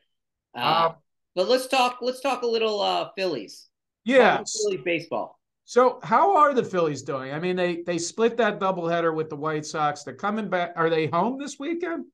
uh, 0.57 0.87
um, 0.89 0.95
but 1.35 1.47
let's 1.47 1.67
talk. 1.67 1.99
Let's 2.01 2.19
talk 2.19 2.41
a 2.43 2.47
little 2.47 2.81
uh, 2.81 3.11
Phillies. 3.15 3.69
Yeah, 4.03 4.43
Phillies 4.43 4.81
baseball. 4.83 5.39
So, 5.63 5.99
how 6.03 6.35
are 6.35 6.53
the 6.53 6.65
Phillies 6.65 7.01
doing? 7.01 7.33
I 7.33 7.39
mean, 7.39 7.55
they 7.55 7.83
they 7.83 7.97
split 7.97 8.35
that 8.37 8.59
doubleheader 8.59 9.15
with 9.15 9.29
the 9.29 9.37
White 9.37 9.65
Sox. 9.65 10.03
They're 10.03 10.15
coming 10.15 10.49
back. 10.49 10.73
Are 10.75 10.89
they 10.89 11.07
home 11.07 11.39
this 11.39 11.57
weekend? 11.57 12.07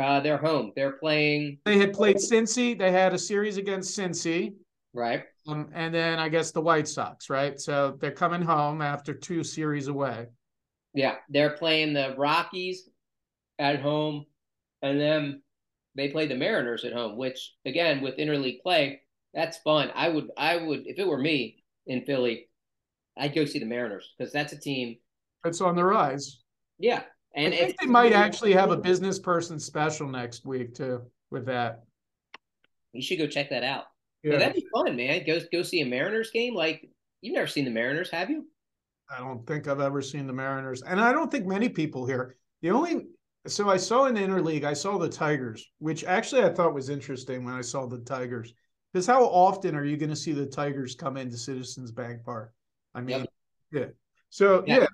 Uh, 0.00 0.20
they're 0.20 0.38
home. 0.38 0.72
They're 0.74 0.92
playing. 0.92 1.58
They 1.64 1.78
had 1.78 1.92
played 1.92 2.16
Cincy. 2.16 2.76
They 2.76 2.90
had 2.90 3.14
a 3.14 3.18
series 3.18 3.56
against 3.56 3.96
Cincy. 3.96 4.54
Right. 4.92 5.24
Um, 5.46 5.70
and 5.72 5.94
then 5.94 6.18
I 6.18 6.28
guess 6.28 6.50
the 6.50 6.60
White 6.60 6.88
Sox, 6.88 7.30
right? 7.30 7.60
So 7.60 7.96
they're 8.00 8.10
coming 8.10 8.42
home 8.42 8.80
after 8.82 9.14
two 9.14 9.44
series 9.44 9.88
away. 9.88 10.26
Yeah, 10.94 11.16
they're 11.28 11.50
playing 11.50 11.92
the 11.92 12.14
Rockies 12.16 12.88
at 13.58 13.80
home, 13.80 14.26
and 14.82 15.00
then 15.00 15.42
they 15.96 16.08
play 16.08 16.26
the 16.26 16.36
Mariners 16.36 16.84
at 16.84 16.92
home. 16.92 17.16
Which 17.16 17.54
again, 17.64 18.00
with 18.00 18.16
interleague 18.16 18.62
play, 18.62 19.02
that's 19.32 19.58
fun. 19.58 19.90
I 19.94 20.08
would, 20.08 20.30
I 20.36 20.56
would, 20.56 20.86
if 20.86 20.98
it 20.98 21.06
were 21.06 21.18
me, 21.18 21.64
in 21.86 22.04
Philly, 22.04 22.48
I'd 23.16 23.34
go 23.34 23.44
see 23.44 23.58
the 23.58 23.66
Mariners 23.66 24.14
because 24.16 24.32
that's 24.32 24.52
a 24.52 24.58
team 24.58 24.96
that's 25.42 25.60
on 25.60 25.76
the 25.76 25.84
rise. 25.84 26.42
Yeah, 26.78 27.02
and 27.34 27.52
I 27.52 27.58
think 27.58 27.80
they 27.80 27.86
might 27.86 28.12
actually 28.12 28.52
have 28.52 28.70
a 28.70 28.76
business 28.76 29.18
person 29.18 29.58
special 29.58 30.08
next 30.08 30.44
week 30.44 30.74
too 30.74 31.02
with 31.30 31.46
that. 31.46 31.84
You 32.92 33.02
should 33.02 33.18
go 33.18 33.26
check 33.26 33.50
that 33.50 33.64
out. 33.64 33.84
Yeah, 34.22 34.38
that'd 34.38 34.54
be 34.54 34.66
fun, 34.72 34.96
man. 34.96 35.24
Go 35.26 35.40
go 35.52 35.62
see 35.62 35.80
a 35.80 35.86
Mariners 35.86 36.30
game. 36.30 36.54
Like 36.54 36.88
you've 37.20 37.34
never 37.34 37.46
seen 37.46 37.64
the 37.64 37.70
Mariners, 37.70 38.10
have 38.10 38.30
you? 38.30 38.46
I 39.10 39.18
don't 39.18 39.46
think 39.46 39.68
I've 39.68 39.80
ever 39.80 40.00
seen 40.00 40.26
the 40.26 40.32
Mariners, 40.32 40.82
and 40.82 41.00
I 41.00 41.12
don't 41.12 41.30
think 41.30 41.46
many 41.46 41.68
people 41.68 42.06
here. 42.06 42.36
The 42.62 42.70
only 42.70 43.06
so 43.46 43.68
I 43.68 43.76
saw 43.76 44.06
in 44.06 44.14
the 44.14 44.20
interleague, 44.20 44.64
I 44.64 44.72
saw 44.72 44.96
the 44.96 45.08
Tigers, 45.08 45.70
which 45.78 46.04
actually 46.04 46.42
I 46.42 46.48
thought 46.50 46.72
was 46.72 46.88
interesting 46.88 47.44
when 47.44 47.54
I 47.54 47.60
saw 47.60 47.86
the 47.86 47.98
Tigers. 47.98 48.54
Because 48.92 49.06
how 49.06 49.24
often 49.24 49.74
are 49.74 49.84
you 49.84 49.96
going 49.96 50.10
to 50.10 50.16
see 50.16 50.32
the 50.32 50.46
Tigers 50.46 50.94
come 50.94 51.16
into 51.16 51.36
Citizens 51.36 51.90
Bank 51.90 52.24
Park? 52.24 52.52
I 52.94 53.00
mean, 53.00 53.20
yep. 53.20 53.28
yeah. 53.72 53.86
So 54.30 54.62
yeah. 54.66 54.78
yeah. 54.78 54.86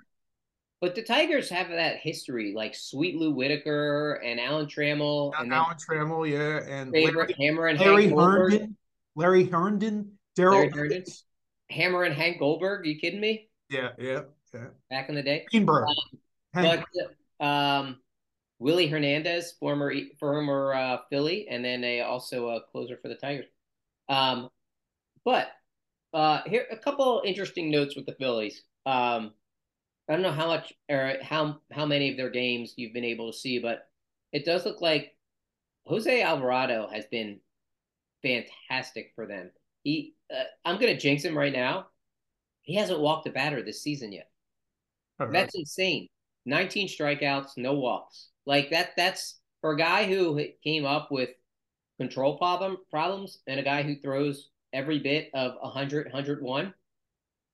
But 0.81 0.95
the 0.95 1.03
Tigers 1.03 1.51
have 1.51 1.69
that 1.69 1.99
history, 1.99 2.55
like 2.57 2.75
Sweet 2.75 3.16
Lou 3.16 3.33
Whitaker 3.33 4.14
and 4.25 4.40
Alan 4.40 4.66
Trammell, 4.66 5.33
and 5.38 5.53
Alan 5.53 5.77
Trammell, 5.77 6.29
yeah, 6.29 6.61
and 6.66 6.90
Larry, 6.90 7.35
Hammer 7.38 7.66
and 7.66 7.79
Larry 7.79 8.05
Hank 8.05 8.19
Herndon, 8.19 8.77
Larry 9.14 9.45
Herndon, 9.45 10.12
Daryl 10.38 10.75
Herndon, 10.75 11.05
Hammer 11.69 12.05
and 12.05 12.14
Hank 12.14 12.38
Goldberg. 12.38 12.81
Are 12.81 12.88
You 12.88 12.99
kidding 12.99 13.21
me? 13.21 13.51
Yeah, 13.69 13.90
yeah, 13.99 14.21
yeah. 14.55 14.69
Back 14.88 15.11
in 15.11 15.16
the 15.16 15.23
day, 15.23 15.45
Greenberg. 15.51 15.87
Um, 16.55 16.83
but 17.38 17.47
um, 17.47 18.01
Willie 18.59 18.88
Hernandez, 18.88 19.53
former 19.61 19.93
former 20.19 20.73
uh, 20.73 20.99
Philly, 21.11 21.47
and 21.51 21.62
then 21.62 21.85
a 21.85 22.01
also 22.01 22.49
a 22.49 22.62
closer 22.73 22.97
for 23.03 23.09
the 23.09 23.16
Tigers. 23.16 23.47
Um, 24.09 24.49
but 25.27 25.49
uh, 26.14 26.40
here 26.47 26.64
a 26.71 26.77
couple 26.79 27.23
interesting 27.25 27.71
notes 27.71 27.97
with 27.97 28.07
the 28.07 28.14
Phillies. 28.14 28.62
Um, 28.87 29.33
I 30.09 30.15
don't 30.15 30.23
know 30.23 30.33
how 30.33 30.49
much 30.49 30.73
or 30.89 31.15
how 31.23 31.59
how 31.71 31.87
many 31.87 32.11
of 32.11 32.17
their 32.17 32.31
games 32.31 32.75
you've 32.77 32.93
been 32.93 33.05
able 33.05 33.31
to 33.31 33.39
see, 33.39 33.59
but 33.59 33.89
it 34.33 34.45
does 34.45 34.65
look 34.65 34.81
like 34.81 35.17
Jose 35.87 36.23
Alvarado 36.23 36.89
has 36.93 37.07
been 37.07 37.41
fantastic 38.23 39.13
for 39.15 39.27
them. 39.27 39.51
He, 39.83 40.15
uh, 40.33 40.45
I'm 40.65 40.79
going 40.79 40.95
to 40.95 41.01
jinx 41.01 41.25
him 41.25 41.37
right 41.37 41.53
now. 41.53 41.87
He 42.63 42.75
hasn't 42.75 43.01
walked 43.01 43.27
a 43.27 43.31
batter 43.31 43.63
this 43.63 43.83
season 43.83 44.13
yet. 44.13 44.29
Right. 45.19 45.33
That's 45.33 45.55
insane. 45.55 46.09
19 46.47 46.89
strikeouts, 46.89 47.57
no 47.57 47.75
walks. 47.75 48.29
Like 48.47 48.71
that. 48.71 48.91
That's 48.97 49.41
for 49.61 49.73
a 49.73 49.79
guy 49.79 50.07
who 50.07 50.41
came 50.63 50.85
up 50.85 51.11
with 51.11 51.31
control 52.01 52.39
problem 52.39 52.79
problems 52.91 53.41
and 53.47 53.61
a 53.61 53.63
guy 53.63 53.83
who 53.83 53.95
throws 53.97 54.49
every 54.73 54.99
bit 54.99 55.29
of 55.35 55.53
100 55.61 56.07
101 56.07 56.73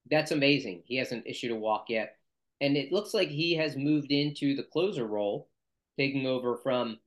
that's 0.08 0.30
amazing 0.30 0.82
he 0.86 0.96
hasn't 0.96 1.26
issued 1.26 1.50
a 1.50 1.56
walk 1.56 1.86
yet 1.88 2.15
and 2.60 2.76
it 2.76 2.92
looks 2.92 3.14
like 3.14 3.28
he 3.28 3.54
has 3.54 3.76
moved 3.76 4.10
into 4.10 4.54
the 4.54 4.62
closer 4.62 5.06
role 5.06 5.48
taking 5.98 6.26
over 6.26 6.56
from 6.56 6.98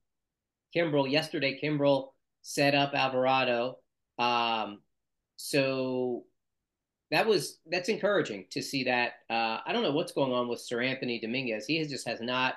kimbrel. 0.74 1.10
Yesterday 1.10 1.58
kimbrel 1.62 2.08
set 2.42 2.74
up 2.74 2.94
alvarado 2.94 3.78
um, 4.18 4.80
so 5.36 6.24
that 7.10 7.26
was 7.26 7.58
that's 7.70 7.88
encouraging 7.88 8.44
to 8.50 8.62
see 8.62 8.84
that 8.84 9.14
uh, 9.30 9.58
i 9.66 9.72
don't 9.72 9.82
know 9.82 9.90
what's 9.90 10.12
going 10.12 10.32
on 10.32 10.48
with 10.48 10.60
Seranthony 10.60 11.20
Dominguez. 11.20 11.66
He 11.66 11.78
has 11.78 11.88
just 11.88 12.06
has 12.06 12.20
not 12.20 12.54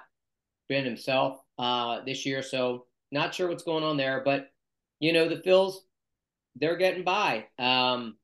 been 0.69 0.86
himself 0.86 1.41
uh, 1.58 2.01
this 2.06 2.25
year 2.25 2.41
so 2.41 2.86
not 3.12 3.34
sure 3.34 3.47
what's 3.47 3.63
going 3.63 3.84
on 3.84 3.97
there 3.97 4.21
but 4.23 4.49
you 5.03 5.12
know, 5.12 5.27
the 5.27 5.36
Phils, 5.36 5.75
they're 6.56 6.77
getting 6.77 7.03
by. 7.03 7.47
Um, 7.60 8.15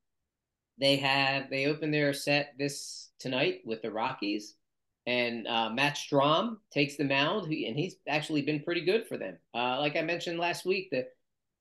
they 0.79 0.95
have 0.95 1.49
they 1.49 1.65
open 1.65 1.91
their 1.91 2.13
set 2.13 2.53
this 2.57 3.09
tonight 3.19 3.59
with 3.65 3.81
the 3.81 3.91
Rockies, 3.91 4.55
and 5.09 5.47
uh, 5.47 5.71
Matt 5.71 5.95
Strahm 5.95 6.57
takes 6.71 6.95
the 6.95 7.03
mound, 7.03 7.45
and 7.45 7.75
he's 7.75 7.95
actually 8.07 8.43
been 8.43 8.61
pretty 8.61 8.85
good 8.85 9.07
for 9.07 9.17
them. 9.17 9.39
Uh, 9.55 9.79
like 9.79 9.95
I 9.95 10.03
mentioned 10.03 10.37
last 10.37 10.65
week, 10.65 10.89
the 10.91 11.07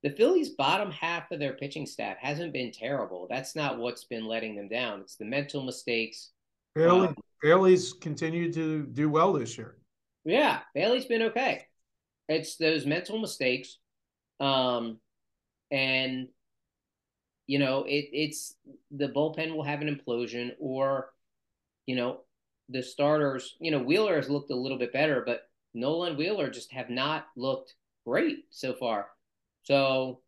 the 0.03 0.11
Phillies' 0.11 0.51
bottom 0.51 0.91
half 0.91 1.31
of 1.31 1.41
their 1.41 1.55
pitching 1.55 1.87
staff 1.87 2.19
hasn't 2.21 2.53
been 2.53 2.71
terrible. 2.71 3.27
That's 3.29 3.57
not 3.57 3.79
what's 3.79 4.05
been 4.05 4.27
letting 4.27 4.55
them 4.55 4.69
down. 4.69 5.01
It's 5.01 5.17
the 5.17 5.25
mental 5.25 5.65
mistakes. 5.65 6.31
Bailey, 6.75 7.09
um, 7.09 7.17
Bailey's 7.43 7.95
continued 7.95 8.53
to 8.53 8.83
do 8.85 9.09
well 9.09 9.33
this 9.33 9.57
year. 9.57 9.79
Yeah, 10.27 10.61
Bailey's 10.75 11.07
been 11.07 11.23
okay. 11.23 11.67
It's 12.29 12.57
those 12.57 12.85
mental 12.85 13.19
mistakes. 13.19 13.79
Um, 14.41 14.99
and 15.71 16.29
you 17.47 17.59
know 17.59 17.85
it, 17.85 18.11
it's 18.13 18.55
the 18.91 19.09
bullpen 19.09 19.57
will 19.57 19.65
have 19.65 19.81
an 19.81 19.89
implosion 19.89 20.51
or 20.61 21.11
you 21.87 21.97
know 21.97 22.21
the 22.69 22.83
starters 22.83 23.57
you 23.61 23.71
know 23.71 23.83
wheeler 23.83 24.17
has 24.17 24.29
looked 24.29 24.51
a 24.51 24.57
little 24.57 24.79
bit 24.79 24.93
better 24.93 25.23
but 25.25 25.49
Nolan 25.75 26.17
wheeler 26.17 26.51
just 26.51 26.73
have 26.73 26.91
not 26.91 27.27
looked 27.37 27.75
great 28.07 28.45
so 28.51 28.73
far. 28.75 29.09
So 29.63 30.21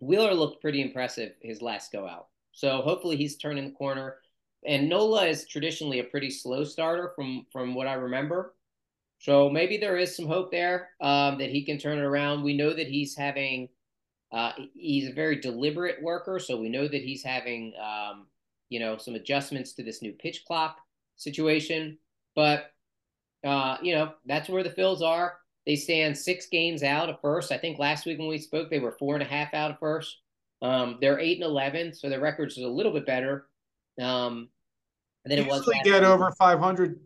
wheeler 0.00 0.34
looked 0.34 0.60
pretty 0.60 0.80
impressive 0.82 1.32
his 1.40 1.62
last 1.62 1.92
go 1.92 2.06
out. 2.06 2.28
So 2.52 2.82
hopefully 2.82 3.16
he's 3.16 3.36
turning 3.36 3.64
the 3.64 3.76
corner. 3.76 4.16
And 4.66 4.88
nola 4.88 5.26
is 5.26 5.46
traditionally 5.46 6.00
a 6.00 6.04
pretty 6.04 6.30
slow 6.30 6.64
starter 6.64 7.12
from 7.16 7.46
from 7.50 7.74
what 7.74 7.86
i 7.86 7.94
remember. 7.94 8.54
So 9.18 9.48
maybe 9.50 9.76
there 9.76 9.96
is 9.96 10.16
some 10.16 10.26
hope 10.26 10.50
there 10.50 10.90
um, 11.00 11.38
that 11.38 11.50
he 11.50 11.64
can 11.64 11.78
turn 11.78 11.98
it 11.98 12.04
around. 12.04 12.42
We 12.42 12.56
know 12.56 12.72
that 12.72 12.86
he's 12.86 13.16
having 13.16 13.68
uh, 14.32 14.52
he's 14.74 15.08
a 15.08 15.12
very 15.12 15.40
deliberate 15.40 16.00
worker, 16.02 16.38
so 16.38 16.56
we 16.56 16.68
know 16.68 16.86
that 16.86 17.02
he's 17.02 17.24
having, 17.24 17.72
um, 17.82 18.28
you 18.68 18.78
know, 18.78 18.96
some 18.96 19.16
adjustments 19.16 19.72
to 19.72 19.82
this 19.82 20.02
new 20.02 20.12
pitch 20.12 20.44
clock 20.46 20.78
situation. 21.20 21.98
But, 22.34 22.72
uh, 23.44 23.76
you 23.82 23.94
know, 23.94 24.14
that's 24.26 24.48
where 24.48 24.62
the 24.62 24.70
Phils 24.70 25.02
are. 25.02 25.34
They 25.66 25.76
stand 25.76 26.16
six 26.16 26.46
games 26.46 26.82
out 26.82 27.08
of 27.08 27.20
first. 27.20 27.52
I 27.52 27.58
think 27.58 27.78
last 27.78 28.06
week 28.06 28.18
when 28.18 28.28
we 28.28 28.38
spoke, 28.38 28.70
they 28.70 28.78
were 28.78 28.96
four 28.98 29.14
and 29.14 29.22
a 29.22 29.26
half 29.26 29.52
out 29.54 29.70
of 29.70 29.78
first. 29.78 30.18
Um, 30.62 30.98
they're 31.00 31.20
eight 31.20 31.36
and 31.36 31.44
eleven, 31.44 31.92
so 31.94 32.08
their 32.08 32.20
records 32.20 32.56
is 32.56 32.64
a 32.64 32.68
little 32.68 32.92
bit 32.92 33.06
better 33.06 33.46
um, 34.00 34.48
than 35.24 35.38
it 35.38 35.46
was. 35.46 35.68
get 35.84 36.02
over 36.02 36.32
five 36.38 36.58
hundred 36.58 37.00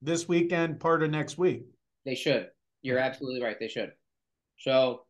this 0.00 0.28
weekend, 0.28 0.80
part 0.80 1.02
of 1.02 1.10
next 1.10 1.38
week. 1.38 1.64
They 2.04 2.14
should. 2.14 2.48
You're 2.82 2.98
absolutely 2.98 3.42
right. 3.42 3.58
They 3.58 3.68
should. 3.68 3.92
So 4.58 5.02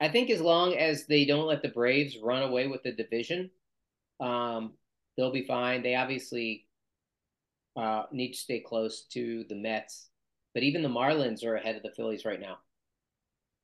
I 0.00 0.08
think 0.08 0.30
as 0.30 0.40
long 0.40 0.74
as 0.74 1.06
they 1.06 1.24
don't 1.24 1.46
let 1.46 1.62
the 1.62 1.68
Braves 1.68 2.16
run 2.22 2.42
away 2.42 2.66
with 2.66 2.82
the 2.82 2.92
division, 2.92 3.50
um, 4.20 4.74
they'll 5.16 5.32
be 5.32 5.46
fine. 5.46 5.82
They 5.82 5.94
obviously 5.94 6.65
uh, 7.76 8.04
need 8.12 8.32
to 8.32 8.38
stay 8.38 8.60
close 8.60 9.02
to 9.12 9.44
the 9.48 9.54
Mets 9.54 10.08
but 10.56 10.62
even 10.62 10.82
the 10.82 10.88
Marlins 10.88 11.44
are 11.44 11.56
ahead 11.56 11.76
of 11.76 11.82
the 11.82 11.90
Phillies 11.90 12.24
right 12.24 12.40
now. 12.40 12.56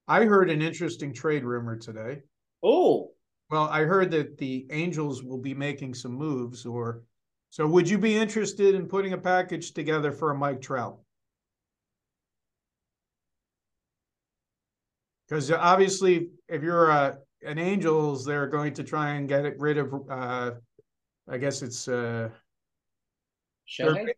I 0.07 0.27
heard 0.27 0.51
an 0.51 0.61
interesting 0.61 1.15
trade 1.15 1.43
rumor 1.43 1.75
today. 1.75 2.21
Oh, 2.63 3.13
Well, 3.49 3.67
I 3.71 3.85
heard 3.85 4.11
that 4.11 4.37
the 4.37 4.67
Angels 4.69 5.23
will 5.23 5.39
be 5.39 5.55
making 5.55 5.95
some 5.95 6.13
moves 6.13 6.67
or 6.67 7.01
so 7.49 7.67
would 7.67 7.89
you 7.89 7.97
be 7.97 8.15
interested 8.15 8.75
in 8.75 8.89
putting 8.89 9.15
a 9.15 9.19
package 9.19 9.73
together 9.73 10.13
for 10.13 10.33
a 10.33 10.35
Mike 10.35 10.61
Trout? 10.61 10.99
Because 15.27 15.51
obviously, 15.51 16.29
if 16.47 16.63
you're 16.63 16.91
a, 16.91 17.17
an 17.43 17.59
Angels, 17.59 18.27
they're 18.27 18.49
going 18.49 18.75
to 18.75 18.85
try 18.85 19.15
and 19.15 19.27
get 19.27 19.47
it 19.47 19.59
rid 19.59 19.79
of, 19.79 19.95
uh, 20.11 20.51
I 21.27 21.39
guess 21.39 21.63
it's, 21.63 21.89
uh, 21.89 22.29
Shohei. 23.69 24.09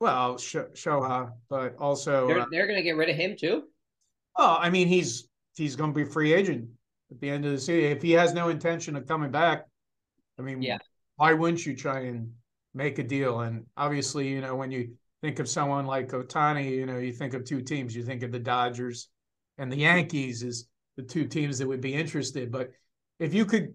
well, 0.00 0.38
Sh- 0.38 0.56
Shoha, 0.74 1.32
but 1.48 1.76
also, 1.78 2.26
They're, 2.28 2.40
uh, 2.40 2.46
they're 2.50 2.66
going 2.66 2.78
to 2.78 2.82
get 2.82 2.96
rid 2.96 3.08
of 3.08 3.16
him 3.16 3.36
too. 3.38 3.64
well, 4.38 4.58
I 4.60 4.70
mean, 4.70 4.88
he's, 4.88 5.28
he's 5.56 5.76
going 5.76 5.92
to 5.92 6.04
be 6.04 6.10
free 6.10 6.32
agent 6.32 6.68
at 7.10 7.20
the 7.20 7.30
end 7.30 7.44
of 7.44 7.52
the 7.52 7.58
season. 7.58 7.90
If 7.92 8.02
he 8.02 8.12
has 8.12 8.32
no 8.34 8.48
intention 8.48 8.96
of 8.96 9.06
coming 9.06 9.30
back, 9.30 9.66
I 10.38 10.42
mean, 10.42 10.62
Yeah. 10.62 10.78
why 11.16 11.32
wouldn't 11.32 11.64
you 11.64 11.74
try 11.76 12.00
and 12.00 12.32
make 12.74 12.98
a 12.98 13.02
deal? 13.02 13.40
And 13.40 13.64
obviously, 13.76 14.28
you 14.28 14.40
know, 14.40 14.54
when 14.56 14.70
you 14.70 14.94
think 15.22 15.38
of 15.38 15.48
someone 15.48 15.86
like 15.86 16.08
Ohtani, 16.10 16.70
you 16.70 16.84
know, 16.86 16.98
you 16.98 17.12
think 17.12 17.32
of 17.34 17.44
two 17.44 17.62
teams. 17.62 17.96
You 17.96 18.02
think 18.02 18.22
of 18.22 18.32
the 18.32 18.38
Dodgers 18.38 19.08
and 19.58 19.72
the 19.72 19.76
Yankees 19.78 20.42
as 20.42 20.66
the 20.96 21.02
two 21.02 21.26
teams 21.26 21.58
that 21.58 21.66
would 21.68 21.80
be 21.80 21.94
interested. 21.94 22.52
But 22.52 22.70
if 23.18 23.32
you 23.32 23.46
could 23.46 23.72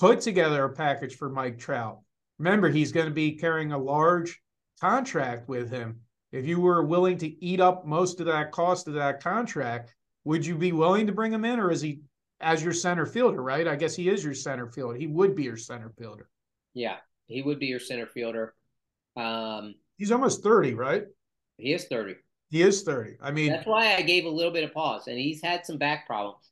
put 0.00 0.20
together 0.20 0.64
a 0.64 0.72
package 0.72 1.16
for 1.16 1.28
Mike 1.28 1.58
Trout, 1.58 2.00
remember 2.38 2.70
he's 2.70 2.92
going 2.92 3.06
to 3.06 3.12
be 3.12 3.32
carrying 3.32 3.72
a 3.72 3.78
large 3.78 4.40
contract 4.80 5.48
with 5.48 5.70
him. 5.70 6.00
If 6.32 6.46
you 6.46 6.60
were 6.60 6.84
willing 6.84 7.16
to 7.18 7.44
eat 7.44 7.60
up 7.60 7.86
most 7.86 8.20
of 8.20 8.26
that 8.26 8.52
cost 8.52 8.86
of 8.88 8.94
that 8.94 9.22
contract, 9.22 9.94
would 10.24 10.44
you 10.44 10.56
be 10.56 10.72
willing 10.72 11.06
to 11.06 11.12
bring 11.12 11.32
him 11.32 11.44
in, 11.44 11.58
or 11.58 11.70
is 11.70 11.80
he 11.80 12.00
as 12.40 12.62
your 12.62 12.72
center 12.72 13.06
fielder? 13.06 13.42
Right? 13.42 13.66
I 13.66 13.76
guess 13.76 13.96
he 13.96 14.08
is 14.08 14.22
your 14.22 14.34
center 14.34 14.66
fielder. 14.66 14.98
He 14.98 15.06
would 15.06 15.34
be 15.34 15.44
your 15.44 15.56
center 15.56 15.90
fielder. 15.98 16.28
Yeah, 16.74 16.96
he 17.26 17.42
would 17.42 17.58
be 17.58 17.66
your 17.66 17.80
center 17.80 18.06
fielder. 18.06 18.54
Um, 19.16 19.74
He's 19.96 20.12
almost 20.12 20.42
thirty, 20.42 20.74
right? 20.74 21.04
he 21.56 21.72
is 21.72 21.86
30. 21.86 22.14
He 22.50 22.62
is 22.62 22.82
thirty. 22.82 23.16
I 23.20 23.30
mean, 23.32 23.50
That's 23.52 23.66
why 23.66 23.94
I 23.96 24.02
gave 24.02 24.24
a 24.26 24.28
little 24.30 24.52
bit 24.52 24.64
of 24.64 24.72
pause, 24.72 25.08
and 25.08 25.18
he's 25.18 25.42
had 25.42 25.66
some 25.66 25.76
back 25.78 26.06
problems. 26.06 26.50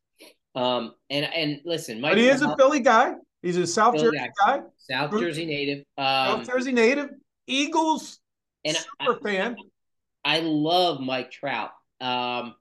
Um, 0.54 0.94
and 1.10 1.26
and 1.26 1.60
listen, 1.64 2.00
Mike, 2.00 2.12
but 2.12 2.18
he 2.18 2.28
is 2.28 2.42
a 2.42 2.56
Philly 2.56 2.80
guy. 2.80 3.12
He's 3.42 3.56
a 3.58 3.66
South 3.66 3.94
Philly 3.94 4.16
Jersey 4.16 4.30
guy. 4.44 4.58
guy, 4.58 4.64
South 4.78 5.10
Jersey 5.12 5.46
native. 5.46 5.78
Um, 5.98 6.44
South 6.44 6.46
Jersey 6.46 6.72
native, 6.72 7.10
Eagles 7.46 8.18
and 8.64 8.76
super 8.76 9.18
I, 9.20 9.22
fan. 9.22 9.56
I 10.24 10.40
love 10.40 11.00
Mike 11.00 11.30
Trout. 11.30 11.70
Um, 12.00 12.54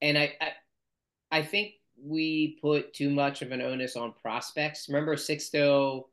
and 0.00 0.16
I, 0.16 0.34
I, 0.40 0.52
I 1.38 1.42
think 1.42 1.72
we 2.02 2.58
put 2.60 2.94
too 2.94 3.10
much 3.10 3.42
of 3.42 3.52
an 3.52 3.60
onus 3.60 3.96
on 3.96 4.12
prospects. 4.20 4.88
Remember 4.88 5.16
Sixto, 5.16 6.04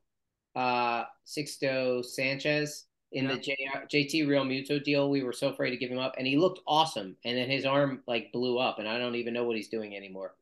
uh, 0.55 1.03
Sixto 1.25 2.03
Sanchez 2.03 2.85
in 3.11 3.25
Yeah. 3.25 3.35
the 3.35 3.39
JR, 3.39 3.85
JT 3.87 4.27
Realmuto 4.27 4.83
deal? 4.83 5.09
We 5.09 5.23
were 5.23 5.33
so 5.33 5.49
afraid 5.49 5.71
to 5.71 5.77
give 5.77 5.89
him 5.91 5.99
up, 5.99 6.15
and 6.17 6.27
he 6.27 6.37
looked 6.37 6.59
awesome. 6.67 7.15
And 7.25 7.37
then 7.37 7.49
his 7.49 7.65
arm 7.65 8.01
like 8.07 8.31
blew 8.31 8.57
up, 8.59 8.79
and 8.79 8.87
I 8.87 8.97
don't 8.97 9.15
even 9.15 9.33
know 9.33 9.43
what 9.43 9.55
he's 9.55 9.69
doing 9.69 9.95
anymore. 9.95 10.35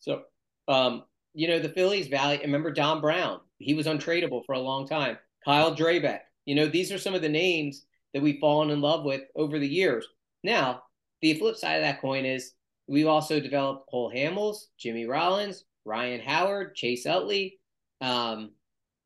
So, 0.00 0.22
um, 0.68 1.04
you 1.32 1.48
know, 1.48 1.58
the 1.58 1.68
Phillies 1.68 2.06
value. 2.08 2.40
Remember 2.42 2.70
Dom 2.70 3.00
Brown? 3.00 3.40
He 3.58 3.74
was 3.74 3.86
untradeable 3.86 4.44
for 4.46 4.52
a 4.54 4.60
long 4.60 4.86
time. 4.86 5.18
Kyle 5.44 5.74
Drabek. 5.74 6.20
You 6.44 6.54
know, 6.54 6.66
these 6.66 6.92
are 6.92 6.98
some 6.98 7.14
of 7.14 7.22
the 7.22 7.28
names 7.28 7.84
that 8.12 8.22
we've 8.22 8.40
fallen 8.40 8.70
in 8.70 8.80
love 8.80 9.04
with 9.04 9.22
over 9.34 9.58
the 9.58 9.68
years. 9.68 10.06
Now, 10.42 10.82
the 11.20 11.34
flip 11.34 11.56
side 11.56 11.76
of 11.76 11.82
that 11.82 12.00
coin 12.00 12.24
is 12.24 12.52
we've 12.86 13.06
also 13.06 13.40
developed 13.40 13.88
Cole 13.90 14.12
Hamels, 14.14 14.66
Jimmy 14.78 15.06
Rollins, 15.06 15.64
Ryan 15.84 16.20
Howard, 16.20 16.74
Chase 16.74 17.06
Utley, 17.06 17.58
um, 18.00 18.52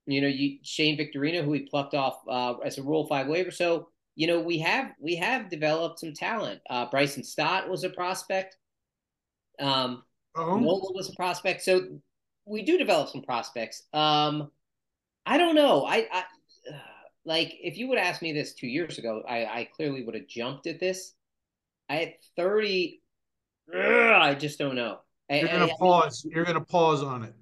you 0.07 0.21
know, 0.21 0.29
you, 0.29 0.59
Shane 0.63 0.97
Victorino, 0.97 1.43
who 1.43 1.51
we 1.51 1.69
plucked 1.69 1.95
off 1.95 2.21
uh, 2.29 2.55
as 2.65 2.79
a 2.79 2.83
Rule 2.83 3.07
Five 3.07 3.29
waiver. 3.29 3.51
So, 3.51 3.89
you 4.17 4.27
know, 4.27 4.41
we 4.41 4.59
have 4.59 4.93
we 4.99 5.17
have 5.17 5.51
developed 5.51 6.01
some 6.01 6.15
talent. 6.15 6.61
Uh, 6.69 6.87
Bryson 6.91 7.23
Stott 7.23 7.69
was 7.69 7.85
a 7.85 7.91
prospect. 7.91 8.57
Um, 9.61 10.03
Nola 10.37 10.93
was 10.95 11.11
a 11.11 11.17
prospect. 11.17 11.63
So 11.63 12.01
we 12.47 12.63
do 12.63 12.79
develop 12.79 13.11
some 13.11 13.23
prospects. 13.23 13.83
Um, 13.93 14.51
I 15.27 15.37
don't 15.37 15.55
know. 15.55 15.85
I, 15.85 16.07
I 16.11 16.25
like 17.25 17.55
if 17.63 17.77
you 17.77 17.89
would 17.89 17.99
ask 17.99 18.23
me 18.23 18.33
this 18.33 18.55
two 18.55 18.67
years 18.69 18.99
ago, 18.99 19.23
I, 19.29 19.45
I 19.45 19.69
clearly 19.75 20.05
would 20.05 20.15
have 20.15 20.27
jumped 20.27 20.67
at 20.67 20.81
this. 20.81 21.15
I 21.89 21.95
had 21.97 22.15
30. 22.37 23.01
ugh, 23.75 23.81
I 23.81 24.35
just 24.35 24.59
don't 24.59 24.77
know. 24.77 24.99
You're 25.31 25.49
I- 25.49 25.53
gonna 25.53 25.67
I- 25.67 25.77
pause. 25.79 26.27
You're 26.31 26.45
gonna 26.45 26.65
pause 26.65 27.03
on 27.03 27.25
it. 27.25 27.35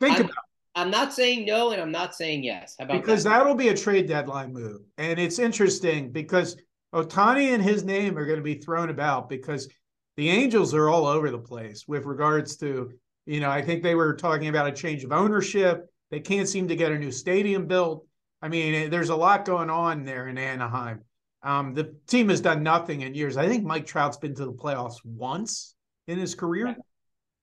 Think 0.00 0.16
I'm, 0.16 0.24
about 0.26 0.34
I'm 0.74 0.90
not 0.90 1.12
saying 1.12 1.44
no 1.44 1.72
and 1.72 1.80
I'm 1.82 1.90
not 1.90 2.14
saying 2.14 2.44
yes. 2.44 2.76
How 2.78 2.84
about 2.84 3.00
because 3.00 3.24
that? 3.24 3.30
that'll 3.30 3.54
be 3.56 3.68
a 3.68 3.76
trade 3.76 4.06
deadline 4.06 4.52
move. 4.52 4.82
And 4.96 5.18
it's 5.18 5.38
interesting 5.40 6.12
because 6.12 6.56
Ohtani 6.94 7.52
and 7.52 7.62
his 7.62 7.82
name 7.84 8.16
are 8.16 8.24
going 8.24 8.38
to 8.38 8.44
be 8.44 8.54
thrown 8.54 8.88
about 8.88 9.28
because 9.28 9.68
the 10.16 10.28
Angels 10.30 10.74
are 10.74 10.88
all 10.88 11.06
over 11.06 11.30
the 11.30 11.38
place 11.38 11.86
with 11.88 12.04
regards 12.04 12.56
to, 12.58 12.92
you 13.26 13.40
know, 13.40 13.50
I 13.50 13.60
think 13.60 13.82
they 13.82 13.96
were 13.96 14.14
talking 14.14 14.48
about 14.48 14.68
a 14.68 14.72
change 14.72 15.02
of 15.02 15.12
ownership. 15.12 15.86
They 16.12 16.20
can't 16.20 16.48
seem 16.48 16.68
to 16.68 16.76
get 16.76 16.92
a 16.92 16.98
new 16.98 17.10
stadium 17.10 17.66
built. 17.66 18.06
I 18.40 18.48
mean, 18.48 18.74
eh, 18.74 18.88
there's 18.88 19.08
a 19.08 19.16
lot 19.16 19.44
going 19.44 19.70
on 19.70 20.04
there 20.04 20.28
in 20.28 20.38
Anaheim. 20.38 21.02
Um, 21.42 21.74
the 21.74 21.94
team 22.06 22.28
has 22.28 22.40
done 22.40 22.62
nothing 22.62 23.02
in 23.02 23.14
years. 23.14 23.36
I 23.36 23.48
think 23.48 23.64
Mike 23.64 23.86
Trout's 23.86 24.16
been 24.16 24.34
to 24.36 24.44
the 24.44 24.52
playoffs 24.52 25.04
once 25.04 25.74
in 26.06 26.18
his 26.18 26.34
career. 26.34 26.76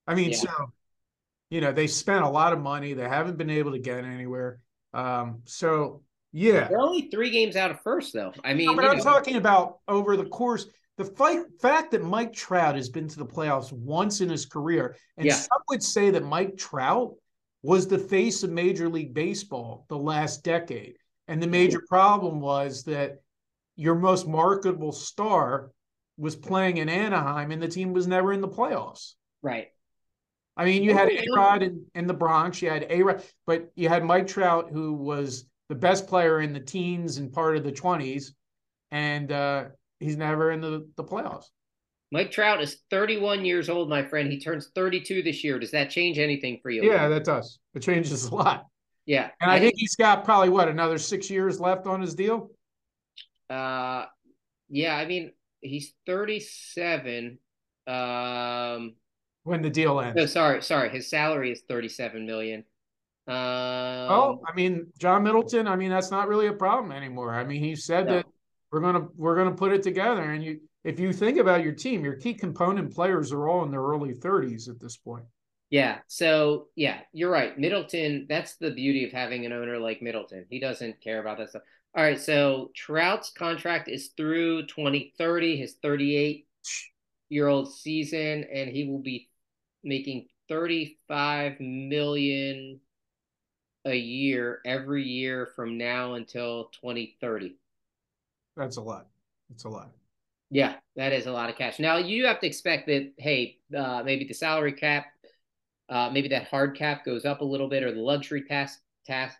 I 0.07 0.15
mean, 0.15 0.31
Yeah. 0.31 0.37
so 0.37 0.49
you 1.51 1.61
know, 1.61 1.71
they 1.71 1.87
spent 1.87 2.23
a 2.23 2.29
lot 2.29 2.53
of 2.53 2.59
money. 2.59 2.93
They 2.93 3.07
haven't 3.07 3.37
been 3.37 3.51
able 3.51 3.71
to 3.71 3.79
get 3.79 4.03
anywhere. 4.03 4.59
Um, 4.93 5.41
so 5.45 6.01
yeah. 6.31 6.67
They're 6.67 6.79
only 6.79 7.09
three 7.09 7.29
games 7.29 7.55
out 7.55 7.71
of 7.71 7.79
first, 7.81 8.13
though. 8.13 8.33
I 8.43 8.53
mean, 8.53 8.65
No, 8.65 8.75
but 8.75 8.83
I'm 8.83 8.97
know, 8.97 9.03
talking 9.03 9.35
about 9.35 9.77
over 9.87 10.17
the 10.17 10.25
course, 10.25 10.67
the 10.97 11.05
fight 11.05 11.43
fact 11.61 11.91
that 11.91 12.03
Mike 12.03 12.33
Trout 12.33 12.75
has 12.75 12.89
been 12.89 13.07
to 13.07 13.17
the 13.17 13.25
playoffs 13.25 13.71
once 13.71 14.21
in 14.21 14.29
his 14.29 14.45
career, 14.45 14.97
and 15.17 15.27
Yeah. 15.27 15.35
some 15.35 15.61
would 15.69 15.83
say 15.83 16.09
that 16.11 16.23
Mike 16.23 16.57
Trout 16.57 17.13
was 17.65 17.87
the 17.87 17.97
face 17.97 18.43
of 18.43 18.51
Major 18.51 18.87
League 18.87 19.15
Baseball 19.15 19.85
the 19.89 19.97
last 19.97 20.43
decade. 20.43 20.97
And 21.27 21.41
the 21.41 21.47
major 21.47 21.81
problem 21.89 22.39
was 22.39 22.83
that 22.83 23.23
your 23.75 23.95
most 23.95 24.27
marketable 24.27 24.91
star 24.91 25.71
was 26.15 26.35
playing 26.35 26.77
in 26.77 26.89
Anaheim 26.89 27.49
and 27.49 27.61
the 27.61 27.67
team 27.67 27.91
was 27.91 28.05
never 28.05 28.33
in 28.33 28.41
the 28.41 28.47
playoffs. 28.47 29.13
right. 29.41 29.69
I 30.57 30.63
mean, 30.63 30.83
you 30.83 30.93
had. 30.93 31.09
A 31.09 31.25
Rod 31.35 31.63
in, 31.63 31.83
in 31.95 32.07
the 32.07 32.13
Bronx, 32.13 32.61
you 32.61 32.69
had 32.69 32.85
A 32.89 33.01
Rod, 33.01 33.23
but 33.45 33.71
you 33.75 33.89
had 33.89 34.05
Mike 34.05 34.27
Trout, 34.27 34.69
who 34.71 34.93
was 34.93 35.49
the 35.67 35.75
best 35.75 36.07
player 36.07 36.39
in 36.39 36.53
the 36.53 36.61
teens 36.61 37.17
and 37.17 37.33
part 37.33 37.57
of 37.57 37.65
the 37.65 37.73
20s, 37.73 38.27
and 38.91 39.33
uh, 39.33 39.65
he's 39.99 40.15
never 40.15 40.51
in 40.51 40.61
the, 40.61 40.87
the 40.95 41.03
playoffs. 41.03 41.47
Mike 42.15 42.31
Trout 42.31 42.61
is 42.61 42.77
31 42.91 43.43
years 43.43 43.67
old, 43.67 43.89
my 43.89 44.01
friend. 44.01 44.31
He 44.31 44.39
turns 44.39 44.69
32 44.73 45.21
this 45.21 45.43
year. 45.43 45.59
Does 45.59 45.71
that 45.71 45.89
change 45.89 46.17
anything 46.17 46.59
for 46.63 46.69
you? 46.69 46.81
Yeah, 46.89 47.09
that 47.09 47.25
does. 47.25 47.59
It 47.73 47.81
changes 47.81 48.23
a 48.27 48.35
lot. 48.35 48.67
yeah. 49.05 49.31
And 49.41 49.51
I 49.51 49.59
think 49.59 49.73
he's 49.75 49.97
got 49.97 50.23
probably 50.23 50.47
what, 50.47 50.69
another 50.69 50.97
six 50.97 51.29
years 51.29 51.59
left 51.59 51.87
on 51.87 51.99
his 51.99 52.15
deal? 52.15 52.51
Uh, 53.49 54.05
yeah. 54.69 54.95
I 54.95 55.05
mean, 55.05 55.33
he's 55.59 55.91
37. 56.05 57.37
Um, 57.85 58.95
When 59.43 59.61
the 59.61 59.69
deal 59.69 59.99
ends. 59.99 60.15
no, 60.15 60.25
sorry, 60.25 60.61
sorry. 60.61 60.89
His 60.91 61.09
salary 61.09 61.51
is 61.51 61.63
37 61.67 62.25
million. 62.25 62.63
Um, 63.27 63.35
Oh, 63.35 64.39
I 64.47 64.55
mean, 64.55 64.87
John 64.97 65.21
Middleton, 65.23 65.67
I 65.67 65.75
mean, 65.75 65.89
that's 65.89 66.11
not 66.11 66.29
really 66.29 66.47
a 66.47 66.53
problem 66.53 66.93
anymore. 66.93 67.35
I 67.35 67.43
mean, 67.43 67.61
he 67.61 67.75
said 67.75 68.05
No. 68.05 68.13
that 68.13 68.25
we're 68.71 68.79
gonna 68.79 69.07
we're 69.17 69.35
gonna 69.35 69.55
put 69.55 69.73
it 69.73 69.83
together. 69.83 70.21
And 70.21 70.41
you 70.41 70.61
if 70.85 70.99
you 70.99 71.11
think 71.11 71.39
about 71.39 71.63
your 71.63 71.73
team, 71.73 72.05
your 72.05 72.13
key 72.13 72.35
component 72.35 72.93
players 72.93 73.33
are 73.33 73.49
all 73.49 73.63
in 73.63 73.71
their 73.71 73.81
early 73.81 74.13
30s 74.13 74.69
at 74.69 74.79
this 74.79 74.95
point. 74.95 75.25
Yeah. 75.71 75.97
So 76.07 76.67
yeah, 76.75 76.99
you're 77.11 77.31
right. 77.31 77.57
Middleton, 77.57 78.27
that's 78.29 78.55
the 78.57 78.69
beauty 78.69 79.03
of 79.03 79.11
having 79.11 79.47
an 79.47 79.51
owner 79.51 79.79
like 79.79 80.03
Middleton. 80.03 80.45
He 80.47 80.59
doesn't 80.59 81.01
care 81.01 81.19
about 81.19 81.39
that 81.39 81.49
stuff. 81.49 81.63
All 81.97 82.03
right. 82.03 82.21
So 82.21 82.69
Trout's 82.75 83.31
contract 83.31 83.89
is 83.89 84.11
through 84.15 84.67
2030, 84.67 85.57
his 85.57 85.75
38 85.81 86.45
year 87.29 87.47
old 87.47 87.73
season, 87.73 88.45
and 88.53 88.69
he 88.69 88.87
will 88.87 89.01
be 89.01 89.27
making 89.83 90.27
35 90.49 91.59
million 91.59 92.79
a 93.85 93.95
year 93.95 94.59
every 94.67 95.03
year 95.03 95.47
from 95.55 95.79
now 95.79 96.13
until 96.13 96.65
2030. 96.79 97.55
That's 98.55 98.77
a 98.77 98.81
lot. 98.81 99.07
That's 99.49 99.63
a 99.63 99.69
lot. 99.69 99.89
Yeah, 100.51 100.75
that 100.95 101.11
is 101.11 101.25
a 101.25 101.31
lot 101.31 101.49
of 101.49 101.57
cash. 101.57 101.79
Now 101.79 101.97
you 101.97 102.25
have 102.25 102.39
to 102.39 102.47
expect 102.47 102.87
that, 102.87 103.13
hey, 103.17 103.57
uh, 103.75 104.03
maybe 104.05 104.25
the 104.25 104.33
salary 104.33 104.73
cap, 104.73 105.05
uh, 105.89 106.09
maybe 106.11 106.29
that 106.29 106.47
hard 106.47 106.77
cap 106.77 107.05
goes 107.05 107.25
up 107.25 107.41
a 107.41 107.45
little 107.45 107.67
bit, 107.67 107.83
or 107.83 107.91
the 107.91 107.99
luxury 107.99 108.43
tax 108.43 108.79
tax 109.05 109.35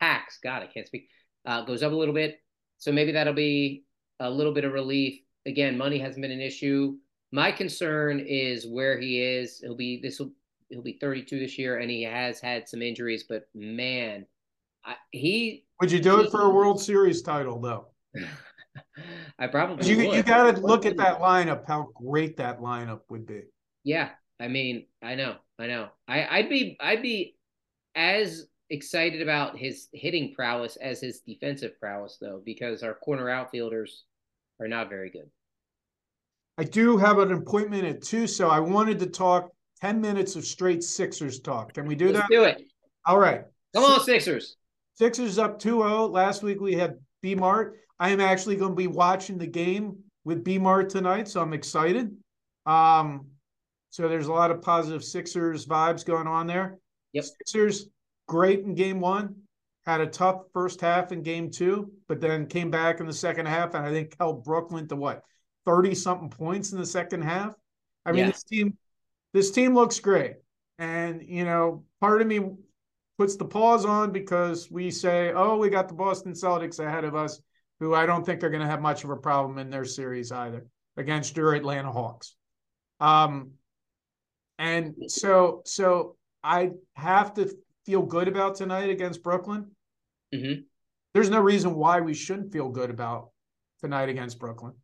tax. 0.00 0.38
God, 0.42 0.62
I 0.62 0.66
can't 0.66 0.86
speak. 0.86 1.08
Uh, 1.44 1.64
goes 1.64 1.82
up 1.82 1.92
a 1.92 1.94
little 1.94 2.14
bit, 2.14 2.40
so 2.78 2.92
maybe 2.92 3.12
that'll 3.12 3.34
be 3.34 3.84
a 4.20 4.30
little 4.30 4.54
bit 4.54 4.64
of 4.64 4.72
relief. 4.72 5.20
again, 5.46 5.76
money 5.76 5.98
hasn't 5.98 6.22
been 6.22 6.30
an 6.30 6.40
issue. 6.40 6.96
My 7.32 7.50
concern 7.50 8.20
is 8.20 8.66
where 8.66 9.00
he 9.00 9.20
is. 9.20 9.58
He'll 9.58 9.76
be 9.76 10.00
this 10.00 10.20
will 10.20 10.32
he'll 10.68 10.82
be 10.82 10.98
32 11.00 11.38
this 11.38 11.58
year, 11.58 11.78
and 11.78 11.90
he 11.90 12.02
has 12.02 12.40
had 12.40 12.68
some 12.68 12.82
injuries. 12.82 13.24
But 13.28 13.48
man, 13.54 14.26
I, 14.84 14.94
he 15.10 15.64
Would 15.80 15.90
you 15.90 16.00
do 16.00 16.20
it 16.20 16.30
for 16.30 16.42
a 16.42 16.50
World 16.50 16.80
Series 16.80 17.22
title 17.22 17.60
though? 17.60 17.86
I 19.38 19.46
probably 19.46 19.88
You 19.88 20.08
would. 20.08 20.16
you 20.16 20.22
got 20.22 20.54
to 20.54 20.60
look 20.60 20.86
at 20.86 20.96
that 20.96 21.20
lineup. 21.20 21.66
How 21.66 21.88
great 21.94 22.36
that 22.38 22.60
lineup 22.60 23.00
would 23.10 23.26
be. 23.26 23.42
Yeah, 23.84 24.10
I 24.40 24.48
mean, 24.48 24.86
I 25.02 25.14
know, 25.14 25.36
I 25.58 25.66
know. 25.66 25.88
I, 26.06 26.26
I'd 26.38 26.48
be, 26.48 26.76
I'd 26.80 27.02
be 27.02 27.36
as 27.94 28.46
excited 28.70 29.20
about 29.20 29.58
his 29.58 29.88
hitting 29.92 30.32
prowess 30.34 30.76
as 30.76 31.00
his 31.00 31.20
defensive 31.20 31.78
prowess, 31.80 32.16
though, 32.20 32.40
because 32.44 32.82
our 32.82 32.94
corner 32.94 33.28
outfielders 33.28 34.04
are 34.60 34.68
not 34.68 34.88
very 34.88 35.10
good. 35.10 35.28
I 36.58 36.64
do 36.64 36.96
have 36.98 37.18
an 37.18 37.32
appointment 37.32 37.84
at 37.84 38.02
two, 38.02 38.26
so 38.26 38.48
I 38.48 38.60
wanted 38.60 38.98
to 39.00 39.06
talk 39.06 39.50
ten 39.80 40.00
minutes 40.00 40.36
of 40.36 40.44
straight 40.44 40.82
Sixers 40.82 41.40
talk. 41.40 41.74
Can 41.74 41.86
we 41.86 41.94
do 41.94 42.12
Let's 42.12 42.18
that? 42.20 42.28
do 42.30 42.44
it. 42.44 42.62
All 43.06 43.18
right. 43.18 43.42
Come 43.74 43.84
on, 43.84 44.00
Sixers. 44.04 44.56
Sixers 44.94 45.38
up 45.38 45.58
2-0. 45.58 46.10
Last 46.10 46.42
week 46.42 46.60
we 46.60 46.74
had 46.74 46.96
B 47.22 47.34
Mart. 47.34 47.78
I 48.02 48.10
am 48.10 48.20
actually 48.20 48.56
going 48.56 48.72
to 48.72 48.76
be 48.76 48.88
watching 48.88 49.38
the 49.38 49.46
game 49.46 49.96
with 50.24 50.42
B 50.42 50.58
Mart 50.58 50.90
tonight, 50.90 51.28
so 51.28 51.40
I'm 51.40 51.52
excited. 51.52 52.10
Um, 52.66 53.26
so 53.90 54.08
there's 54.08 54.26
a 54.26 54.32
lot 54.32 54.50
of 54.50 54.60
positive 54.60 55.04
Sixers 55.04 55.66
vibes 55.66 56.04
going 56.04 56.26
on 56.26 56.48
there. 56.48 56.78
Yep. 57.12 57.24
Sixers 57.24 57.86
great 58.26 58.64
in 58.64 58.74
game 58.74 58.98
one, 58.98 59.36
had 59.86 60.00
a 60.00 60.08
tough 60.08 60.42
first 60.52 60.80
half 60.80 61.12
in 61.12 61.22
game 61.22 61.48
two, 61.48 61.92
but 62.08 62.20
then 62.20 62.46
came 62.46 62.72
back 62.72 62.98
in 62.98 63.06
the 63.06 63.12
second 63.12 63.46
half 63.46 63.74
and 63.74 63.86
I 63.86 63.92
think 63.92 64.16
held 64.18 64.42
Brooklyn 64.42 64.88
to 64.88 64.96
what 64.96 65.22
30 65.64 65.94
something 65.94 66.28
points 66.28 66.72
in 66.72 66.80
the 66.80 66.86
second 66.86 67.22
half. 67.22 67.54
I 68.04 68.10
mean, 68.10 68.24
Yeah. 68.24 68.26
this 68.32 68.42
team, 68.42 68.76
this 69.32 69.52
team 69.52 69.74
looks 69.76 70.00
great. 70.00 70.38
And 70.76 71.22
you 71.22 71.44
know, 71.44 71.84
part 72.00 72.20
of 72.20 72.26
me 72.26 72.40
puts 73.16 73.36
the 73.36 73.44
pause 73.44 73.84
on 73.84 74.10
because 74.10 74.72
we 74.72 74.90
say, 74.90 75.32
oh, 75.32 75.56
we 75.56 75.70
got 75.70 75.86
the 75.86 75.94
Boston 75.94 76.32
Celtics 76.32 76.80
ahead 76.84 77.04
of 77.04 77.14
us, 77.14 77.40
who 77.80 77.94
I 77.94 78.06
don't 78.06 78.24
think 78.24 78.42
are 78.42 78.50
going 78.50 78.62
to 78.62 78.68
have 78.68 78.80
much 78.80 79.04
of 79.04 79.10
a 79.10 79.16
problem 79.16 79.58
in 79.58 79.70
their 79.70 79.84
series 79.84 80.30
either 80.32 80.66
against 80.96 81.36
your 81.36 81.54
Atlanta 81.54 81.90
Hawks. 81.90 82.34
Um, 83.00 83.52
and 84.58 84.94
so, 85.08 85.62
so 85.64 86.16
I 86.44 86.70
have 86.94 87.34
to 87.34 87.52
feel 87.84 88.02
good 88.02 88.28
about 88.28 88.56
tonight 88.56 88.90
against 88.90 89.22
Brooklyn. 89.22 89.70
Mhm. 90.32 90.64
There's 91.14 91.30
no 91.30 91.40
reason 91.40 91.74
why 91.74 92.00
we 92.00 92.14
shouldn't 92.14 92.52
feel 92.52 92.68
good 92.68 92.90
about 92.90 93.30
tonight 93.80 94.08
against 94.08 94.38
Brooklyn. 94.38 94.74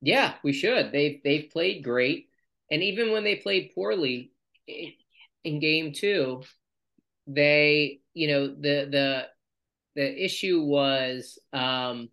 Yeah, 0.00 0.34
we 0.42 0.52
should. 0.52 0.92
They've 0.92 1.20
they've 1.22 1.50
played 1.50 1.84
great, 1.84 2.28
and 2.70 2.82
even 2.82 3.12
when 3.12 3.24
they 3.24 3.36
played 3.36 3.72
poorly 3.74 4.32
i- 4.68 4.96
in 5.44 5.60
game 5.60 5.92
two, 5.92 6.42
they 7.26 8.00
you 8.14 8.28
know 8.28 8.46
the 8.48 8.88
the 8.90 9.28
the 9.94 10.24
issue 10.24 10.62
was 10.62 11.38
um 11.52 12.08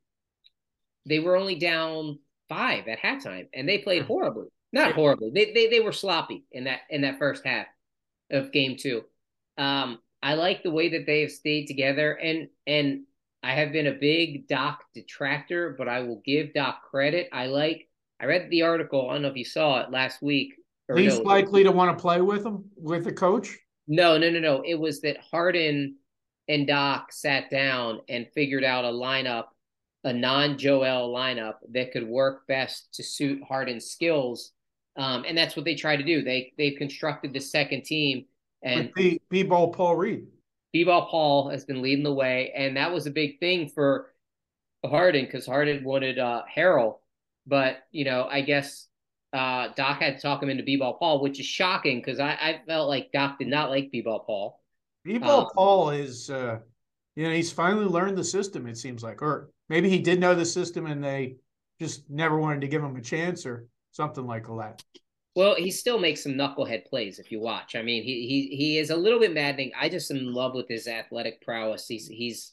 they 1.06 1.20
were 1.20 1.36
only 1.36 1.56
down 1.56 2.20
five 2.48 2.88
at 2.88 3.00
halftime, 3.00 3.48
and 3.54 3.68
they 3.68 3.78
played 3.80 4.04
horribly. 4.04 4.48
Not 4.72 4.94
horribly. 4.94 5.32
They 5.34 5.54
they 5.54 5.68
they 5.68 5.80
were 5.80 5.92
sloppy 5.92 6.46
in 6.52 6.66
that 6.66 6.82
in 6.90 7.02
that 7.02 7.18
first 7.18 7.46
half 7.46 7.68
of 8.32 8.52
game 8.52 8.78
two. 8.78 9.04
Um, 9.58 10.00
I 10.22 10.36
like 10.36 10.64
the 10.64 10.72
way 10.72 10.90
that 10.90 11.06
they 11.06 11.22
have 11.22 11.32
stayed 11.32 11.66
together, 11.66 12.14
and 12.14 12.50
and 12.68 13.04
I 13.42 13.54
have 13.54 13.72
been 13.72 13.88
a 13.88 13.94
big 13.94 14.48
Doc 14.48 14.84
detractor, 14.94 15.76
but 15.78 15.88
I 15.88 16.02
will 16.02 16.22
give 16.26 16.54
Doc 16.54 16.84
credit. 16.90 17.30
I 17.32 17.48
like. 17.48 17.88
I 18.22 18.26
read 18.26 18.50
the 18.50 18.64
article. 18.64 19.10
I 19.10 19.14
don't 19.14 19.22
know 19.22 19.30
if 19.30 19.38
you 19.38 19.46
saw 19.46 19.80
it 19.82 19.92
last 19.92 20.22
week. 20.22 20.54
or 20.90 20.98
Least 20.98 21.20
no, 21.20 21.24
likely 21.24 21.64
to 21.64 21.72
want 21.72 21.98
to 21.98 22.02
play 22.02 22.20
with 22.20 22.46
him 22.46 22.66
with 22.76 23.06
the 23.06 23.14
coach. 23.14 23.58
no, 23.88 24.18
no, 24.18 24.30
no, 24.30 24.40
no. 24.40 24.62
It 24.66 24.76
was 24.76 25.00
that 25.02 25.18
Harden 25.20 25.96
and 26.50 26.68
Doc 26.68 27.14
sat 27.14 27.50
down 27.50 28.02
and 28.10 28.28
figured 28.34 28.66
out 28.66 28.84
a 28.84 28.90
lineup, 28.90 29.46
a 30.04 30.12
non-Joel 30.12 31.14
lineup 31.14 31.56
that 31.72 31.94
could 31.94 32.08
work 32.08 32.46
best 32.48 32.94
to 32.96 33.04
suit 33.04 33.42
Harden's 33.48 33.86
skills. 33.86 34.52
Um, 34.98 35.24
and 35.26 35.38
that's 35.38 35.56
what 35.56 35.64
they 35.64 35.76
tried 35.76 35.98
to 35.98 36.04
do. 36.04 36.24
They 36.24 36.52
they've 36.58 36.78
constructed 36.78 37.32
the 37.32 37.40
second 37.40 37.84
team, 37.86 38.26
and 38.62 38.92
B 38.94 39.22
B 39.30 39.44
ball 39.44 39.72
Paul 39.72 39.96
Reed. 39.96 40.28
B-ball 40.72 41.08
Paul 41.10 41.50
has 41.50 41.66
been 41.66 41.82
leading 41.82 42.04
the 42.04 42.14
way, 42.14 42.52
and 42.56 42.78
that 42.78 42.94
was 42.94 43.08
a 43.08 43.12
big 43.12 43.40
thing 43.40 43.70
for 43.70 44.14
Harden 44.86 45.26
because 45.26 45.46
Harden 45.46 45.84
wanted 45.84 46.20
uh, 46.20 46.44
Harrell, 46.56 46.98
but 47.48 47.78
you 47.92 48.06
know 48.06 48.28
I 48.30 48.42
guess 48.42 48.88
uh, 49.34 49.70
Doc 49.76 50.02
had 50.02 50.18
to 50.18 50.22
talk 50.22 50.44
him 50.44 50.50
into 50.50 50.64
B-ball 50.64 50.98
Paul, 51.00 51.22
which 51.22 51.40
is 51.40 51.46
shocking 51.46 52.00
because 52.00 52.20
I, 52.20 52.32
I 52.32 52.62
felt 52.68 52.90
like 52.90 53.12
Doc 53.12 53.40
did 53.40 53.48
not 53.48 53.70
like 53.70 53.92
B-ball 53.92 54.20
Paul. 54.20 54.59
B 55.18 55.26
Um, 55.26 55.48
Paul 55.56 55.90
is, 55.92 56.30
uh, 56.30 56.60
you 57.16 57.28
know, 57.28 57.34
he's 57.34 57.52
finally 57.52 57.86
learned 57.86 58.18
the 58.18 58.24
system. 58.24 58.68
It 58.68 58.78
seems 58.78 59.02
like, 59.02 59.22
or 59.22 59.50
maybe 59.68 59.90
he 59.90 60.00
did 60.00 60.20
know 60.20 60.36
the 60.36 60.46
system 60.46 60.86
and 60.86 61.04
they 61.04 61.38
just 61.80 62.10
never 62.10 62.38
wanted 62.38 62.62
to 62.62 62.68
give 62.68 62.84
him 62.84 62.96
a 62.96 63.02
chance 63.02 63.46
or 63.46 63.68
something 63.92 64.26
like 64.26 64.46
that. 64.48 64.84
Well, 65.36 65.56
he 65.56 65.72
still 65.72 66.00
makes 66.00 66.24
some 66.24 66.34
knucklehead 66.34 66.86
plays 66.86 67.18
if 67.20 67.32
you 67.32 67.40
watch. 67.40 67.76
I 67.76 67.82
mean, 67.82 68.04
he 68.04 68.28
he 68.28 68.56
he 68.56 68.78
is 68.78 68.90
a 68.90 68.96
little 68.96 69.20
bit 69.20 69.34
maddening. 69.34 69.72
I 69.80 69.88
just 69.88 70.12
am 70.12 70.18
in 70.18 70.34
love 70.34 70.54
with 70.54 70.68
his 70.68 70.88
athletic 70.88 71.42
prowess. 71.42 71.88
He's 71.88 72.08
he's 72.08 72.52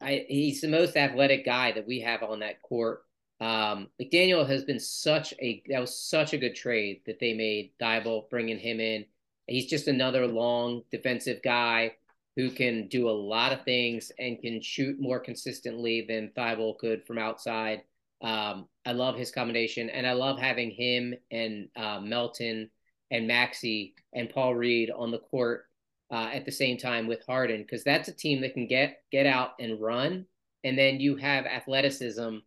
I 0.00 0.24
he's 0.28 0.60
the 0.60 0.68
most 0.68 0.96
athletic 0.96 1.44
guy 1.44 1.72
that 1.72 1.86
we 1.86 2.00
have 2.00 2.22
on 2.22 2.40
that 2.40 2.62
court. 2.62 3.02
Um, 3.40 3.88
McDaniel 4.02 4.48
has 4.48 4.64
been 4.64 4.80
such 4.80 5.32
a 5.40 5.62
that 5.68 5.80
was 5.80 5.96
such 5.96 6.32
a 6.32 6.38
good 6.38 6.56
trade 6.56 7.02
that 7.06 7.20
they 7.20 7.34
made. 7.34 7.72
Diable 7.78 8.26
bringing 8.30 8.58
him 8.58 8.80
in. 8.80 9.04
He's 9.48 9.66
just 9.66 9.88
another 9.88 10.26
long 10.26 10.82
defensive 10.90 11.40
guy 11.42 11.92
who 12.36 12.50
can 12.50 12.86
do 12.86 13.08
a 13.08 13.10
lot 13.10 13.52
of 13.52 13.64
things 13.64 14.12
and 14.18 14.40
can 14.40 14.62
shoot 14.62 15.00
more 15.00 15.18
consistently 15.18 16.06
than 16.08 16.30
Thybulle 16.36 16.78
could 16.78 17.04
from 17.06 17.18
outside. 17.18 17.82
Um, 18.22 18.68
I 18.86 18.92
love 18.92 19.16
his 19.16 19.30
combination, 19.30 19.90
and 19.90 20.06
I 20.06 20.12
love 20.12 20.38
having 20.38 20.70
him 20.70 21.14
and 21.30 21.68
uh, 21.76 22.00
Melton 22.00 22.70
and 23.10 23.26
Maxey 23.26 23.94
and 24.12 24.30
Paul 24.30 24.54
Reed 24.54 24.90
on 24.90 25.10
the 25.10 25.18
court 25.18 25.64
uh, 26.12 26.30
at 26.32 26.44
the 26.44 26.52
same 26.52 26.78
time 26.78 27.06
with 27.06 27.24
Harden 27.26 27.62
because 27.62 27.84
that's 27.84 28.08
a 28.08 28.14
team 28.14 28.40
that 28.42 28.54
can 28.54 28.66
get 28.66 29.02
get 29.10 29.26
out 29.26 29.52
and 29.58 29.80
run, 29.80 30.26
and 30.64 30.78
then 30.78 31.00
you 31.00 31.16
have 31.16 31.46
athleticism 31.46 32.38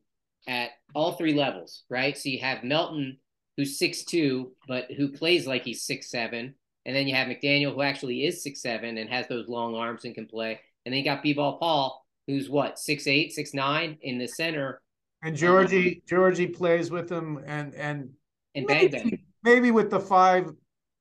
at 0.48 0.70
all 0.96 1.14
three 1.14 1.34
levels, 1.34 1.84
right? 1.90 2.18
So 2.18 2.30
you 2.30 2.40
have 2.40 2.64
Melton 2.64 3.18
who's 3.58 3.78
six 3.78 4.04
two 4.04 4.54
but 4.68 4.90
who 4.92 5.10
plays 5.10 5.46
like 5.46 5.64
he's 5.64 5.84
six 5.84 6.10
seven, 6.10 6.56
and 6.86 6.96
then 6.96 7.08
you 7.08 7.16
have 7.16 7.28
McDaniel 7.28 7.74
who 7.74 7.82
actually 7.82 8.26
is 8.26 8.44
six 8.44 8.62
seven 8.62 8.98
and 8.98 9.10
has 9.10 9.28
those 9.28 9.48
long 9.48 9.76
arms 9.76 10.06
and 10.06 10.16
can 10.16 10.28
play, 10.28 10.60
and 10.86 10.94
then 10.94 11.00
you 11.00 11.06
got 11.06 11.24
B-ball 11.24 11.58
Paul 11.58 12.06
who's 12.28 12.50
what 12.50 12.80
six 12.80 13.08
eight 13.08 13.34
six 13.34 13.54
nine 13.54 13.98
in 14.02 14.18
the 14.18 14.28
center 14.28 14.82
And 15.24 15.36
Georgie, 15.36 16.02
Georgie 16.08 16.48
plays 16.48 16.92
with 16.92 17.12
him 17.12 17.44
and, 17.46 17.74
and 17.76 18.10
and 18.56 18.68
bang 18.68 18.90
bang. 18.90 19.04
maybe, 19.06 19.24
maybe 19.44 19.72
with 19.72 19.90
the 19.90 20.00
five, 20.00 20.52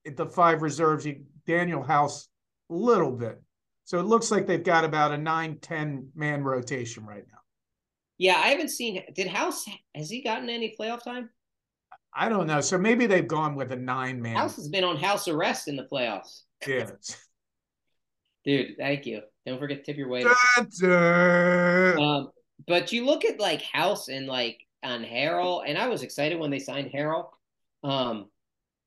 the 0.05 0.27
five 0.27 0.63
reserves, 0.63 1.07
you, 1.07 1.25
Danuel 1.47 1.87
House 1.87 2.29
a 2.71 2.75
little 2.75 3.13
bit. 3.13 3.43
So 3.85 3.99
it 3.99 4.05
looks 4.05 4.31
like 4.31 4.47
they've 4.47 4.63
got 4.63 4.85
about 4.85 5.13
a 5.13 5.19
nine, 5.19 5.59
10 5.61 6.11
man 6.15 6.45
rotation 6.45 7.05
right 7.05 7.25
now. 7.31 7.39
Yeah, 8.19 8.37
I 8.37 8.49
haven't 8.49 8.69
seen. 8.69 9.03
Did 9.15 9.27
House 9.27 9.65
has 9.95 10.11
he 10.11 10.23
gotten 10.23 10.49
any 10.49 10.75
playoff 10.79 11.03
time? 11.03 11.31
I 12.15 12.29
don't 12.29 12.47
know. 12.47 12.61
So 12.61 12.77
maybe 12.79 13.07
they've 13.07 13.27
gone 13.27 13.55
with 13.55 13.73
a 13.73 13.77
nine 13.77 14.21
man. 14.21 14.37
House 14.37 14.57
has 14.57 14.69
been 14.69 14.85
on 14.85 14.97
house 14.97 15.29
arrest 15.29 15.69
in 15.69 15.77
the 15.77 15.85
playoffs. 15.85 16.43
Yeah. 16.67 16.91
Dude, 18.45 18.77
thank 18.79 19.07
you. 19.07 19.21
Don't 19.47 19.59
forget 19.59 19.79
to 19.79 19.85
tip 19.85 19.97
your 19.97 20.09
waiter. 20.09 20.31
Um, 21.99 22.31
but 22.67 22.93
you 22.93 23.05
look 23.07 23.25
at 23.25 23.39
like 23.41 23.63
House 23.63 24.09
and 24.09 24.27
like 24.27 24.59
on 24.83 25.03
Harrell, 25.05 25.63
and 25.67 25.79
I 25.79 25.89
was 25.89 26.03
excited 26.03 26.39
when 26.39 26.51
they 26.51 26.59
signed 26.59 26.91
Harrell. 26.93 27.29
Um, 27.83 28.27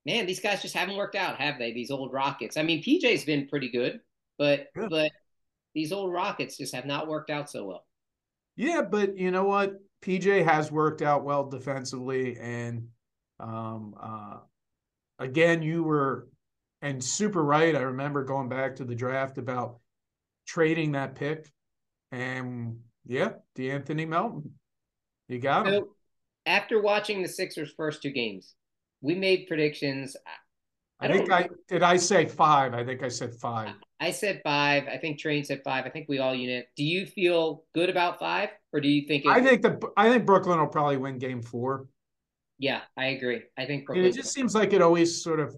man, 0.06 0.26
these 0.26 0.40
guys 0.40 0.62
just 0.62 0.76
haven't 0.76 0.98
worked 0.98 1.16
out, 1.16 1.38
have 1.40 1.58
they? 1.60 1.72
These 1.72 1.92
old 1.92 2.14
Rockets. 2.14 2.58
I 2.58 2.64
mean, 2.64 2.84
PJ's 2.84 3.26
been 3.26 3.48
pretty 3.48 3.70
good, 3.70 4.00
but 4.38 4.68
Yeah. 4.76 4.88
but 4.90 5.12
these 5.74 5.92
old 5.92 6.12
Rockets 6.14 6.58
just 6.58 6.76
have 6.76 6.86
not 6.86 7.08
worked 7.08 7.30
out 7.30 7.50
so 7.50 7.66
well. 7.66 7.86
Yeah, 8.56 8.82
but 8.82 9.18
you 9.18 9.32
know 9.32 9.46
what? 9.46 9.74
PJ 10.02 10.44
has 10.46 10.72
worked 10.72 11.02
out 11.02 11.24
well 11.24 11.50
defensively, 11.50 12.38
and 12.40 12.90
um, 13.40 13.96
uh, 14.00 14.38
again, 15.20 15.62
you 15.62 15.84
were 15.84 16.28
and 16.82 17.04
super 17.04 17.44
right. 17.44 17.76
I 17.76 17.82
remember 17.82 18.24
going 18.24 18.50
back 18.50 18.76
to 18.78 18.84
the 18.84 18.96
draft 18.96 19.38
about 19.38 19.80
trading 20.46 20.92
that 20.92 21.16
pick, 21.16 21.50
and 22.12 22.80
yeah, 23.06 23.34
D'Anthony 23.56 24.06
Melton, 24.06 24.52
you 25.28 25.40
got 25.40 25.68
him. 25.68 25.74
So 25.74 25.90
after 26.46 26.82
watching 26.82 27.22
the 27.22 27.30
Sixers' 27.30 27.74
first 27.76 28.02
two 28.02 28.12
games, 28.12 28.56
we 29.02 29.16
made 29.16 29.48
predictions. 29.48 30.16
I 31.00 31.08
think 31.08 31.32
I 31.32 31.50
did. 31.68 31.84
I 31.84 31.98
say 31.98 32.26
five. 32.26 32.74
I 32.74 32.84
think 32.84 33.04
I 33.04 33.10
said 33.10 33.34
five. 33.36 33.76
I 34.00 34.12
said 34.12 34.42
five. 34.44 34.88
I 34.88 34.98
think 34.98 35.20
Train 35.20 35.44
said 35.44 35.62
five. 35.64 35.86
I 35.86 35.90
think 35.90 36.08
we 36.10 36.20
all 36.20 36.36
unit. 36.36 36.68
Do 36.76 36.84
you 36.84 37.06
feel 37.06 37.64
good 37.74 37.90
about 37.90 38.20
five, 38.20 38.50
or 38.74 38.82
do 38.82 38.90
you 38.90 39.08
think? 39.08 39.26
I 39.26 39.42
think 39.42 39.62
the 39.62 39.80
I 39.96 40.10
think 40.10 40.26
Brooklyn 40.26 40.60
will 40.60 40.68
probably 40.68 40.98
win 40.98 41.18
Game 41.18 41.42
Four. 41.42 41.88
Yeah, 42.64 42.80
I 42.96 43.08
agree. 43.08 43.42
I 43.58 43.66
think 43.66 43.86
Brooklyn. 43.86 44.06
It 44.06 44.14
just 44.14 44.32
seems 44.32 44.56
like 44.56 44.72
it 44.72 44.82
always 44.82 45.22
sort 45.22 45.42
of 45.42 45.54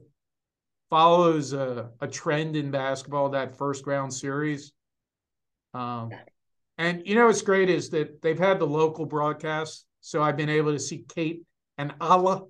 follows 0.90 1.54
a, 1.54 1.92
a 2.02 2.08
trend 2.08 2.56
in 2.56 2.72
basketball 2.72 3.30
that 3.30 3.56
first 3.56 3.86
round 3.86 4.12
series. 4.12 4.74
Um, 5.76 6.10
and 6.80 7.04
you 7.06 7.14
know 7.14 7.28
what's 7.28 7.44
great 7.44 7.70
is 7.70 7.92
that 7.92 8.24
they've 8.24 8.40
had 8.40 8.58
the 8.58 8.66
local 8.66 9.06
broadcast, 9.06 9.86
so 10.02 10.24
I've 10.24 10.36
been 10.36 10.50
able 10.50 10.72
to 10.72 10.80
see 10.80 11.06
Kate 11.08 11.44
and 11.78 11.94
Alaa. 12.00 12.50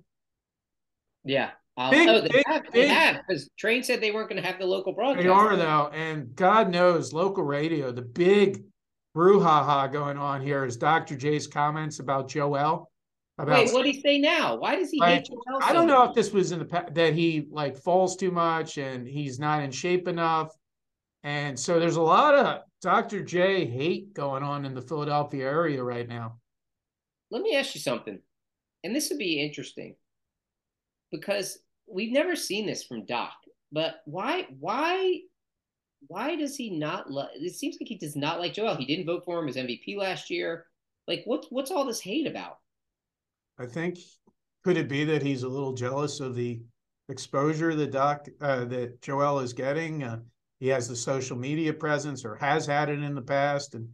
Yeah, 1.22 1.50
Big, 1.90 2.08
oh, 2.08 2.22
they 2.22 2.28
big, 2.28 2.46
have. 2.46 2.62
They 2.72 2.80
big. 2.80 2.90
have 2.90 3.16
because 3.28 3.50
Train 3.58 3.82
said 3.82 4.00
they 4.00 4.10
weren't 4.10 4.30
going 4.30 4.40
to 4.40 4.48
have 4.48 4.58
the 4.58 4.64
local 4.64 4.94
broadcast. 4.94 5.22
They 5.22 5.28
are 5.28 5.54
though, 5.54 5.90
and 5.92 6.34
God 6.34 6.70
knows, 6.70 7.12
local 7.12 7.44
radio. 7.44 7.92
The 7.92 8.00
big 8.00 8.64
brouhaha 9.14 9.92
going 9.92 10.16
on 10.16 10.40
here 10.40 10.64
is 10.64 10.78
Dr. 10.78 11.14
J's 11.14 11.46
comments 11.46 11.98
about 11.98 12.30
Joel. 12.30 12.90
Wait, 13.38 13.72
what 13.72 13.84
did 13.84 13.94
he 13.94 14.00
say 14.00 14.18
now? 14.18 14.56
Why 14.56 14.76
does 14.76 14.90
he 14.90 14.98
like, 14.98 15.14
hate 15.14 15.26
Joel? 15.26 15.60
I 15.62 15.74
don't 15.74 15.86
know 15.86 16.04
if 16.04 16.14
this 16.14 16.32
was 16.32 16.52
in 16.52 16.58
the 16.58 16.64
past 16.64 16.94
that 16.94 17.12
he 17.12 17.46
like 17.50 17.76
falls 17.76 18.16
too 18.16 18.30
much 18.30 18.78
and 18.78 19.06
he's 19.06 19.38
not 19.38 19.62
in 19.62 19.70
shape 19.70 20.08
enough, 20.08 20.56
and 21.22 21.58
so 21.58 21.78
there's 21.78 21.96
a 21.96 22.02
lot 22.02 22.34
of 22.34 22.62
Dr. 22.80 23.22
J 23.22 23.66
hate 23.66 24.14
going 24.14 24.42
on 24.42 24.64
in 24.64 24.74
the 24.74 24.80
Philadelphia 24.80 25.44
area 25.44 25.82
right 25.82 26.08
now. 26.08 26.38
Let 27.30 27.42
me 27.42 27.56
ask 27.56 27.74
you 27.74 27.80
something, 27.80 28.18
and 28.84 28.96
this 28.96 29.10
would 29.10 29.18
be 29.18 29.42
interesting 29.42 29.96
because 31.10 31.58
we've 31.86 32.12
never 32.12 32.36
seen 32.36 32.64
this 32.64 32.84
from 32.84 33.04
Doc, 33.04 33.34
but 33.70 33.96
why 34.06 34.46
why 34.58 35.20
why 36.08 36.36
does 36.36 36.56
he 36.56 36.78
not 36.78 37.10
like 37.10 37.28
it 37.34 37.54
seems 37.54 37.76
like 37.78 37.88
he 37.88 37.98
does 37.98 38.16
not 38.16 38.38
like 38.38 38.54
Joel. 38.54 38.76
He 38.76 38.86
didn't 38.86 39.06
vote 39.06 39.24
for 39.26 39.38
him 39.38 39.48
as 39.48 39.56
MVP 39.56 39.98
last 39.98 40.30
year. 40.30 40.64
Like 41.06 41.22
what's 41.26 41.48
what's 41.50 41.70
all 41.70 41.84
this 41.84 42.00
hate 42.00 42.26
about? 42.26 42.58
I 43.58 43.66
think 43.66 43.98
could 44.64 44.76
it 44.76 44.88
be 44.88 45.04
that 45.04 45.22
he's 45.22 45.42
a 45.42 45.48
little 45.48 45.72
jealous 45.72 46.20
of 46.20 46.34
the 46.34 46.60
exposure 47.08 47.74
that 47.74 47.92
Doc 47.92 48.26
uh, 48.40 48.64
that 48.66 49.00
Joel 49.02 49.40
is 49.40 49.52
getting? 49.52 50.02
Uh, 50.02 50.20
he 50.58 50.68
has 50.68 50.88
the 50.88 50.96
social 50.96 51.36
media 51.36 51.72
presence 51.72 52.24
or 52.24 52.34
has 52.36 52.66
had 52.66 52.88
it 52.88 53.02
in 53.02 53.14
the 53.14 53.22
past, 53.22 53.74
and 53.74 53.88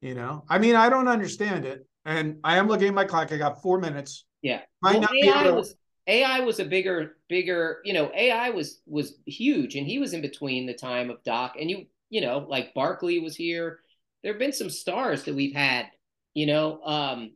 you 0.00 0.14
know, 0.14 0.44
I 0.48 0.58
mean, 0.58 0.76
I 0.76 0.88
don't 0.88 1.08
understand 1.08 1.64
it. 1.64 1.86
And 2.04 2.38
I 2.44 2.56
am 2.56 2.68
looking 2.68 2.88
at 2.88 2.94
my 2.94 3.04
clock. 3.04 3.32
I 3.32 3.36
got 3.36 3.62
four 3.62 3.80
minutes. 3.80 4.26
Yeah, 4.42 4.60
might 4.80 4.92
well, 4.92 5.00
not 5.02 5.14
AI 5.14 5.42
to. 5.44 5.54
Was, 5.54 5.74
AI 6.06 6.40
was 6.40 6.60
a 6.60 6.64
bigger, 6.64 7.16
bigger, 7.28 7.80
you 7.84 7.92
know, 7.92 8.12
AI 8.14 8.50
was 8.50 8.80
was 8.86 9.18
huge, 9.26 9.74
and 9.74 9.86
he 9.86 9.98
was 9.98 10.12
in 10.12 10.20
between 10.20 10.66
the 10.66 10.74
time 10.74 11.10
of 11.10 11.22
Doc, 11.24 11.56
and 11.58 11.68
you, 11.68 11.86
you 12.10 12.20
know, 12.20 12.46
like 12.48 12.74
Barkley 12.74 13.18
was 13.18 13.34
here. 13.34 13.80
There 14.22 14.32
have 14.32 14.38
been 14.38 14.52
some 14.52 14.70
stars 14.70 15.24
that 15.24 15.34
we've 15.34 15.54
had, 15.54 15.86
you 16.34 16.46
know, 16.46 16.80
um, 16.84 17.32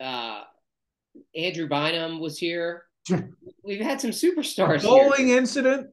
uh, 0.00 0.42
Andrew 1.34 1.68
Bynum 1.68 2.20
was 2.20 2.38
here. 2.38 2.84
we've 3.62 3.80
had 3.80 4.00
some 4.00 4.10
superstars. 4.10 4.82
bowling 4.82 5.28
here. 5.28 5.38
incident. 5.38 5.88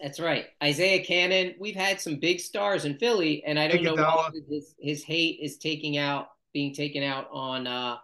That's 0.00 0.20
right, 0.20 0.46
Isaiah 0.62 1.04
Canaan. 1.04 1.54
We've 1.58 1.74
had 1.74 2.00
some 2.00 2.20
big 2.20 2.38
stars 2.38 2.84
in 2.84 2.98
Philly, 2.98 3.42
and 3.44 3.58
I 3.58 3.66
don't 3.66 3.82
know 3.82 3.94
why 3.94 4.30
his, 4.48 4.74
his 4.78 5.02
hate 5.02 5.40
is 5.42 5.58
taking 5.58 5.98
out, 5.98 6.28
being 6.52 6.72
taken 6.72 7.02
out 7.02 7.26
on, 7.32 7.66
uh, 7.66 7.96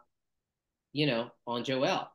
you 0.93 1.07
know, 1.07 1.31
on 1.47 1.63
Joel. 1.63 2.09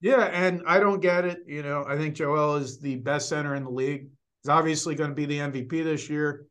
Yeah, 0.00 0.24
and 0.32 0.62
I 0.66 0.80
don't 0.80 1.00
get 1.00 1.24
it. 1.24 1.40
You 1.46 1.62
know, 1.62 1.84
I 1.86 1.96
think 1.96 2.16
Joel 2.16 2.56
is 2.56 2.80
the 2.80 2.96
best 2.96 3.28
center 3.28 3.54
in 3.54 3.64
the 3.64 3.70
league. 3.70 4.08
He's 4.42 4.48
obviously 4.48 4.94
going 4.94 5.10
to 5.10 5.16
be 5.16 5.26
the 5.26 5.38
MVP 5.38 5.84
this 5.84 6.08
year. 6.08 6.46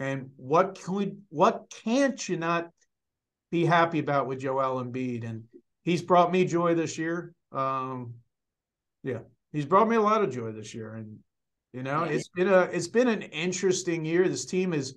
And 0.00 0.30
what 0.36 0.80
can 0.82 0.94
we, 0.94 1.14
what 1.28 1.72
can't 1.84 2.28
you 2.28 2.36
not 2.36 2.70
be 3.50 3.64
happy 3.64 3.98
about 3.98 4.26
with 4.26 4.40
Joel 4.40 4.84
Embiid? 4.84 5.28
And 5.28 5.44
he's 5.82 6.02
brought 6.02 6.32
me 6.32 6.44
joy 6.44 6.74
this 6.74 6.98
year. 6.98 7.34
Um, 7.52 8.14
yeah, 9.02 9.20
he's 9.52 9.66
brought 9.66 9.88
me 9.88 9.96
a 9.96 10.02
lot 10.02 10.22
of 10.22 10.32
joy 10.32 10.52
this 10.52 10.74
year. 10.74 10.94
And 10.94 11.18
you 11.72 11.82
know, 11.82 12.04
it's 12.04 12.28
been 12.28 12.48
a 12.48 12.62
it's 12.62 12.88
been 12.88 13.08
an 13.08 13.22
interesting 13.22 14.04
year. 14.04 14.28
This 14.28 14.46
team 14.46 14.72
has 14.72 14.94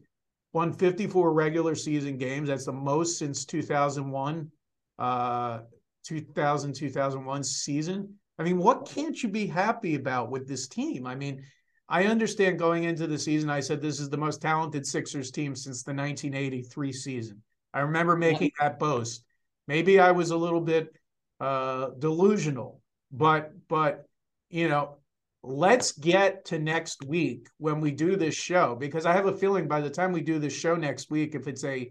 won 0.53 0.73
54 0.73 1.33
regular 1.33 1.75
season 1.75 2.17
games. 2.17 2.49
That's 2.49 2.65
the 2.65 2.73
most 2.73 3.17
since 3.17 3.45
2001. 3.45 4.51
Uh, 4.99 5.59
2000 6.03 6.73
2001 6.73 7.43
season. 7.43 8.15
I 8.39 8.43
mean, 8.43 8.57
what 8.57 8.89
can't 8.89 9.21
you 9.21 9.29
be 9.29 9.45
happy 9.45 9.95
about 9.95 10.31
with 10.31 10.47
this 10.47 10.67
team? 10.67 11.05
I 11.05 11.15
mean, 11.15 11.43
I 11.87 12.05
understand 12.05 12.57
going 12.57 12.85
into 12.85 13.05
the 13.05 13.19
season, 13.19 13.49
I 13.49 13.59
said 13.59 13.81
this 13.81 13.99
is 13.99 14.09
the 14.09 14.17
most 14.17 14.41
talented 14.41 14.87
Sixers 14.87 15.29
team 15.29 15.55
since 15.55 15.83
the 15.83 15.93
1983 15.93 16.93
season. 16.93 17.41
I 17.73 17.81
remember 17.81 18.15
making 18.17 18.51
that 18.59 18.79
boast. 18.79 19.23
Maybe 19.67 19.99
I 19.99 20.11
was 20.11 20.31
a 20.31 20.37
little 20.37 20.61
bit 20.61 20.93
uh, 21.39 21.89
delusional, 21.99 22.81
but 23.11 23.51
but 23.67 24.05
you 24.49 24.67
know, 24.67 24.97
let's 25.43 25.93
get 25.93 26.45
to 26.45 26.59
next 26.59 27.05
week 27.05 27.47
when 27.57 27.79
we 27.79 27.91
do 27.91 28.15
this 28.15 28.35
show 28.35 28.75
because 28.75 29.05
I 29.05 29.13
have 29.13 29.27
a 29.27 29.37
feeling 29.37 29.67
by 29.67 29.81
the 29.81 29.89
time 29.89 30.11
we 30.11 30.21
do 30.21 30.39
this 30.39 30.53
show 30.53 30.75
next 30.75 31.09
week, 31.09 31.35
if 31.35 31.47
it's 31.47 31.63
a 31.63 31.89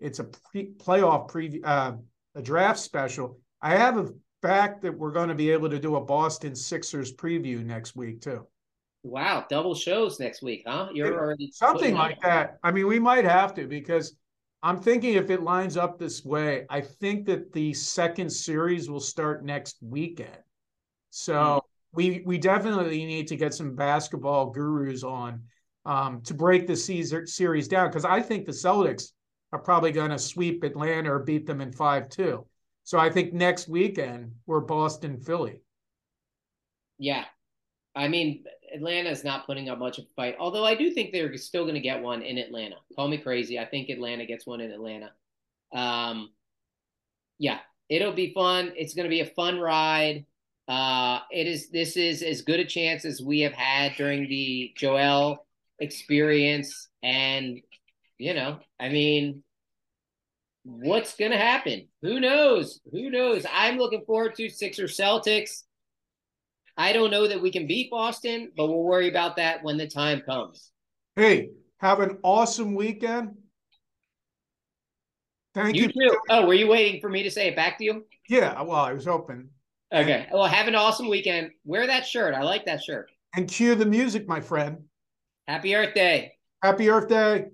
it's 0.00 0.18
a 0.18 0.24
pre- 0.24 0.72
playoff 0.74 1.30
preview, 1.30 1.60
uh, 1.64 1.92
a 2.34 2.42
draft 2.42 2.78
special, 2.78 3.38
I 3.62 3.76
have 3.76 3.96
a 3.96 4.10
fact 4.42 4.82
that 4.82 4.96
we're 4.96 5.12
going 5.12 5.30
to 5.30 5.34
be 5.34 5.50
able 5.50 5.70
to 5.70 5.78
do 5.78 5.96
a 5.96 6.00
Boston 6.00 6.54
Sixers 6.54 7.14
preview 7.14 7.64
next 7.64 7.96
week 7.96 8.20
too. 8.20 8.46
Wow, 9.02 9.46
double 9.48 9.74
shows 9.74 10.18
next 10.20 10.42
week, 10.42 10.64
huh? 10.66 10.88
You're 10.92 11.18
already 11.18 11.50
something 11.52 11.94
like 11.94 12.20
that. 12.22 12.58
I 12.62 12.70
mean, 12.70 12.86
we 12.86 12.98
might 12.98 13.24
have 13.24 13.54
to 13.54 13.66
because 13.66 14.16
I'm 14.64 14.80
thinking 14.80 15.12
if 15.12 15.28
it 15.28 15.42
lines 15.42 15.76
up 15.76 15.98
this 15.98 16.24
way, 16.24 16.64
I 16.70 16.80
think 16.80 17.26
that 17.26 17.52
the 17.52 17.74
second 17.74 18.30
series 18.30 18.88
will 18.88 18.98
start 18.98 19.44
next 19.44 19.76
weekend. 19.82 20.38
So 21.10 21.34
mm-hmm. 21.34 21.58
we 21.92 22.22
we 22.24 22.38
definitely 22.38 23.04
need 23.04 23.28
to 23.28 23.36
get 23.36 23.52
some 23.52 23.76
basketball 23.76 24.50
gurus 24.50 25.04
on 25.04 25.42
um, 25.84 26.22
to 26.22 26.32
break 26.32 26.66
the 26.66 26.74
series 26.76 27.68
down 27.68 27.88
because 27.88 28.06
I 28.06 28.22
think 28.22 28.46
the 28.46 28.52
Celtics 28.52 29.12
are 29.52 29.58
probably 29.58 29.92
going 29.92 30.10
to 30.10 30.18
sweep 30.18 30.64
Atlanta 30.64 31.12
or 31.12 31.18
beat 31.18 31.46
them 31.46 31.60
in 31.60 31.70
five 31.70 32.08
two. 32.08 32.46
So 32.84 32.98
I 32.98 33.10
think 33.10 33.34
next 33.34 33.68
weekend 33.68 34.32
we're 34.46 34.60
Boston, 34.60 35.18
Philly. 35.18 35.60
Yeah. 36.98 37.26
I 37.94 38.08
mean, 38.08 38.44
Atlanta 38.74 39.10
is 39.10 39.24
not 39.24 39.46
putting 39.46 39.68
up 39.68 39.78
much 39.78 39.98
of 39.98 40.04
a 40.04 40.14
fight, 40.16 40.36
although 40.38 40.64
I 40.64 40.74
do 40.74 40.90
think 40.90 41.12
they're 41.12 41.36
still 41.36 41.64
going 41.64 41.74
to 41.74 41.80
get 41.80 42.02
one 42.02 42.22
in 42.22 42.38
Atlanta. 42.38 42.76
Call 42.96 43.08
me 43.08 43.18
crazy. 43.18 43.58
I 43.58 43.64
think 43.64 43.88
Atlanta 43.88 44.26
gets 44.26 44.46
one 44.46 44.60
in 44.60 44.70
Atlanta. 44.70 45.12
Um, 45.72 46.30
yeah, 47.38 47.58
it'll 47.88 48.12
be 48.12 48.32
fun. 48.34 48.72
It's 48.76 48.94
going 48.94 49.04
to 49.04 49.10
be 49.10 49.20
a 49.20 49.26
fun 49.26 49.60
ride. 49.60 50.26
Uh, 50.66 51.20
it 51.30 51.46
is. 51.46 51.70
This 51.70 51.96
is 51.96 52.22
as 52.22 52.42
good 52.42 52.60
a 52.60 52.64
chance 52.64 53.04
as 53.04 53.20
we 53.20 53.40
have 53.40 53.52
had 53.52 53.94
during 53.96 54.28
the 54.28 54.72
Joel 54.76 55.46
experience, 55.78 56.88
and 57.02 57.60
you 58.18 58.34
know, 58.34 58.58
I 58.80 58.88
mean, 58.88 59.42
what's 60.64 61.16
going 61.16 61.32
to 61.32 61.38
happen? 61.38 61.88
Who 62.02 62.18
knows? 62.18 62.80
Who 62.90 63.10
knows? 63.10 63.44
I'm 63.52 63.76
looking 63.76 64.04
forward 64.06 64.34
to 64.36 64.48
Sixers 64.48 64.96
Celtics. 64.96 65.64
I 66.76 66.92
don't 66.92 67.10
know 67.10 67.28
that 67.28 67.40
we 67.40 67.50
can 67.50 67.66
beat 67.66 67.90
Boston, 67.90 68.50
but 68.56 68.66
we'll 68.66 68.82
worry 68.82 69.08
about 69.08 69.36
that 69.36 69.62
when 69.62 69.76
the 69.76 69.86
time 69.86 70.22
comes. 70.22 70.70
Hey, 71.16 71.50
have 71.78 72.00
an 72.00 72.18
awesome 72.22 72.74
weekend. 72.74 73.36
Thank 75.54 75.76
you. 75.76 75.82
You 75.82 75.88
too. 76.10 76.18
Oh, 76.30 76.46
were 76.46 76.54
you 76.54 76.66
waiting 76.66 77.00
for 77.00 77.08
me 77.08 77.22
to 77.22 77.30
say 77.30 77.48
it 77.48 77.56
back 77.56 77.78
to 77.78 77.84
you? 77.84 78.04
Yeah, 78.28 78.60
well, 78.62 78.80
I 78.80 78.92
was 78.92 79.04
hoping. 79.04 79.48
Okay. 79.92 80.26
Well, 80.32 80.46
have 80.46 80.66
an 80.66 80.74
awesome 80.74 81.08
weekend. 81.08 81.52
Wear 81.64 81.86
that 81.86 82.04
shirt. 82.04 82.34
I 82.34 82.42
like 82.42 82.64
that 82.66 82.82
shirt. 82.82 83.10
And 83.36 83.46
cue 83.48 83.76
the 83.76 83.86
music, 83.86 84.26
my 84.26 84.40
friend. 84.40 84.78
Happy 85.46 85.76
Earth 85.76 85.94
Day. 85.94 86.32
Happy 86.62 86.90
Earth 86.90 87.08
Day. 87.08 87.46